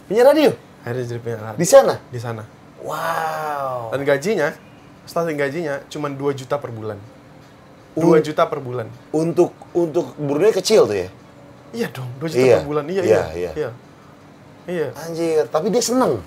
[0.07, 0.49] Punya radio
[0.81, 1.95] akhirnya jadi penyiar di sana.
[2.07, 2.43] di sana
[2.77, 3.89] Wow.
[3.89, 4.53] dan gajinya
[5.03, 6.97] starting gajinya cuma 2 juta per bulan
[7.93, 11.09] 2 juta per bulan Untuk untuk Brunei kecil tuh ya.
[11.71, 12.57] iya dong 2 juta Iya.
[12.57, 13.51] per bulan iya Iya, iya iya.
[13.53, 13.69] iya
[14.67, 16.21] iya Anjir, tapi dia seneng.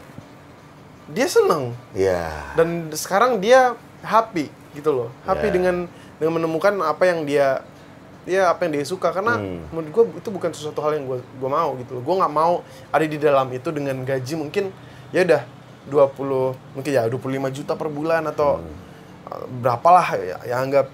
[1.09, 2.55] dia seneng Iya.
[2.55, 5.53] dan sekarang dia happy gitu loh happy Ya.
[5.53, 5.77] dengan
[6.17, 7.63] dengan menemukan apa yang dia
[8.29, 9.13] ya apa yang dia suka.
[9.13, 9.37] Karena
[9.71, 12.03] menurut gue itu bukan sesuatu hal yang gue gue mau gitu loh.
[12.03, 14.75] Gue nggak mau ada di dalam itu dengan gaji mungkin
[15.11, 15.43] ya udah
[15.89, 18.61] 20 mungkin ya 25 juta per bulan atau
[19.29, 20.87] uh, berapalah ya, ya anggap.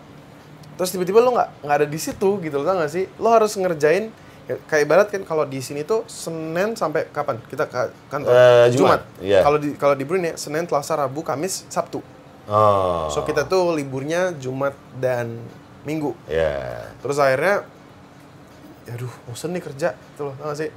[0.76, 3.04] Terus tiba-tiba lo nggak nggak ada di situ gitu lo tau gak sih?
[3.18, 4.12] Lo harus ngerjain
[4.46, 7.40] ya, kayak ibarat kan kalau di sini tuh Senin sampai kapan?
[7.48, 8.30] Kita ke kantor.
[8.32, 9.40] Eh, Jumat, iya.
[9.40, 12.00] kalau di kalau di Brunei Senin Selasa Rabu Kamis Sabtu.
[12.46, 13.10] Oh.
[13.10, 14.70] so kita tuh liburnya Jumat
[15.02, 15.42] dan
[15.86, 16.90] Minggu Ya.
[16.98, 17.62] terus akhirnya
[18.86, 20.70] aduh bosen nih kerja gitu loh tau gak sih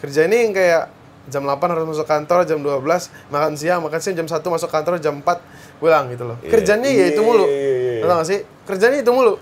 [0.00, 0.84] kerja ini yang kayak
[1.24, 2.84] jam 8 harus masuk kantor jam 12
[3.28, 5.40] makan siang makan siang jam 1 masuk kantor jam 4
[5.78, 6.50] pulang gitu loh Iya.
[6.50, 8.02] kerjanya ya itu mulu iya, iya, iya.
[8.02, 9.40] tau gak sih kerjanya itu mulu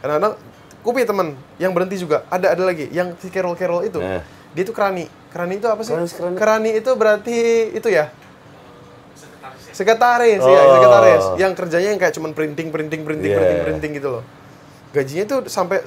[0.00, 0.34] kadang-kadang
[0.80, 4.22] punya temen yang berhenti juga ada ada lagi yang si Carol Carol itu Eh.
[4.50, 6.34] dia tuh kerani kerani itu apa sih Kerani, kerani.
[6.34, 7.38] kerani itu berarti
[7.70, 8.10] itu ya
[9.72, 10.72] sekretaris ya Oh.
[10.74, 13.38] sekretaris yang kerjanya yang kayak cuman printing printing printing Yeah.
[13.38, 14.22] printing printing gitu loh
[14.90, 15.82] gajinya tuh sampai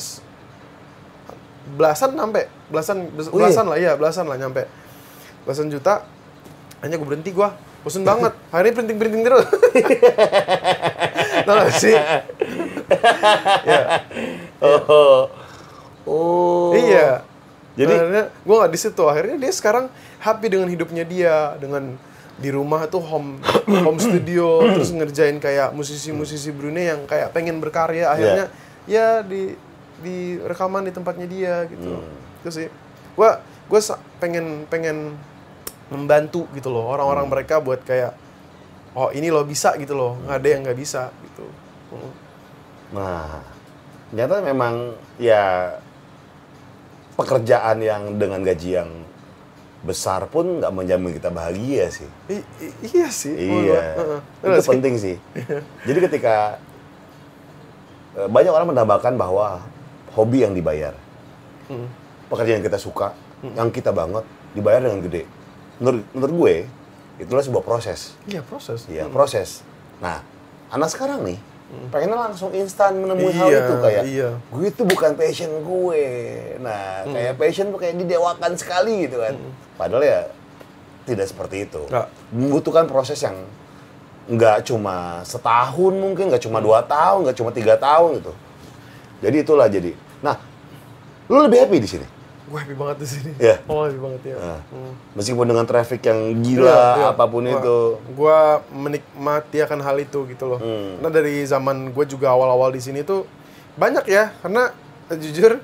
[1.73, 3.39] belasan sampai belasan bes- Oh, iya?
[3.41, 4.63] belasan lah iya belasan lah nyampe
[5.43, 6.03] belasan juta
[6.79, 9.47] hanya gue berhenti gua bosen banget hari ini printing printing terus
[11.45, 12.03] tau gak sih ya
[14.59, 15.27] Oh.
[16.03, 16.71] Oh.
[16.73, 17.23] Iya.
[17.73, 19.03] Jadi- Jadi akhirnya gue nggak di situ.
[19.03, 19.85] Akhirnya dia sekarang
[20.19, 21.95] happy dengan hidupnya dia, dengan
[22.43, 23.39] di rumah tuh home
[23.71, 28.11] home studio, terus ngerjain kayak musisi-musisi Brunei yang kayak pengen berkarya.
[28.11, 28.51] Akhirnya
[28.83, 29.55] ya di
[30.03, 32.03] di rekaman di tempatnya dia gitu.
[32.43, 32.67] Itu sih.
[33.15, 33.31] Gue
[33.71, 33.79] gue
[34.19, 35.15] pengen pengen
[35.87, 38.17] membantu gitu loh orang-orang mereka buat kayak
[38.97, 41.45] oh ini lo bisa gitu loh nggak ada yang nggak bisa gitu.
[41.95, 42.11] Mm.
[42.93, 43.41] Nah,
[44.09, 44.73] ternyata memang
[45.17, 45.77] ya
[47.13, 48.89] pekerjaan yang dengan gaji yang
[49.83, 52.07] besar pun nggak menjamin kita bahagia sih.
[52.27, 53.35] I- i- iya sih.
[53.35, 53.81] Iya, gua.
[53.99, 54.19] Heeh.
[54.49, 54.69] itu sih.
[54.71, 55.15] penting sih.
[55.87, 56.57] Jadi ketika
[58.15, 59.59] eh, banyak orang menambahkan bahwa
[60.11, 60.95] hobi yang dibayar,
[61.63, 61.87] Hmm.
[62.27, 65.23] pekerjaan yang kita suka, yang kita banget, dibayar dengan gede.
[65.79, 66.55] Menurut, menurut gue,
[67.19, 68.13] itulah sebuah proses.
[68.23, 68.85] Iya proses.
[68.85, 69.11] Iya, Hmm.
[69.11, 69.63] proses.
[69.97, 70.21] Nah,
[70.69, 71.39] anak sekarang nih,
[71.89, 74.29] pengennya langsung instan menemui hal Iya, itu kayak, iya.
[74.39, 76.05] gue itu bukan passion gue.
[76.59, 77.13] Nah, Hmm.
[77.13, 79.35] kayak passion tuh kayak didewakan sekali gitu kan.
[79.75, 80.19] Padahal ya
[81.03, 81.81] tidak seperti itu.
[81.89, 82.07] Nggak.
[82.31, 83.35] Membutuhkan proses yang
[84.23, 86.47] nggak cuma setahun mungkin, nggak Hmm.
[86.51, 88.31] cuma dua tahun, nggak cuma tiga tahun gitu.
[89.19, 89.91] Jadi itulah jadi.
[90.19, 90.35] Nah,
[91.27, 92.07] lu lebih happy di sini.
[92.43, 93.31] Gue happy banget di sini.
[93.37, 93.55] Iya.
[93.65, 94.35] Oh happy banget ya.
[94.35, 94.93] Nah, Hmm.
[95.13, 97.05] meskipun dengan traffic yang gila, Iya, iya.
[97.09, 97.77] apa pun Gua- itu.
[98.13, 98.37] Gua
[98.69, 100.59] menikmati akan hal itu gitu loh.
[100.59, 100.97] Hmm.
[100.97, 103.23] Karena dari zaman gue juga awal-awal di sini tuh
[103.73, 104.35] banyak ya.
[104.37, 104.75] Karena
[105.05, 105.63] eh, jujur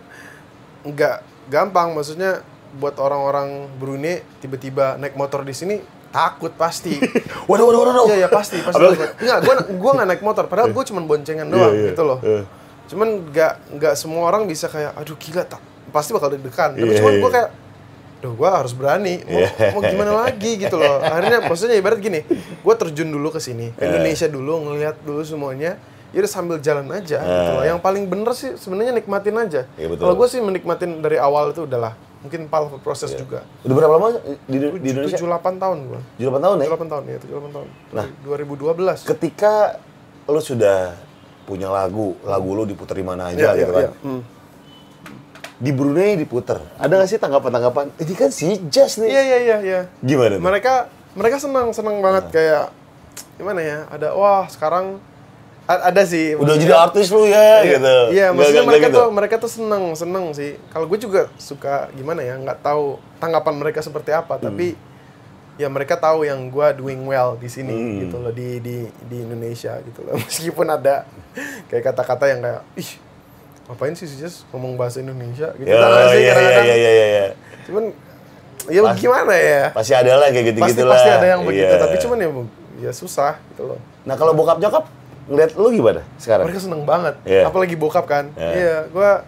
[0.83, 1.15] nggak
[1.47, 1.91] gampang.
[1.91, 6.95] Maksudnya buat orang-orang Brunei tiba-tiba naik motor di sini takut pasti.
[7.49, 8.05] Waduh, waduh, waduh.
[8.07, 8.81] Iya, iya pasti, pasti.
[9.19, 11.87] Enggak, gua gua nggak naik motor, padahal gua cuma boncengan doang Iya, iya.
[11.89, 12.19] gitu loh.
[12.21, 12.41] Iya.
[12.87, 16.77] Cuman nggak nggak semua orang bisa kayak aduh gila tak pasti bakal deg-degan.
[16.77, 17.21] Tapi Iya, cuman iya.
[17.21, 17.49] gua kayak
[18.19, 19.23] Duh, gua harus berani.
[19.23, 19.71] Mau, Iya.
[19.71, 20.99] mau gimana lagi gitu loh.
[20.99, 22.27] Akhirnya maksudnya ibarat gini,
[22.59, 23.95] gua terjun dulu ke sini, ke Iya.
[23.95, 25.79] Indonesia dulu, ngelihat dulu semuanya.
[26.11, 27.63] Ya udah sambil jalan aja gitu loh.
[27.63, 27.71] Iya.
[27.71, 29.61] Yang paling bener sih sebenarnya nikmatin aja.
[29.79, 30.03] Iya, betul.
[30.03, 31.95] Kalau gua sih menikmatin dari awal itu udahlah.
[32.19, 33.47] Mungkin part of the process juga.
[33.63, 34.07] Udah berapa lama
[34.51, 35.15] di, di Indonesia?
[35.15, 36.01] 78 tahun gua.
[36.19, 36.67] 78 tahun ya?
[36.67, 37.67] 78 tahun ya, 78 tahun.
[37.95, 38.07] Nah.
[38.27, 39.07] 2012.
[39.07, 39.53] Ketika
[40.27, 40.99] lu sudah
[41.47, 43.89] punya lagu, lagu lu diputer di mana aja gitu kan.
[44.03, 44.21] Hmm.
[45.59, 46.55] Di Brunei diputer.
[46.75, 47.91] Ada gak sih tanggapan-tanggapan?
[47.97, 49.09] Ini kan si Jazz nih.
[49.09, 49.81] Iya iya iya iya.
[49.99, 50.41] Gimana tuh?
[50.41, 50.73] Mereka
[51.11, 52.71] mereka senang senang banget kayak
[53.35, 53.77] gimana ya?
[53.87, 55.03] Ada wah sekarang
[55.65, 56.31] a- ada sih.
[56.33, 57.95] Udah jadi artis lu ya Iya, gitu.
[58.09, 58.95] Iya, Nggak- maksudnya nggak mereka gitu?
[58.95, 60.51] tuh mereka tuh seneng seneng sih.
[60.69, 62.35] Kalau gue juga suka gimana ya?
[62.35, 62.85] Nggak tahu
[63.17, 64.45] tanggapan mereka seperti apa, Hmm.
[64.45, 64.79] tapi
[65.55, 67.99] ya mereka tahu yang gue doing well di sini Hmm.
[67.99, 70.15] gitu loh di di di Indonesia gitu loh.
[70.23, 71.03] Meskipun ada
[71.67, 72.91] kayak kata-kata yang kayak ih
[73.69, 74.17] ngapain sih sih
[74.49, 76.65] ngomong bahasa Indonesia gitu nggak sih iya, iya, kadang-kadang.
[76.65, 77.25] iya, iya, iya.
[77.69, 77.83] Cuman
[78.65, 79.63] ya gimana ya?
[79.69, 80.93] Pasti ada lah kayak gitu-gitu pasti lah.
[80.97, 81.81] pasti ada yang begitu, Iya.
[81.81, 82.29] tapi cuman ya
[82.79, 83.79] ya susah gitu loh.
[84.09, 84.89] Nah kalau bokap nyokap
[85.29, 86.49] ngeliat lu gimana sekarang?
[86.49, 87.45] Mereka seneng banget, Iya.
[87.45, 88.25] apalagi bokap kan.
[88.33, 88.49] Iya.
[88.57, 89.21] Iya, gua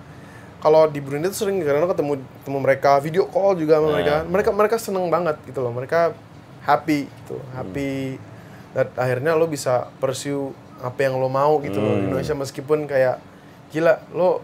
[0.58, 4.16] kalau di Brunei tuh sering karena ketemu ketemu mereka video call juga sama mereka.
[4.22, 4.30] Iya.
[4.30, 5.70] Mereka mereka seneng banget gitu loh.
[5.70, 6.18] Mereka
[6.66, 8.18] happy gitu, happy.
[8.74, 10.50] Dan akhirnya lo bisa pursue
[10.82, 12.08] apa yang lo mau gitu loh di Hmm.
[12.10, 13.22] Indonesia meskipun kayak
[13.72, 14.44] gila lo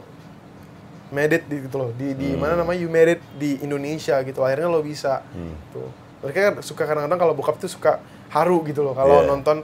[1.07, 2.39] made it di gitu loh di di Hmm.
[2.39, 5.53] mana namanya you made it di Indonesia gitu akhirnya lo bisa Hmm.
[5.69, 5.87] tuh
[6.19, 7.97] mereka kan suka kadang-kadang kalau bokap tuh suka
[8.29, 9.27] haru gitu loh kalau Iya.
[9.29, 9.57] nonton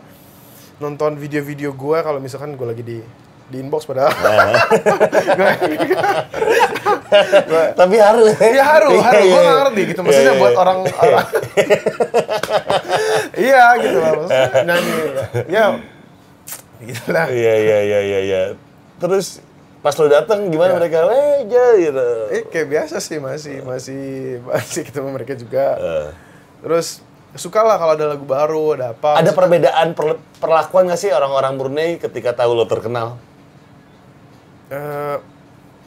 [0.77, 2.97] nonton video-video gue kalau misalkan gue lagi di
[3.45, 4.09] di inbox padahal
[7.73, 8.33] Tapi harus.
[8.39, 9.13] Iya haru, haru.
[9.13, 9.41] Iya, Gue iya.
[9.43, 9.99] nggak ngerti gitu.
[10.01, 10.57] Maksudnya Iya, buat iya.
[10.57, 10.77] orang,
[13.37, 14.11] iya gitu lah.
[14.17, 14.91] Maksudnya nyanyi,
[15.47, 15.65] ya,
[16.81, 17.25] gitu lah.
[17.29, 18.41] Iya iya iya iya iya.
[18.97, 19.43] Terus
[19.83, 21.03] Pas lo dateng gimana mereka?
[21.05, 22.07] Eh, aja gitu.
[22.31, 24.03] Eh kayak biasa sih masih masih
[24.47, 25.65] masih ketemu mereka juga.
[25.75, 26.07] Eh.
[26.63, 27.03] Terus
[27.35, 29.19] suka lah kalau ada lagu baru, ada apa.
[29.19, 33.19] Ada perbedaan per- perlakuan nggak sih orang-orang Brunei ketika tahu lo terkenal?
[34.69, 35.17] Eh,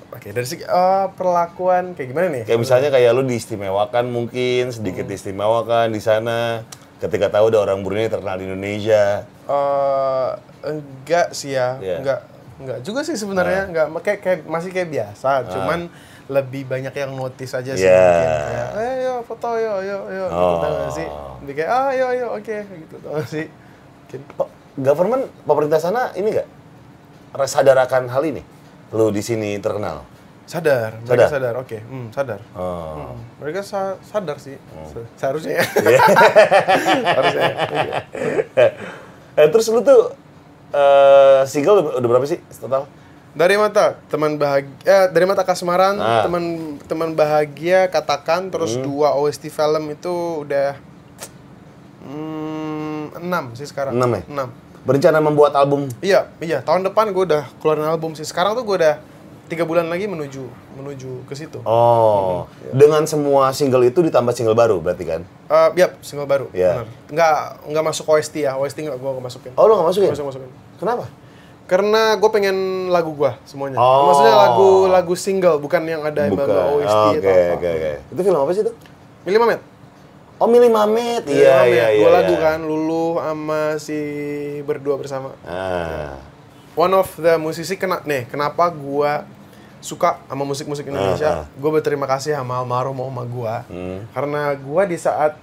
[0.06, 2.42] Oke dari segi eh, perlakuan kayak gimana nih?
[2.44, 5.10] Kayak misalnya kayak lo diistimewakan mungkin, sedikit Hmm.
[5.10, 6.62] diistimewakan di sana.
[6.96, 9.24] Ketika tahu ada orang Brunei terkenal di Indonesia.
[9.44, 10.30] Eh,
[10.64, 11.96] enggak sih ya, Iya.
[12.00, 12.20] enggak
[12.56, 15.88] enggak juga sih sebenarnya, enggak kayak, kayak masih kayak biasa, cuman
[16.26, 20.34] lebih banyak yang notice aja sih mungkin kayak, eh yo foto yo yo yo gitu
[20.34, 20.58] Oh.
[20.58, 21.08] tau gak sih,
[21.40, 26.32] lebih kayak ah yo yo oke gitu tau sih, mungkin Pak, government pemerintah sana ini
[26.32, 26.48] nggak
[27.44, 28.42] sadar akan hal ini?
[28.88, 30.02] Lu di sini terkenal.
[30.44, 31.28] sadar, mereka Sadar?
[31.28, 33.10] sadar, oke, hmm, sadar, Oh.
[33.10, 34.54] Hmm, mereka sa- sadar sih,
[34.86, 35.64] Se- seharusnya ya,
[37.02, 38.66] seharusnya ya.
[39.36, 40.14] Eh, terus lu tuh
[40.70, 42.86] eh single udah, udah berapa sih total?
[43.36, 46.24] Dari mata teman bahagia, eh, dari mata kasmaran, Ah.
[46.24, 46.44] teman
[46.82, 48.82] teman bahagia katakan, terus Hmm.
[48.82, 50.80] dua OST film itu udah
[52.00, 53.92] hmm, enam sih sekarang.
[53.92, 54.22] Enam ya?
[54.24, 54.48] Enam.
[54.86, 55.90] Berencana membuat album.
[55.98, 56.62] Iya, iya.
[56.62, 58.22] Tahun depan gue udah keluarin album sih.
[58.22, 58.96] Sekarang tuh gue udah
[59.46, 60.42] tiga bulan lagi menuju
[60.78, 61.62] menuju ke situ.
[61.62, 65.20] Oh, dengan semua single itu ditambah single baru berarti kan?
[65.46, 66.50] Eh, yap, single baru.
[66.50, 66.82] Iya.
[66.82, 66.86] Benar.
[67.14, 67.36] Nggak
[67.70, 68.58] nggak masuk OST ya.
[68.58, 69.52] OST nggak gue masukin.
[69.54, 70.10] Oh, lu nggak masukin?
[70.10, 70.50] Masukin.
[70.82, 71.06] Kenapa?
[71.66, 73.78] Karena gue pengen lagu gue semuanya.
[73.78, 74.10] Oh.
[74.10, 76.46] Maksudnya lagu lagu single, bukan yang ada Bukan.
[76.46, 77.54] OST Oke, atau apa.
[77.58, 77.92] oke, oke.
[78.14, 78.72] Itu film apa sih itu?
[79.26, 79.60] Milih Mamet.
[80.36, 81.24] Oh, Mili Mamet.
[81.24, 82.04] Iya, iya, iya.
[82.04, 82.44] Dua lagu iya.
[82.44, 83.98] kan, Lulu sama si
[84.68, 85.32] berdua bersama.
[85.48, 86.20] Ah.
[86.76, 89.24] One of the musisi kena nih, kenapa gua
[89.86, 91.30] suka sama musik-musik Ah, Indonesia?
[91.54, 93.62] Gue berterima kasih sama almarhum oma gua.
[93.70, 94.02] Hmm.
[94.10, 95.38] Karena gua di saat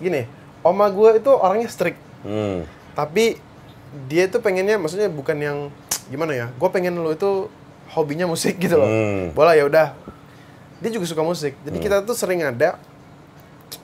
[0.00, 0.24] gini,
[0.64, 2.64] oma gua itu orangnya strict, Hmm.
[2.96, 3.36] tapi
[4.08, 5.58] dia tuh pengennya maksudnya bukan yang
[6.08, 6.46] gimana ya?
[6.56, 7.52] Gue pengen lu itu
[7.92, 8.88] hobinya musik gitu loh.
[8.88, 9.36] Hmm.
[9.36, 9.92] Boleh ya udah.
[10.80, 11.52] Dia juga suka musik.
[11.60, 12.80] Jadi kita tuh sering ada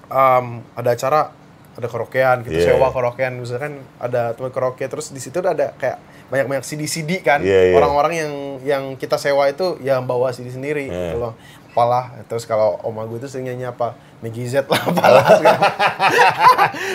[0.09, 1.31] um, ada acara
[1.79, 2.75] ada karaokean gitu Yeah.
[2.75, 7.72] sewa karaokean misalkan ada tempat karaoke terus di situ ada kayak banyak-banyak CD-CD kan Yeah,
[7.72, 7.76] yeah.
[7.76, 11.12] orang-orang yang yang kita sewa itu yang bawa CD sendiri Yeah.
[11.12, 11.35] gitu loh
[11.68, 15.24] apalah terus kalau oma gue tuh sering nyanyi apa Meggy Z lah apalah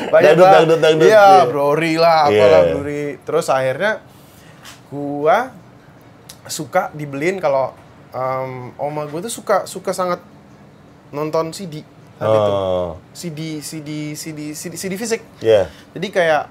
[0.10, 1.08] banyak Dangdut, lah dangdut, dangdut.
[1.08, 1.44] iya Iya.
[1.46, 2.72] Brori lah apalah Yeah.
[2.72, 3.92] Brori terus akhirnya
[4.90, 5.50] gua
[6.46, 7.72] suka dibeliin kalau
[8.12, 10.20] um, oma gue tuh suka suka sangat
[11.10, 11.82] nonton CD
[12.14, 12.92] saat itu Oh.
[13.12, 15.72] CD CD CD CD CD fisik Iya.
[15.96, 16.44] jadi kayak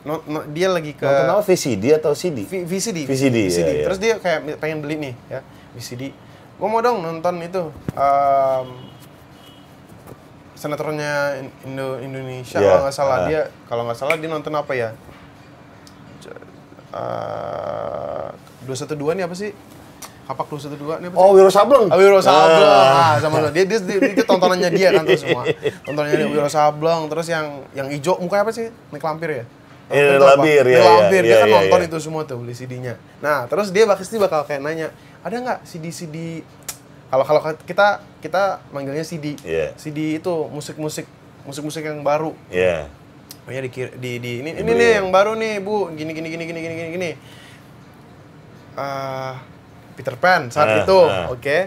[0.00, 2.42] no- no- dia lagi ke Nonton apa VCD atau CD?
[2.42, 3.84] V- VCD VCD, iya, iya.
[3.84, 5.40] terus dia kayak pengen beli nih ya
[5.72, 6.12] VCD
[6.56, 8.66] gua mau dong nonton itu um,
[10.52, 13.26] senetronnya In- Indo Indonesia Iya, kalau nggak salah ah.
[13.26, 14.90] dia kalau nggak salah dia nonton apa ya
[18.60, 19.50] dua satu dua nih apa sih
[20.26, 21.86] kapak dua satu dua nih apa sih Oh, Wiro Sableng.
[21.88, 23.14] Ah, Wiro Sableng, Ah.
[23.14, 25.42] ah, sama dia, dia, dia, itu tontonannya dia kan tuh semua.
[25.86, 28.70] Tontonannya dia Wiro Sableng, terus yang yang hijau mukanya apa sih?
[28.90, 29.44] Nik Lampir ya?
[29.90, 30.38] Iya, Itu apa?
[30.38, 31.88] Lampir, Nik iya, iya, dia iya, kan iya, nonton iya.
[31.90, 32.94] itu semua tuh beli CD-nya.
[33.18, 36.46] Nah, terus dia pasti bakal kayak nanya, ada nggak CD-CD
[37.10, 39.34] kalau kalau kita kita manggilnya CD.
[39.42, 39.74] Iya.
[39.74, 41.10] CD itu musik-musik
[41.42, 42.38] musik-musik yang baru.
[42.46, 42.86] Iya.
[43.42, 44.96] Oh ya di, di, di ini ini nih ya?
[45.02, 47.10] yang baru nih bu gini gini gini gini gini gini gini
[48.78, 49.42] Ah,
[49.98, 51.32] Peter Pan saat Ah, itu ah.
[51.32, 51.58] oke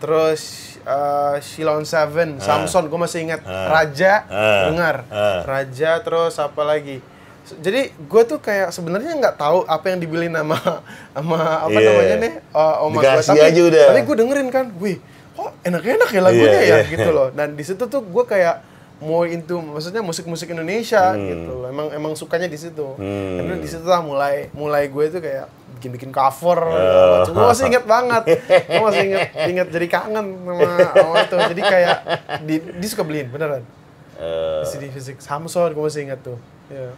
[0.00, 3.68] terus uh, Shilon Seven Samson gue masih ingat Ah.
[3.68, 4.72] Raja Ah.
[4.72, 5.40] dengar Ah.
[5.46, 6.98] Raja terus apa lagi
[7.56, 10.58] jadi gue tuh kayak sebenarnya nggak tahu apa yang dibeliin sama
[11.16, 11.88] sama apa Iya.
[11.88, 13.84] namanya nih uh, oma gue tapi aja udah.
[13.90, 14.96] tapi gue dengerin kan wih
[15.30, 16.76] kok enak-enak ya lagunya Iya, ya?
[16.76, 16.78] iya.
[16.86, 17.28] gitu loh.
[17.30, 18.60] Dan di situ tuh gue kayak
[19.00, 21.66] mau into maksudnya musik-musik Indonesia gitu loh.
[21.66, 22.84] Emang emang sukanya di situ.
[22.94, 23.40] Hmm.
[23.40, 27.24] karena di situ lah mulai mulai gue tuh kayak bikin-bikin cover Oh.
[27.24, 28.22] gue masih inget banget.
[28.68, 31.36] Gue masih inget inget jadi kangen sama, sama itu.
[31.48, 31.96] Jadi kayak
[32.44, 33.64] di, dia suka beliin beneran.
[34.20, 36.36] Eh, CD fisik Samsung gue masih inget tuh.
[36.68, 36.92] Ya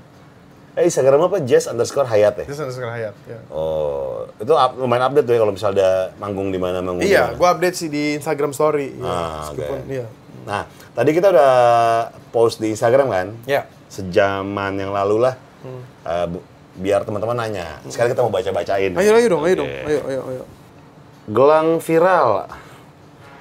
[0.73, 1.41] eh, Instagram apa?
[1.41, 2.45] Jazz underscore Hayat ya?
[2.45, 3.39] itu Samsung Hayat ya.
[3.49, 7.31] Oh, itu up- lumayan update tuh ya kalau misalnya ada manggung di mana manggung iya
[7.31, 9.91] gue update sih di Instagram Story ya, Ah, meskipun oke.
[9.91, 10.07] iya
[10.43, 11.53] Nah, tadi kita udah
[12.29, 13.27] post di Instagram kan?
[13.45, 15.37] ya Sejaman yang lalu lah.
[16.03, 16.43] Eh, bu-
[16.75, 17.79] biar teman-teman nanya.
[17.87, 18.91] Sekarang kita mau baca-bacain.
[18.91, 20.43] ayo ayo dong ayo dong ayo ayo ayo
[21.25, 22.49] Gelang viral.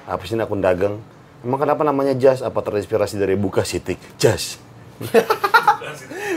[0.04, 1.00] Apa sih ini akun dagang?
[1.40, 2.38] Emang kenapa namanya Jas?
[2.38, 3.98] Apa terinspirasi dari buka sitik?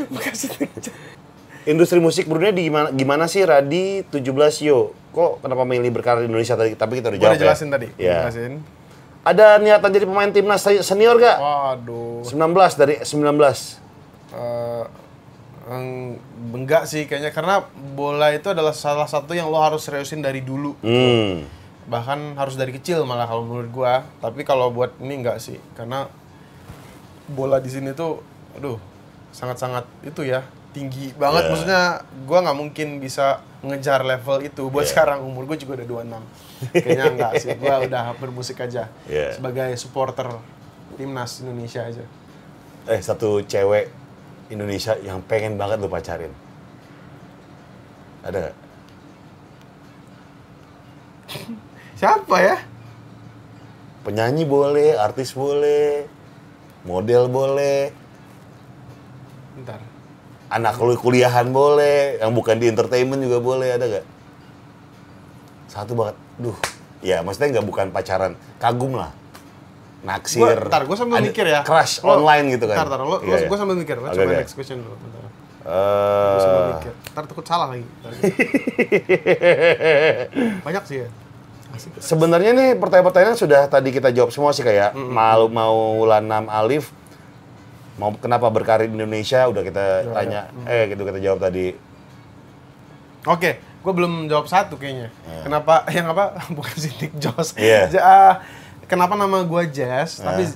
[1.71, 4.21] Industri musik Brunei di gimana, gimana sih Radi 17
[4.61, 4.93] yo?
[5.09, 6.77] Kok kenapa milih berkarir di Indonesia tadi?
[6.77, 7.73] Tapi kita udah jawab udah jelasin ya.
[7.73, 8.17] tadi Iya.
[8.29, 8.53] jelasin
[9.25, 11.37] Ada niatan jadi pemain timnas senior gak?
[11.41, 13.81] waduh 19 dari 19.
[14.35, 14.85] Eh,
[15.65, 16.21] Eng,
[16.53, 17.65] enggak sih kayaknya karena
[17.97, 20.77] bola itu adalah salah satu yang lo harus seriusin dari dulu.
[20.85, 21.41] Hmm.
[21.89, 24.05] Bahkan harus dari kecil malah kalau menurut gua.
[24.21, 26.05] Tapi kalau buat ini enggak sih karena
[27.25, 28.21] bola di sini tuh
[28.53, 28.77] aduh
[29.35, 31.43] sangat-sangat itu ya tinggi banget.
[31.43, 31.51] Yeah.
[31.51, 31.83] maksudnya
[32.23, 34.71] gua nggak mungkin bisa ngejar level itu.
[34.71, 35.87] Buat sekarang umur gue juga udah
[36.71, 37.51] 26 kayaknya enggak sih.
[37.59, 38.87] Gua udah bermusik aja.
[39.11, 39.35] Yeah.
[39.35, 40.31] sebagai supporter
[40.95, 42.03] timnas Indonesia aja.
[42.87, 43.91] Eh, satu cewek
[44.47, 46.31] Indonesia yang pengen banget lu pacarin.
[48.23, 48.55] Ada
[51.99, 52.57] siapa ya?
[54.05, 56.05] Penyanyi boleh, artis boleh,
[56.85, 57.89] model boleh,
[59.55, 59.79] Bentar.
[60.47, 64.05] anak lu kuliahan boleh, yang bukan di entertainment juga boleh, ada gak?
[65.65, 66.55] Satu banget, duh,
[67.01, 69.09] ya maksudnya nggak bukan pacaran, kagum lah,
[70.01, 70.39] naksir.
[70.39, 71.59] Gua, ntar, gue sambil ada mikir ya.
[71.61, 72.77] Crush Lo- online gitu kan?
[72.77, 73.47] Ntar, ntar, lo, Iya, iya.
[73.47, 73.95] gue sambil mikir.
[73.97, 74.35] Lo coba oke.
[74.37, 74.95] next question dulu.
[74.95, 75.23] Bentar.
[75.65, 76.93] Gue sambil Eh, mikir.
[77.09, 77.85] Ntar takut salah lagi.
[77.89, 78.11] Ntar.
[80.61, 81.07] Banyak sih ya.
[81.97, 85.75] Sebenarnya nih pertanyaan-pertanyaan sudah tadi kita jawab semua sih kayak mau mau
[86.05, 86.87] Lanam Alif
[87.95, 91.71] mau kenapa berkarir di Indonesia udah kita tanya eh gitu kita jawab tadi.
[93.25, 95.09] Oke, gue belum jawab satu kayaknya.
[95.41, 97.57] Kenapa, yang apa, bukan si Nick Joss.
[97.57, 97.89] Iya.
[97.89, 98.33] Ja- ah,
[98.85, 100.53] kenapa nama gue Jazz, tapi Ah.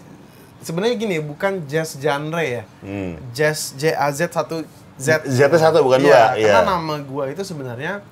[0.61, 2.63] sebenarnya gini, bukan jazz genre ya.
[2.85, 3.17] Hmm.
[3.33, 4.61] Jazz, J-A-Z, satu
[4.99, 5.23] Z.
[5.25, 6.69] Z-nya satu, bukan Iya, dua, Karena iya.
[6.75, 8.03] nama gue itu sebenarnya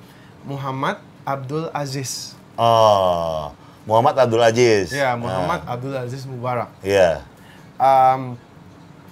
[0.41, 2.34] Muhammad Abdul Aziz.
[2.56, 3.52] Oh,
[3.84, 4.90] Muhammad Abdul Aziz.
[4.90, 6.72] Iya, Muhammad Abdul Aziz Mubarak.
[6.82, 7.22] Iya.
[7.78, 8.40] Em,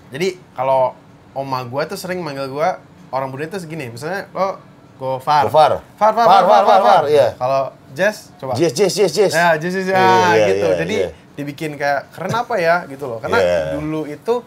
[0.10, 0.94] jadi kalau
[1.34, 2.70] oma gue tuh sering manggil gue
[3.10, 4.60] orang Brunei tuh segini, misalnya lo
[4.96, 5.52] Gofar.
[5.52, 5.72] Gofar.
[6.00, 7.36] Far, far, Far, far, far, far, far, far, iya.
[7.36, 8.56] Kalau Jazz, coba.
[8.56, 9.34] Yes, yes, yes, yes.
[9.36, 10.68] Ya, Jazz, Jazz, Iya, ah, gitu.
[10.68, 10.96] iya, Jadi
[11.36, 13.20] dibikin kayak keren apa ya gitu loh.
[13.20, 13.40] Karena
[13.76, 14.40] dulu itu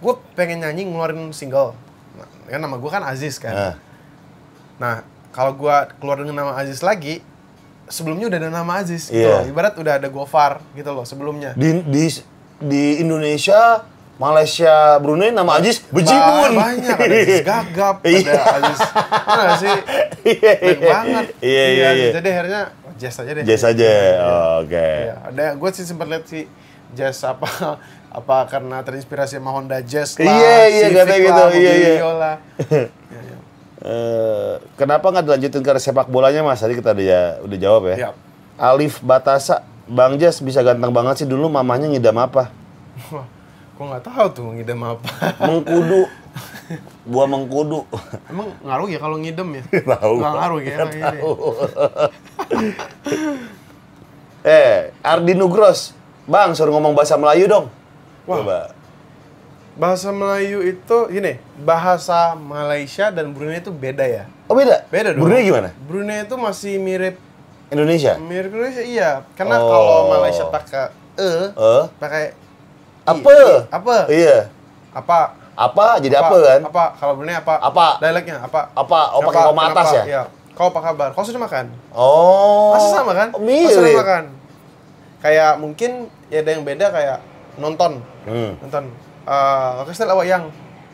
[0.00, 1.76] gue pengen nyanyi ngeluarin single.
[2.16, 3.52] Nah, kan nama gue kan Aziz kan.
[3.52, 3.74] Nah,
[4.80, 7.20] Nah, kalau gue keluar dengan nama Aziz lagi,
[7.86, 9.44] sebelumnya udah ada nama Aziz gitu loh.
[9.44, 11.52] Ibarat udah ada Gofar gitu loh sebelumnya.
[11.54, 12.08] di di
[12.58, 13.84] di Indonesia,
[14.22, 16.50] Malaysia, Brunei nama Aziz bejibun.
[16.54, 18.40] Ba- Banyak, ada Aziz Gagap, ada Iya.
[18.54, 18.80] Aziz,
[19.26, 19.74] mana sih?
[20.22, 20.88] Iya, Banyak iya.
[20.88, 21.24] banget.
[21.42, 22.10] Iya, iya, iya.
[22.14, 22.62] Jadi akhirnya
[22.94, 23.42] Jazz aja deh.
[23.42, 23.90] Jazz aja.
[24.20, 24.78] Oh, Oke.
[25.02, 26.46] Iya, ada gue sih sempat lihat si
[26.92, 27.48] Jazz apa
[28.12, 31.92] apa karena terinspirasi sama Honda Jazz lah, Iya, iya, Civic katanya gitu, lah, iya, iya.
[32.06, 32.36] Lah.
[32.62, 33.36] Iya, iya.
[33.82, 36.56] Eh, kenapa nggak dilanjutin ke sepak bolanya mas?
[36.56, 37.96] Tadi kita udah, ya- udah jawab ya.
[37.96, 38.08] Iya.
[38.54, 42.54] Alif Batasa, Bang Jas bisa ganteng banget sih dulu mamanya ngidam apa?
[43.82, 45.10] Gue nggak tahu tuh ngidam apa.
[45.42, 46.06] Mengkudu,
[47.02, 47.82] buah mengkudu.
[48.30, 49.62] Emang ngaruh ya kalau ngidam ya?
[49.98, 50.22] Tahu.
[50.22, 50.76] Nggak ngaruh ya?
[50.86, 51.18] Tahu.
[54.46, 55.98] eh, Ardi Nugros,
[56.30, 57.66] Bang suruh ngomong bahasa Melayu dong.
[58.22, 58.38] Wah.
[58.38, 58.58] Coba.
[59.74, 64.30] Bahasa Melayu itu gini, bahasa Malaysia dan Brunei itu beda ya.
[64.46, 64.86] Oh beda?
[64.94, 65.26] Beda dong.
[65.26, 65.74] Brunei gimana?
[65.90, 67.18] Brunei itu masih mirip
[67.66, 68.14] Indonesia?
[68.14, 69.10] mirip Indonesia iya.
[69.34, 69.66] Karena Oh.
[69.66, 70.86] kalau Malaysia pakai
[71.18, 71.84] e, Eh?
[71.98, 72.38] pakai.
[73.02, 73.30] Apa?
[73.32, 73.56] I.
[73.68, 73.94] Apa?
[74.06, 74.38] Iya.
[74.92, 75.18] Apa?
[75.52, 75.86] Apa?
[75.98, 76.60] Jadi apa, kan?
[76.64, 76.84] Apa?
[76.96, 77.54] Kalau Brunei apa?
[77.58, 77.86] Apa?
[77.98, 78.70] Dialeknya apa?
[78.72, 79.00] Apa?
[79.12, 80.04] Oh, pakai koma atas ya?
[80.04, 80.22] Iya.
[80.52, 81.08] Kau apa kabar?
[81.12, 81.72] Kau sudah makan?
[81.92, 82.76] Oh.
[82.76, 83.28] Masih sama kan?
[83.32, 84.00] Oh, Kau sudah mirip.
[84.00, 84.24] makan?
[85.18, 85.90] Kayak mungkin
[86.28, 87.18] ya ada yang beda kayak
[87.56, 88.00] nonton.
[88.24, 88.52] Hmm.
[88.60, 88.84] Nonton.
[89.22, 90.50] Eh, oke, setelah wayang.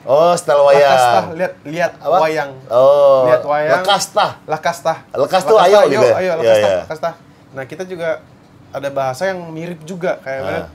[0.08, 1.26] Oh, setel Lakastah, wayang.
[1.36, 2.16] lihat lihat Apa?
[2.22, 2.50] wayang.
[2.70, 3.28] Oh.
[3.28, 3.72] Lihat wayang.
[3.76, 4.30] Lekastah.
[4.48, 4.98] Lakastah.
[5.12, 6.14] Lekas tuh ayo gitu ya?
[6.16, 6.78] Ayo, Iya, lakastah, iya.
[6.80, 7.14] lakastah.
[7.52, 8.24] Nah, kita juga
[8.68, 10.66] ada bahasa yang mirip juga kayak Ah.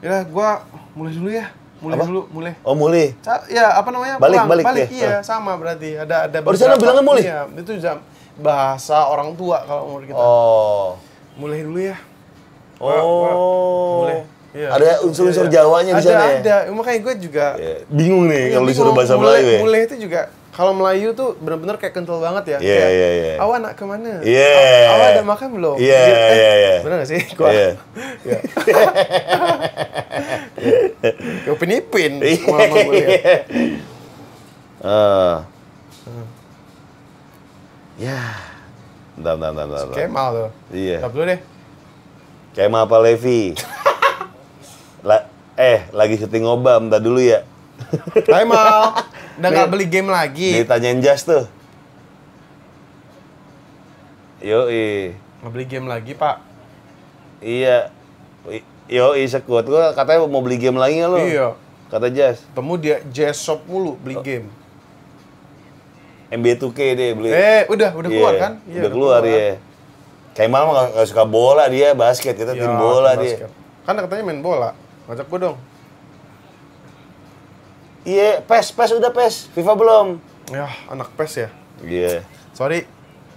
[0.00, 1.46] Ya, gua mulai dulu ya.
[1.80, 2.04] Mulai Apa?
[2.04, 2.52] dulu, mulai.
[2.60, 3.16] Oh, muli.
[3.20, 4.20] Sa- Ya, apa namanya?
[4.20, 4.48] Balik, Pulang.
[4.48, 4.96] balik balik ya?
[4.96, 5.96] iya, sama berarti.
[5.96, 7.22] Ada ada Oh, di sana bilangnya mulai?
[7.24, 7.96] Iya, itu jam
[8.36, 10.20] bahasa orang tua kalau menurut kita.
[10.20, 11.00] Oh.
[11.36, 11.96] Mulai dulu ya.
[12.76, 14.04] Oh.
[14.04, 14.24] mulai.
[14.50, 14.68] Iya.
[14.72, 15.56] Ada unsur-unsur Iya, iya.
[15.62, 16.38] Jawanya di ada, sana ya?
[16.42, 19.60] Ada, Makanya gue juga Ya, Bingung nih Iya, kalau disuruh bahasa mulai, Melayu ya.
[19.62, 20.20] Mulai itu juga
[20.50, 22.58] kalau Melayu tuh benar-benar kayak kental banget ya.
[22.58, 23.32] Iya, iya, iya.
[23.38, 24.18] Awak nak ke mana?
[24.20, 24.50] Iya.
[24.50, 25.76] "Aw- Awak ada makan belum?
[25.78, 26.02] Iya,
[26.34, 26.74] iya, iya.
[26.82, 27.22] Bener gak sih?
[27.38, 27.70] Gua, Iya.
[31.46, 32.12] Kayak penipin.
[32.18, 32.36] Iya.
[34.80, 35.34] Eh.
[38.00, 38.20] Ya.
[39.14, 39.96] Bentar, bentar, bentar, bentar.
[39.96, 40.50] Kemal tuh.
[40.72, 40.98] Iya.
[40.98, 41.40] Stop dulu deh.
[42.56, 43.42] Kayak apa Levi?
[45.08, 47.44] La- eh, lagi syuting ngobam, bentar dulu ya.
[48.24, 48.82] Kemal.
[49.40, 49.56] Udah Nih.
[49.56, 50.48] gak beli game lagi.
[50.54, 51.48] Ditanyain Jas tuh.
[54.40, 55.16] Yoi.
[55.40, 56.36] Nggak beli game lagi, Pak.
[57.40, 57.88] Iya.
[58.86, 59.64] Yoi, sekut.
[59.64, 61.18] Gua katanya mau beli game lagi nggak lo?
[61.18, 61.48] Iya.
[61.88, 62.44] Kata Jas.
[62.52, 64.22] Temu dia Jazz Shop mulu beli Oh.
[64.22, 64.48] game.
[66.30, 67.28] MB2K deh beli.
[67.28, 68.52] Eh, udah, udah Iya, keluar kan?
[68.62, 69.58] Iya, udah keluar, ya.
[70.30, 72.34] Kayak mah nggak nggak suka bola dia, basket.
[72.34, 73.34] Kita Iya, tim bola tim dia.
[73.34, 73.50] basket.
[73.82, 74.70] Kan katanya main bola.
[75.08, 75.56] Ngajak gue dong.
[78.00, 79.34] Iya, PES, PES udah PES.
[79.52, 80.06] FIFA belum.
[80.48, 81.48] Ya, anak pes ya.
[81.80, 82.24] Iya.
[82.50, 82.88] Sorry,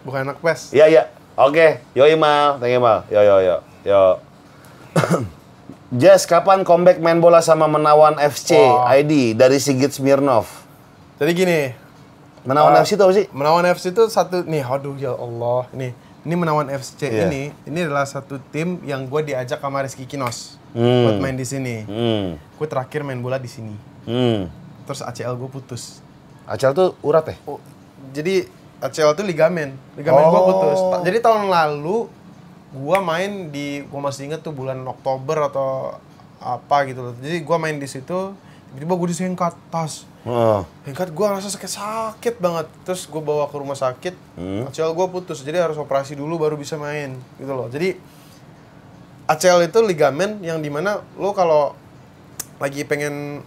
[0.02, 0.72] bukan anak pes.
[0.72, 1.04] Iya, iya.
[1.34, 3.04] Oke, yo Imal, thank you Mal.
[3.08, 3.56] Yo yo yo.
[3.84, 4.04] Yo.
[5.94, 8.90] Jess, kapan comeback main bola sama Menawan FC Wah.
[8.92, 10.50] ID dari Sigit Smirnov?
[11.18, 11.60] Jadi gini,
[12.44, 12.82] Menawan Ah.
[12.82, 13.26] FC itu apa sih?
[13.30, 15.94] Menawan FC itu satu nih, aduh ya Allah, nih.
[16.24, 17.28] Ini Menawan FC Iya.
[17.28, 21.06] ini, ini adalah satu tim yang gue diajak sama Rizky Kinos Hmm.
[21.06, 21.84] buat main di sini.
[21.84, 22.42] Hmm.
[22.56, 23.76] Gue terakhir main bola di sini.
[24.04, 24.52] Hmm.
[24.84, 26.04] Terus ACL gue putus.
[26.44, 27.36] Acel tuh urat ya?
[27.46, 27.60] Oh,
[28.12, 28.46] jadi
[28.78, 30.48] ACL itu ligamen, ligamen gua Oh.
[30.50, 30.80] putus.
[30.82, 32.12] Ta- Jadi tahun lalu
[32.74, 35.96] gua main di gua masih inget tuh bulan Oktober atau
[36.38, 37.14] apa gitu loh.
[37.16, 38.36] Jadi gua main di situ,
[38.70, 40.04] tiba-tiba gua disengkat tas.
[40.24, 40.62] Heeh.
[40.84, 42.68] Sengkat gua ngerasa sakit sakit banget.
[42.84, 44.12] Terus gua bawa ke rumah sakit,
[44.68, 45.40] ACL gua putus.
[45.40, 47.72] Jadi harus operasi dulu baru bisa main gitu loh.
[47.72, 47.96] Jadi
[49.26, 51.72] ACL itu ligamen yang di mana lo kalau
[52.60, 53.40] lagi pengen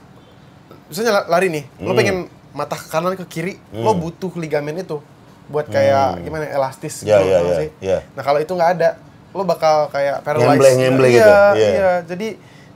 [0.86, 2.16] misalnya la- lari nih, lo pengen
[2.50, 4.98] matah ke kanan ke kiri, lo butuh ligamen itu
[5.46, 7.70] buat kayak gimana elastis gitu ya, tau gak ya, sih?
[7.78, 7.98] ya.
[8.12, 8.98] Nah kalau itu nggak ada,
[9.30, 10.74] lo bakal kayak paralyzed.
[10.74, 11.54] Ngembleng iya, gitu, iya.
[11.54, 12.28] Iya, jadi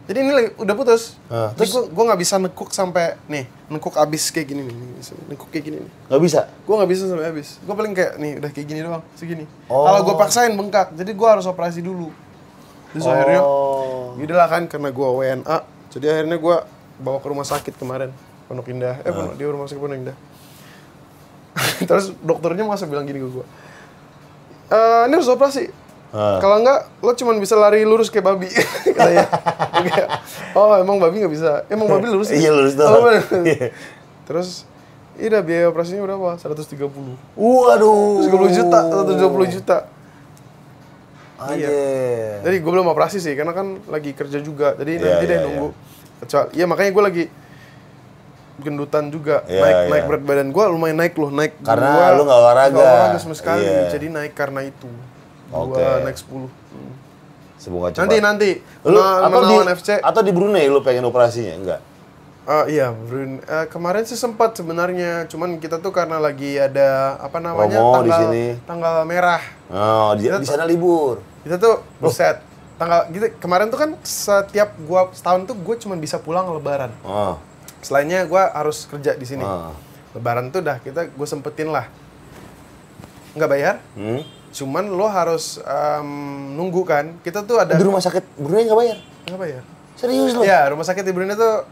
[0.06, 1.14] jadi ini udah putus.
[1.26, 4.74] Ah, terus gue gue nggak bisa nekuk sampai nih, nekuk abis kayak gini nih,
[5.26, 5.92] nekuk kayak gini nih.
[6.10, 6.40] Gak bisa?
[6.62, 7.48] Gue nggak bisa sampai habis.
[7.58, 9.44] Gue paling kayak nih udah kayak gini doang, segini.
[9.66, 9.86] Oh.
[9.86, 12.10] Kalau gue paksain bengkak, jadi gue harus operasi dulu.
[12.90, 14.18] Terus akhirnya, Oh.
[14.18, 15.56] yaudah lah kan karena gue WNA,
[15.90, 16.56] jadi akhirnya gue
[17.00, 18.12] bawa ke rumah sakit kemarin,
[18.46, 19.00] Pondok Indah.
[19.00, 20.16] Eh, Pondok, di rumah sakit Pondok Indah.
[21.88, 23.46] Terus dokternya masa bilang gini ke gue,
[24.68, 25.72] "Eh, ini harus operasi.
[26.10, 26.42] Ah.
[26.42, 28.50] Kalau enggak, lo cuma bisa lari lurus kayak babi.
[28.96, 29.26] Katanya.
[30.52, 31.62] Oh emang babi nggak bisa?
[31.66, 32.28] Emang babi lurus?
[32.30, 33.46] ya?" Iya, lurus Oh, doang.
[33.46, 33.70] Iya.
[34.26, 34.62] Terus,
[35.16, 36.38] iya biaya operasinya berapa?
[36.38, 36.78] 130.
[37.34, 38.22] Waduh.
[38.26, 39.78] 120 juta, 120 juta.
[41.40, 41.68] Aja.
[42.44, 44.76] Jadi gue belum operasi sih, karena kan lagi kerja juga.
[44.76, 45.68] Jadi Iya, nanti deh iya, nunggu.
[46.20, 47.24] Kecuali, iya makanya gue lagi
[48.60, 49.40] gendutan juga.
[49.48, 49.88] Iya, naik iya.
[49.88, 52.72] naik berat badan gue lumayan naik loh, naik Karena dua- lu nggak olahraga.
[52.76, 53.64] nggak olahraga sama sekali.
[53.64, 53.88] Iya.
[53.88, 54.90] Jadi naik karena itu.
[55.50, 55.80] Oke.
[55.80, 56.46] Gua naik 10.
[56.46, 56.92] Hmm.
[57.58, 58.00] Semoga cepat.
[58.06, 58.50] Nanti nanti.
[58.84, 59.88] Lu atau di FC.
[59.98, 61.56] atau di Brunei lu pengen operasinya?
[61.56, 61.80] Enggak.
[62.50, 63.38] Ah, iya, Brun.
[63.38, 68.10] eh, kemarin sih sempat sebenarnya, cuman kita tuh karena lagi ada apa namanya Promo di
[68.10, 68.44] tanggal sini.
[68.66, 69.42] tanggal merah.
[69.70, 71.22] Oh, di, di sana libur.
[71.46, 72.42] Kita tuh buset.
[72.80, 76.88] Tanggal gitu kemarin tuh kan setiap gua setahun tuh gue cuma bisa pulang lebaran.
[77.04, 77.36] Oh.
[77.84, 79.44] Selainnya gua harus kerja di sini.
[79.44, 79.76] Ah.
[80.16, 81.86] Lebaran tuh dah kita gue sempetin lah.
[83.30, 84.24] Nggak bayar, Hmm?
[84.50, 86.08] cuman lo harus em,
[86.56, 87.14] nunggu kan.
[87.20, 88.98] Kita tuh ada Di rumah sakit Brunei nggak bayar?
[89.28, 89.62] nggak bayar.
[89.94, 90.42] Serius lu?
[90.42, 91.62] Ya, rumah sakit di Brunei tuh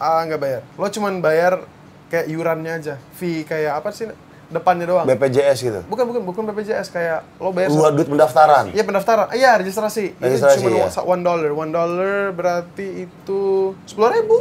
[0.00, 0.62] ah, nggak bayar.
[0.74, 1.60] Lo cuman bayar
[2.08, 2.94] kayak iurannya aja.
[3.14, 4.08] Fee kayak apa sih
[4.54, 5.04] depannya doang.
[5.04, 5.80] BPJS gitu.
[5.84, 8.70] Bukan bukan bukan BPJS kayak lo bayar Lu duit pendaftaran.
[8.70, 9.26] Iya pendaftaran.
[9.34, 10.14] Iya registrasi.
[10.16, 10.86] Registrasi, itu ya.
[10.86, 11.50] cuma one dollar.
[11.50, 13.42] One dollar berarti itu
[13.84, 14.36] sepuluh ribu.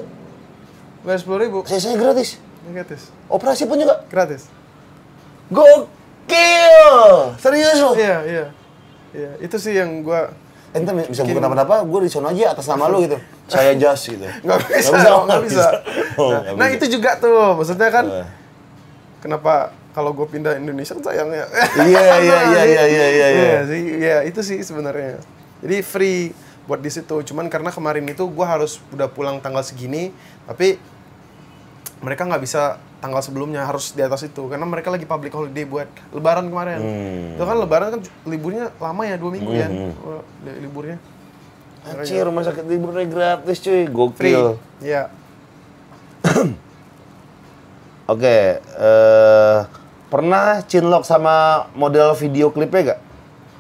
[1.02, 1.58] Bayar sepuluh ribu.
[1.66, 2.38] Saya saya gratis.
[2.64, 3.10] Gratis.
[3.28, 4.48] Operasi pun juga Gratis.
[5.50, 7.04] gokil.
[7.38, 7.92] Serius lu?
[7.96, 8.46] Iya iya.
[9.14, 10.30] Iya itu sih yang gua
[10.74, 13.14] Ente bisa bukan apa-apa, gue di sono aja atas nama lu gitu.
[13.46, 14.26] Saya Jas gitu.
[14.26, 15.66] nggak bisa, Nggak nggak nggak bisa.
[16.18, 16.78] Oh, Nah, nggak nah bisa.
[16.78, 18.28] itu juga tuh, maksudnya kan Eh.
[19.22, 21.46] kenapa kalau gue pindah Indonesia kan sayangnya.
[21.80, 23.60] Iya, iya, iya, iya, iya, iya, iya.
[23.64, 25.22] sih, iya itu sih sebenarnya.
[25.62, 26.34] Jadi free
[26.66, 27.22] buat di situ.
[27.24, 30.10] Cuman karena kemarin itu gue harus udah pulang tanggal segini,
[30.44, 30.76] tapi
[32.02, 35.88] mereka nggak bisa tanggal sebelumnya harus di atas itu karena mereka lagi public holiday buat
[36.10, 36.80] Lebaran kemarin.
[36.80, 37.36] Hmm.
[37.36, 39.92] Itu kan Lebaran kan liburnya lama ya dua minggu ya Hmm.
[40.02, 40.98] oh, li- liburnya.
[41.84, 43.84] Anjir, rumah sakit Brunei gratis cuy,
[44.16, 44.32] Free.
[44.32, 44.56] gokil.
[44.80, 45.12] Iya.
[48.06, 49.60] Oke, eh
[50.14, 53.00] pernah cinlok sama model video klipnya gak?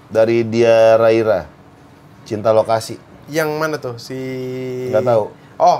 [0.07, 1.49] Dari dia Raira,
[2.21, 3.01] Cinta Lokasi.
[3.25, 4.13] Yang mana tuh si?
[4.87, 5.23] Nggak tahu.
[5.57, 5.79] Oh,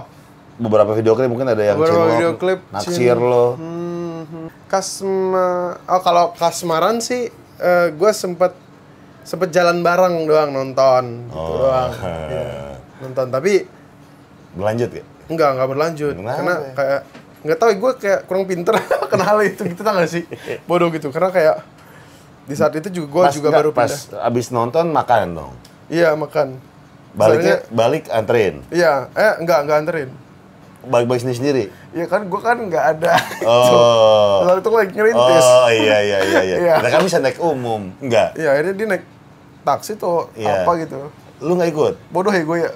[0.54, 2.60] Beberapa video klip mungkin ada yang beberapa cinlok, video klip.
[2.70, 3.46] naksir Cin- lo.
[3.54, 5.50] Hmm, Kasma.
[5.84, 7.30] Oh kalau Kasmaran sih,
[7.92, 8.54] gue sempet
[9.22, 11.58] sempet jalan bareng doang nonton, gitu Oh.
[11.60, 11.92] doang.
[12.34, 13.66] Iya, nonton tapi
[14.54, 15.04] Berlanjut ya?
[15.26, 16.36] enggak enggak berlanjut Kenapa?
[16.36, 17.02] karena kayak
[17.44, 18.76] nggak tahu gue kayak kurang pinter
[19.12, 20.24] kenal itu gitu tau gak sih
[20.64, 21.56] bodoh gitu karena kayak
[22.44, 25.54] di saat itu juga gue Pas juga nggak, baru pas pindah abis nonton makan dong.
[25.88, 26.60] iya makan
[27.14, 28.56] Baliknya Soalnya- balik anterin.
[28.70, 30.10] iya eh enggak enggak anterin
[30.84, 31.64] Balik-balik sendiri sendiri.
[31.94, 33.16] Iya kan gue kan nggak ada
[33.48, 34.44] Oh.
[34.44, 36.56] Lalu itu lagi ngerintis Oh iya iya iya iya.
[36.64, 36.74] Iya.
[36.78, 37.88] Nah, kan bisa naik umum.
[37.98, 38.36] Enggak.
[38.36, 39.04] Iya akhirnya dia naik
[39.64, 40.64] taksi tuh Iya.
[40.64, 41.08] apa gitu
[41.40, 41.94] Lu nggak ikut?
[42.10, 42.70] bodoh ya gue ya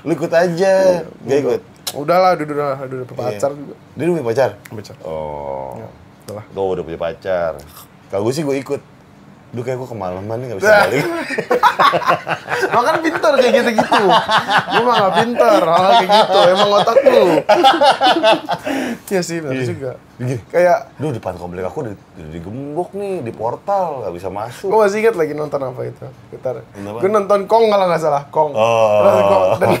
[0.00, 0.72] Lu ikut aja.
[1.20, 1.60] Nggak ikut.
[1.92, 3.58] Udahlah udah udah udah, udah pacar Iya.
[3.58, 4.50] juga Dia udah punya pacar?
[4.70, 5.74] pacar Oh.
[5.76, 5.88] Ya,
[6.24, 7.52] udahlah Gue udah punya pacar.
[8.06, 8.82] Kalau gue sih gue ikut.
[9.50, 11.04] Duh kayak gue kemalaman nih gak bisa balik.
[12.70, 14.04] Lo kan pintar kayak gitu-gitu.
[14.70, 16.38] Gue mah gak pintar, hal kayak gitu.
[16.48, 17.26] Emang otak lu.
[19.10, 19.92] Iya sih, benar juga.
[20.46, 21.94] Kayak, Duh depan komplek aku udah,
[22.28, 24.68] digembok nih di portal gak bisa masuk.
[24.68, 26.04] gue masih ingat lagi nonton apa itu.
[26.28, 26.60] Bentar.
[26.76, 28.52] Gue nonton Kong kalau nggak salah, Kong.
[28.52, 29.00] Oh.
[29.22, 29.70] Kong- dan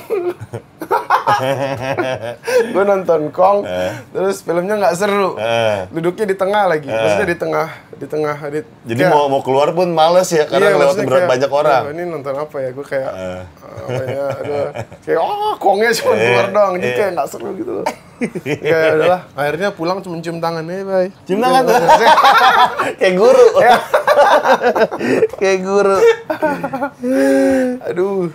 [2.70, 3.58] gue nonton Kong,
[4.10, 5.36] terus filmnya nggak seru.
[5.36, 5.86] Eh.
[5.90, 8.36] Duduknya di tengah lagi, maksudnya di tengah, di tengah.
[8.48, 11.82] Di, Jadi kayak- mau mau keluar pun males ya karena Iya, lewat berat banyak orang.
[11.82, 12.68] "Aduh, ini nonton apa ya?
[12.70, 13.42] Gue kayak, Eh.
[13.60, 14.64] apa ya, aduh,
[15.02, 16.96] kayak, oh, kongnya cuma Eh, keluar doang, jadi eh.
[16.96, 17.86] kayak nggak seru gitu loh.
[18.44, 21.08] Ya udahlah, akhirnya pulang cuma cium tangan, eh, bye.
[21.24, 21.76] Cium tangan tuh.
[23.00, 23.46] Kayak guru.
[25.40, 25.96] Kayak guru.
[27.82, 28.28] Aduh,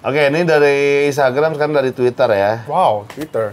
[0.00, 0.76] Oke, ini dari
[1.06, 2.64] Instagram sekarang dari Twitter ya.
[2.64, 3.52] wow, Twitter.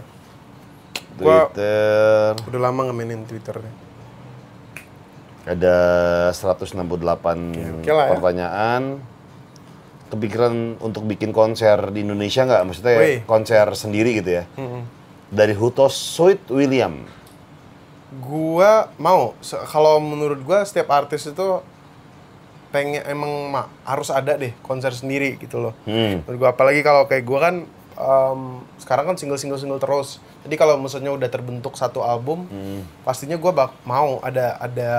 [1.17, 3.73] Gua- Twitter Udah lama nge-mainin Twitter nih.
[5.47, 5.75] ada
[6.31, 8.11] 168 oke lah ya.
[8.11, 8.83] pertanyaan.
[10.07, 12.63] Kepikiran untuk bikin konser di Indonesia nggak?
[12.63, 13.19] Maksudnya ya, Wih.
[13.23, 14.43] konser sendiri gitu ya?
[15.27, 17.03] Dari Hutos Sweet William.
[18.23, 19.35] Gua mau,
[19.67, 21.59] kalau menurut gua setiap artis itu
[22.71, 25.73] pengen emang ma- harus ada deh konser sendiri gitu loh.
[25.83, 26.23] Hmm.
[26.23, 27.55] Menurut gua apalagi kalau kayak gua kan
[27.99, 28.39] em,
[28.79, 30.23] sekarang kan single single single terus.
[30.47, 32.47] Jadi kalau misalnya udah terbentuk satu album,
[33.03, 34.89] pastinya gua bak mau ada ada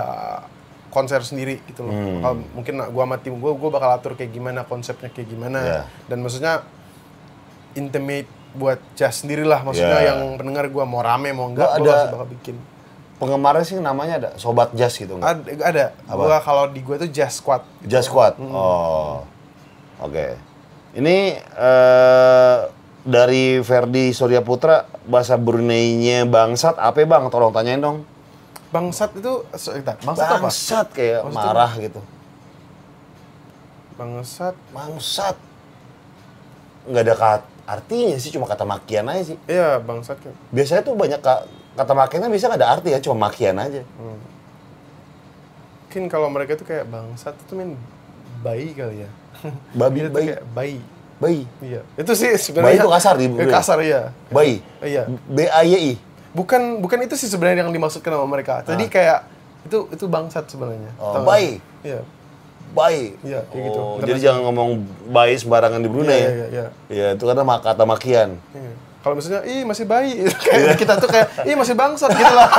[0.93, 1.93] konser sendiri gitu loh.
[1.97, 5.59] Bakal, mungkin gua sama tim gua gua bakal atur kayak gimana konsepnya kayak gimana.
[5.65, 5.81] Ya.
[6.05, 6.65] Dan maksudnya
[7.73, 10.13] intimate buat jazz sendiri lah maksudnya Ya.
[10.13, 12.57] yang pendengar gua mau rame mau enggak ada- pasti bakal bikin.
[13.19, 15.27] Penggemarnya sih namanya ada Sobat Jazz gitu nggak?
[15.27, 15.85] Ada, ada.
[16.07, 17.67] Gua kalau di gua tuh jazz squad.
[17.83, 18.39] Jazz Squad.
[18.39, 19.27] Oh.
[19.99, 20.39] Oke.
[20.95, 22.57] Ini eh,
[23.03, 27.27] dari Ferdi Surya Putra bahasa Brunei-nya bangsat apa bang?
[27.27, 28.07] Tolong tanyain dong.
[28.69, 30.39] Bangsat itu sebentar, bangsat apa?
[30.45, 32.01] Bangsat kayak Maksudnya marah gitu.
[33.99, 34.55] Bangsat.
[34.71, 35.37] Bangsat.
[36.87, 39.37] Nggak ada kat artinya sih cuma kata makian aja sih.
[39.45, 40.33] Iya, bangsat kan.
[40.49, 41.45] Biasanya tuh banyak ka-
[41.77, 43.85] kata makiannya bisa nggak ada arti ya, cuma makian aja.
[45.85, 47.77] Mungkin kalau mereka tuh kayak bangsat itu main
[48.41, 49.11] bayi kali ya.
[49.77, 50.27] Babi, bayi.
[50.33, 50.79] kayak bayi.
[51.19, 51.43] Bayi.
[51.59, 51.83] Iya.
[51.99, 52.67] Itu sih sebenarnya.
[52.69, 54.01] Bayi itu kasar di Eh, kasar iya.
[54.31, 54.63] Bayi.
[54.79, 55.11] Iya.
[55.11, 55.95] B A Y I.
[56.31, 58.63] Bukan bukan itu sih sebenarnya yang dimaksudkan sama mereka.
[58.63, 59.27] Tadi kayak
[59.67, 60.95] itu itu bangsat sebenarnya.
[60.97, 61.19] Ah.
[61.19, 61.59] Oh, bayi.
[61.83, 62.01] Iya.
[62.73, 63.17] Bayi.
[63.25, 63.81] Iya, kayak gitu.
[63.81, 64.69] Oh, jadi jangan ngomong
[65.09, 66.17] bayi sembarangan di Brunei.
[66.17, 66.31] Iya, ya?
[66.31, 66.67] iya, iya.
[66.89, 68.37] Iya, itu karena mak- kata makian.
[68.53, 68.73] Iya.
[68.99, 72.51] Kalau misalnya, ih masih bayi, kayak kita tuh kayak, ih masih bangsat gitu lah.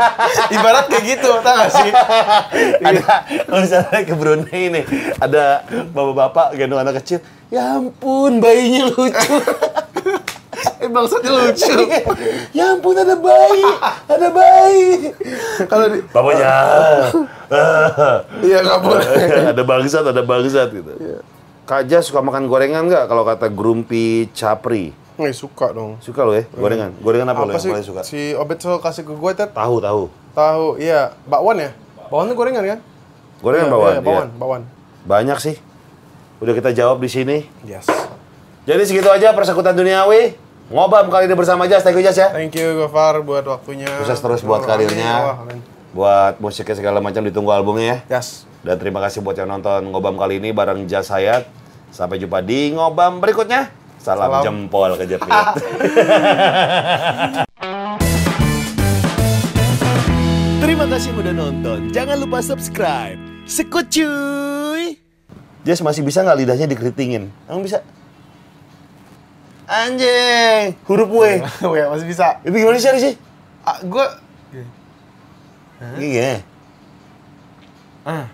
[0.54, 1.90] Ibarat kayak gitu, tau gak sih?
[2.92, 3.02] ada
[3.48, 4.84] kalau misalnya ke Brunei nih,
[5.16, 7.18] ada bapak-bapak gendong anak kecil.
[7.48, 9.36] Ya ampun, bayinya lucu.
[10.88, 11.76] Eh bangsatnya lucu.
[12.56, 13.64] ya ampun, ada bayi,
[14.08, 15.12] ada bayi.
[15.68, 16.52] Kalau di, Bapaknya,
[18.40, 19.04] iya nggak boleh.
[19.52, 20.92] ada bangsat, ada bangsat gitu.
[21.62, 23.04] Kak Jas suka makan gorengan nggak?
[23.04, 24.96] Kalau kata Grumpy Capri.
[25.14, 26.00] Nggak suka dong.
[26.00, 26.96] Suka lo ya, gorengan?
[26.96, 28.00] Gorengan apa, lo Apa yang sih paling suka?
[28.00, 30.02] si Obet selalu kasih ke gue tet Tahu, tahu.
[30.32, 31.70] tahu, iya bakwan ya.
[32.08, 32.78] Bakwan tuh gorengan kan?
[33.38, 33.92] Gorengan Iya, bawaan?
[33.92, 34.62] iya, bakwan, bakwan.
[35.04, 35.56] Banyak sih.
[36.38, 37.44] Udah kita jawab di sini.
[37.62, 37.84] Yes.
[38.62, 40.38] Jadi segitu aja persekutan duniawi.
[40.68, 42.28] Ngobam kali ini bersama Jas, thank you Jas ya.
[42.28, 43.88] Thank you Gofar buat waktunya.
[44.04, 45.40] Sukses terus buat karirnya.
[45.96, 48.20] Buat musiknya segala macam ditunggu albumnya ya.
[48.20, 48.44] Yes.
[48.60, 51.48] Dan terima kasih buat yang nonton Ngobam kali ini bareng Jas Hayat.
[51.88, 53.72] Sampai jumpa di Ngobam berikutnya.
[53.96, 54.44] Salam, Salam.
[54.44, 55.24] jempol kejepit.
[60.60, 61.88] Terima kasih udah nonton.
[61.96, 63.16] Jangan lupa subscribe.
[63.48, 65.00] Sekut cuy.
[65.64, 67.32] Jas masih bisa nggak lidahnya dikeritingin?
[67.48, 67.80] Emang bisa?
[69.68, 71.44] Anjing, huruf W.
[71.76, 72.40] Weh, masih bisa.
[72.40, 73.14] Itu gimana sih sih?
[73.60, 74.06] Ah, gue
[76.00, 76.40] Iya.
[78.08, 78.24] ah.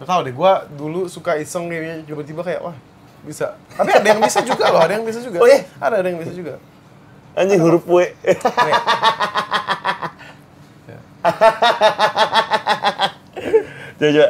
[0.00, 2.72] Gak tau deh, gue dulu suka iseng kayak tiba-tiba kayak wah
[3.20, 3.60] bisa.
[3.76, 5.44] Tapi ada yang bisa juga loh, ada yang bisa juga.
[5.44, 5.68] Oh, iya?
[5.76, 6.56] Ada ada yang bisa juga.
[7.36, 8.00] Anjing huruf W.
[13.96, 14.00] Coba.
[14.00, 14.28] coba.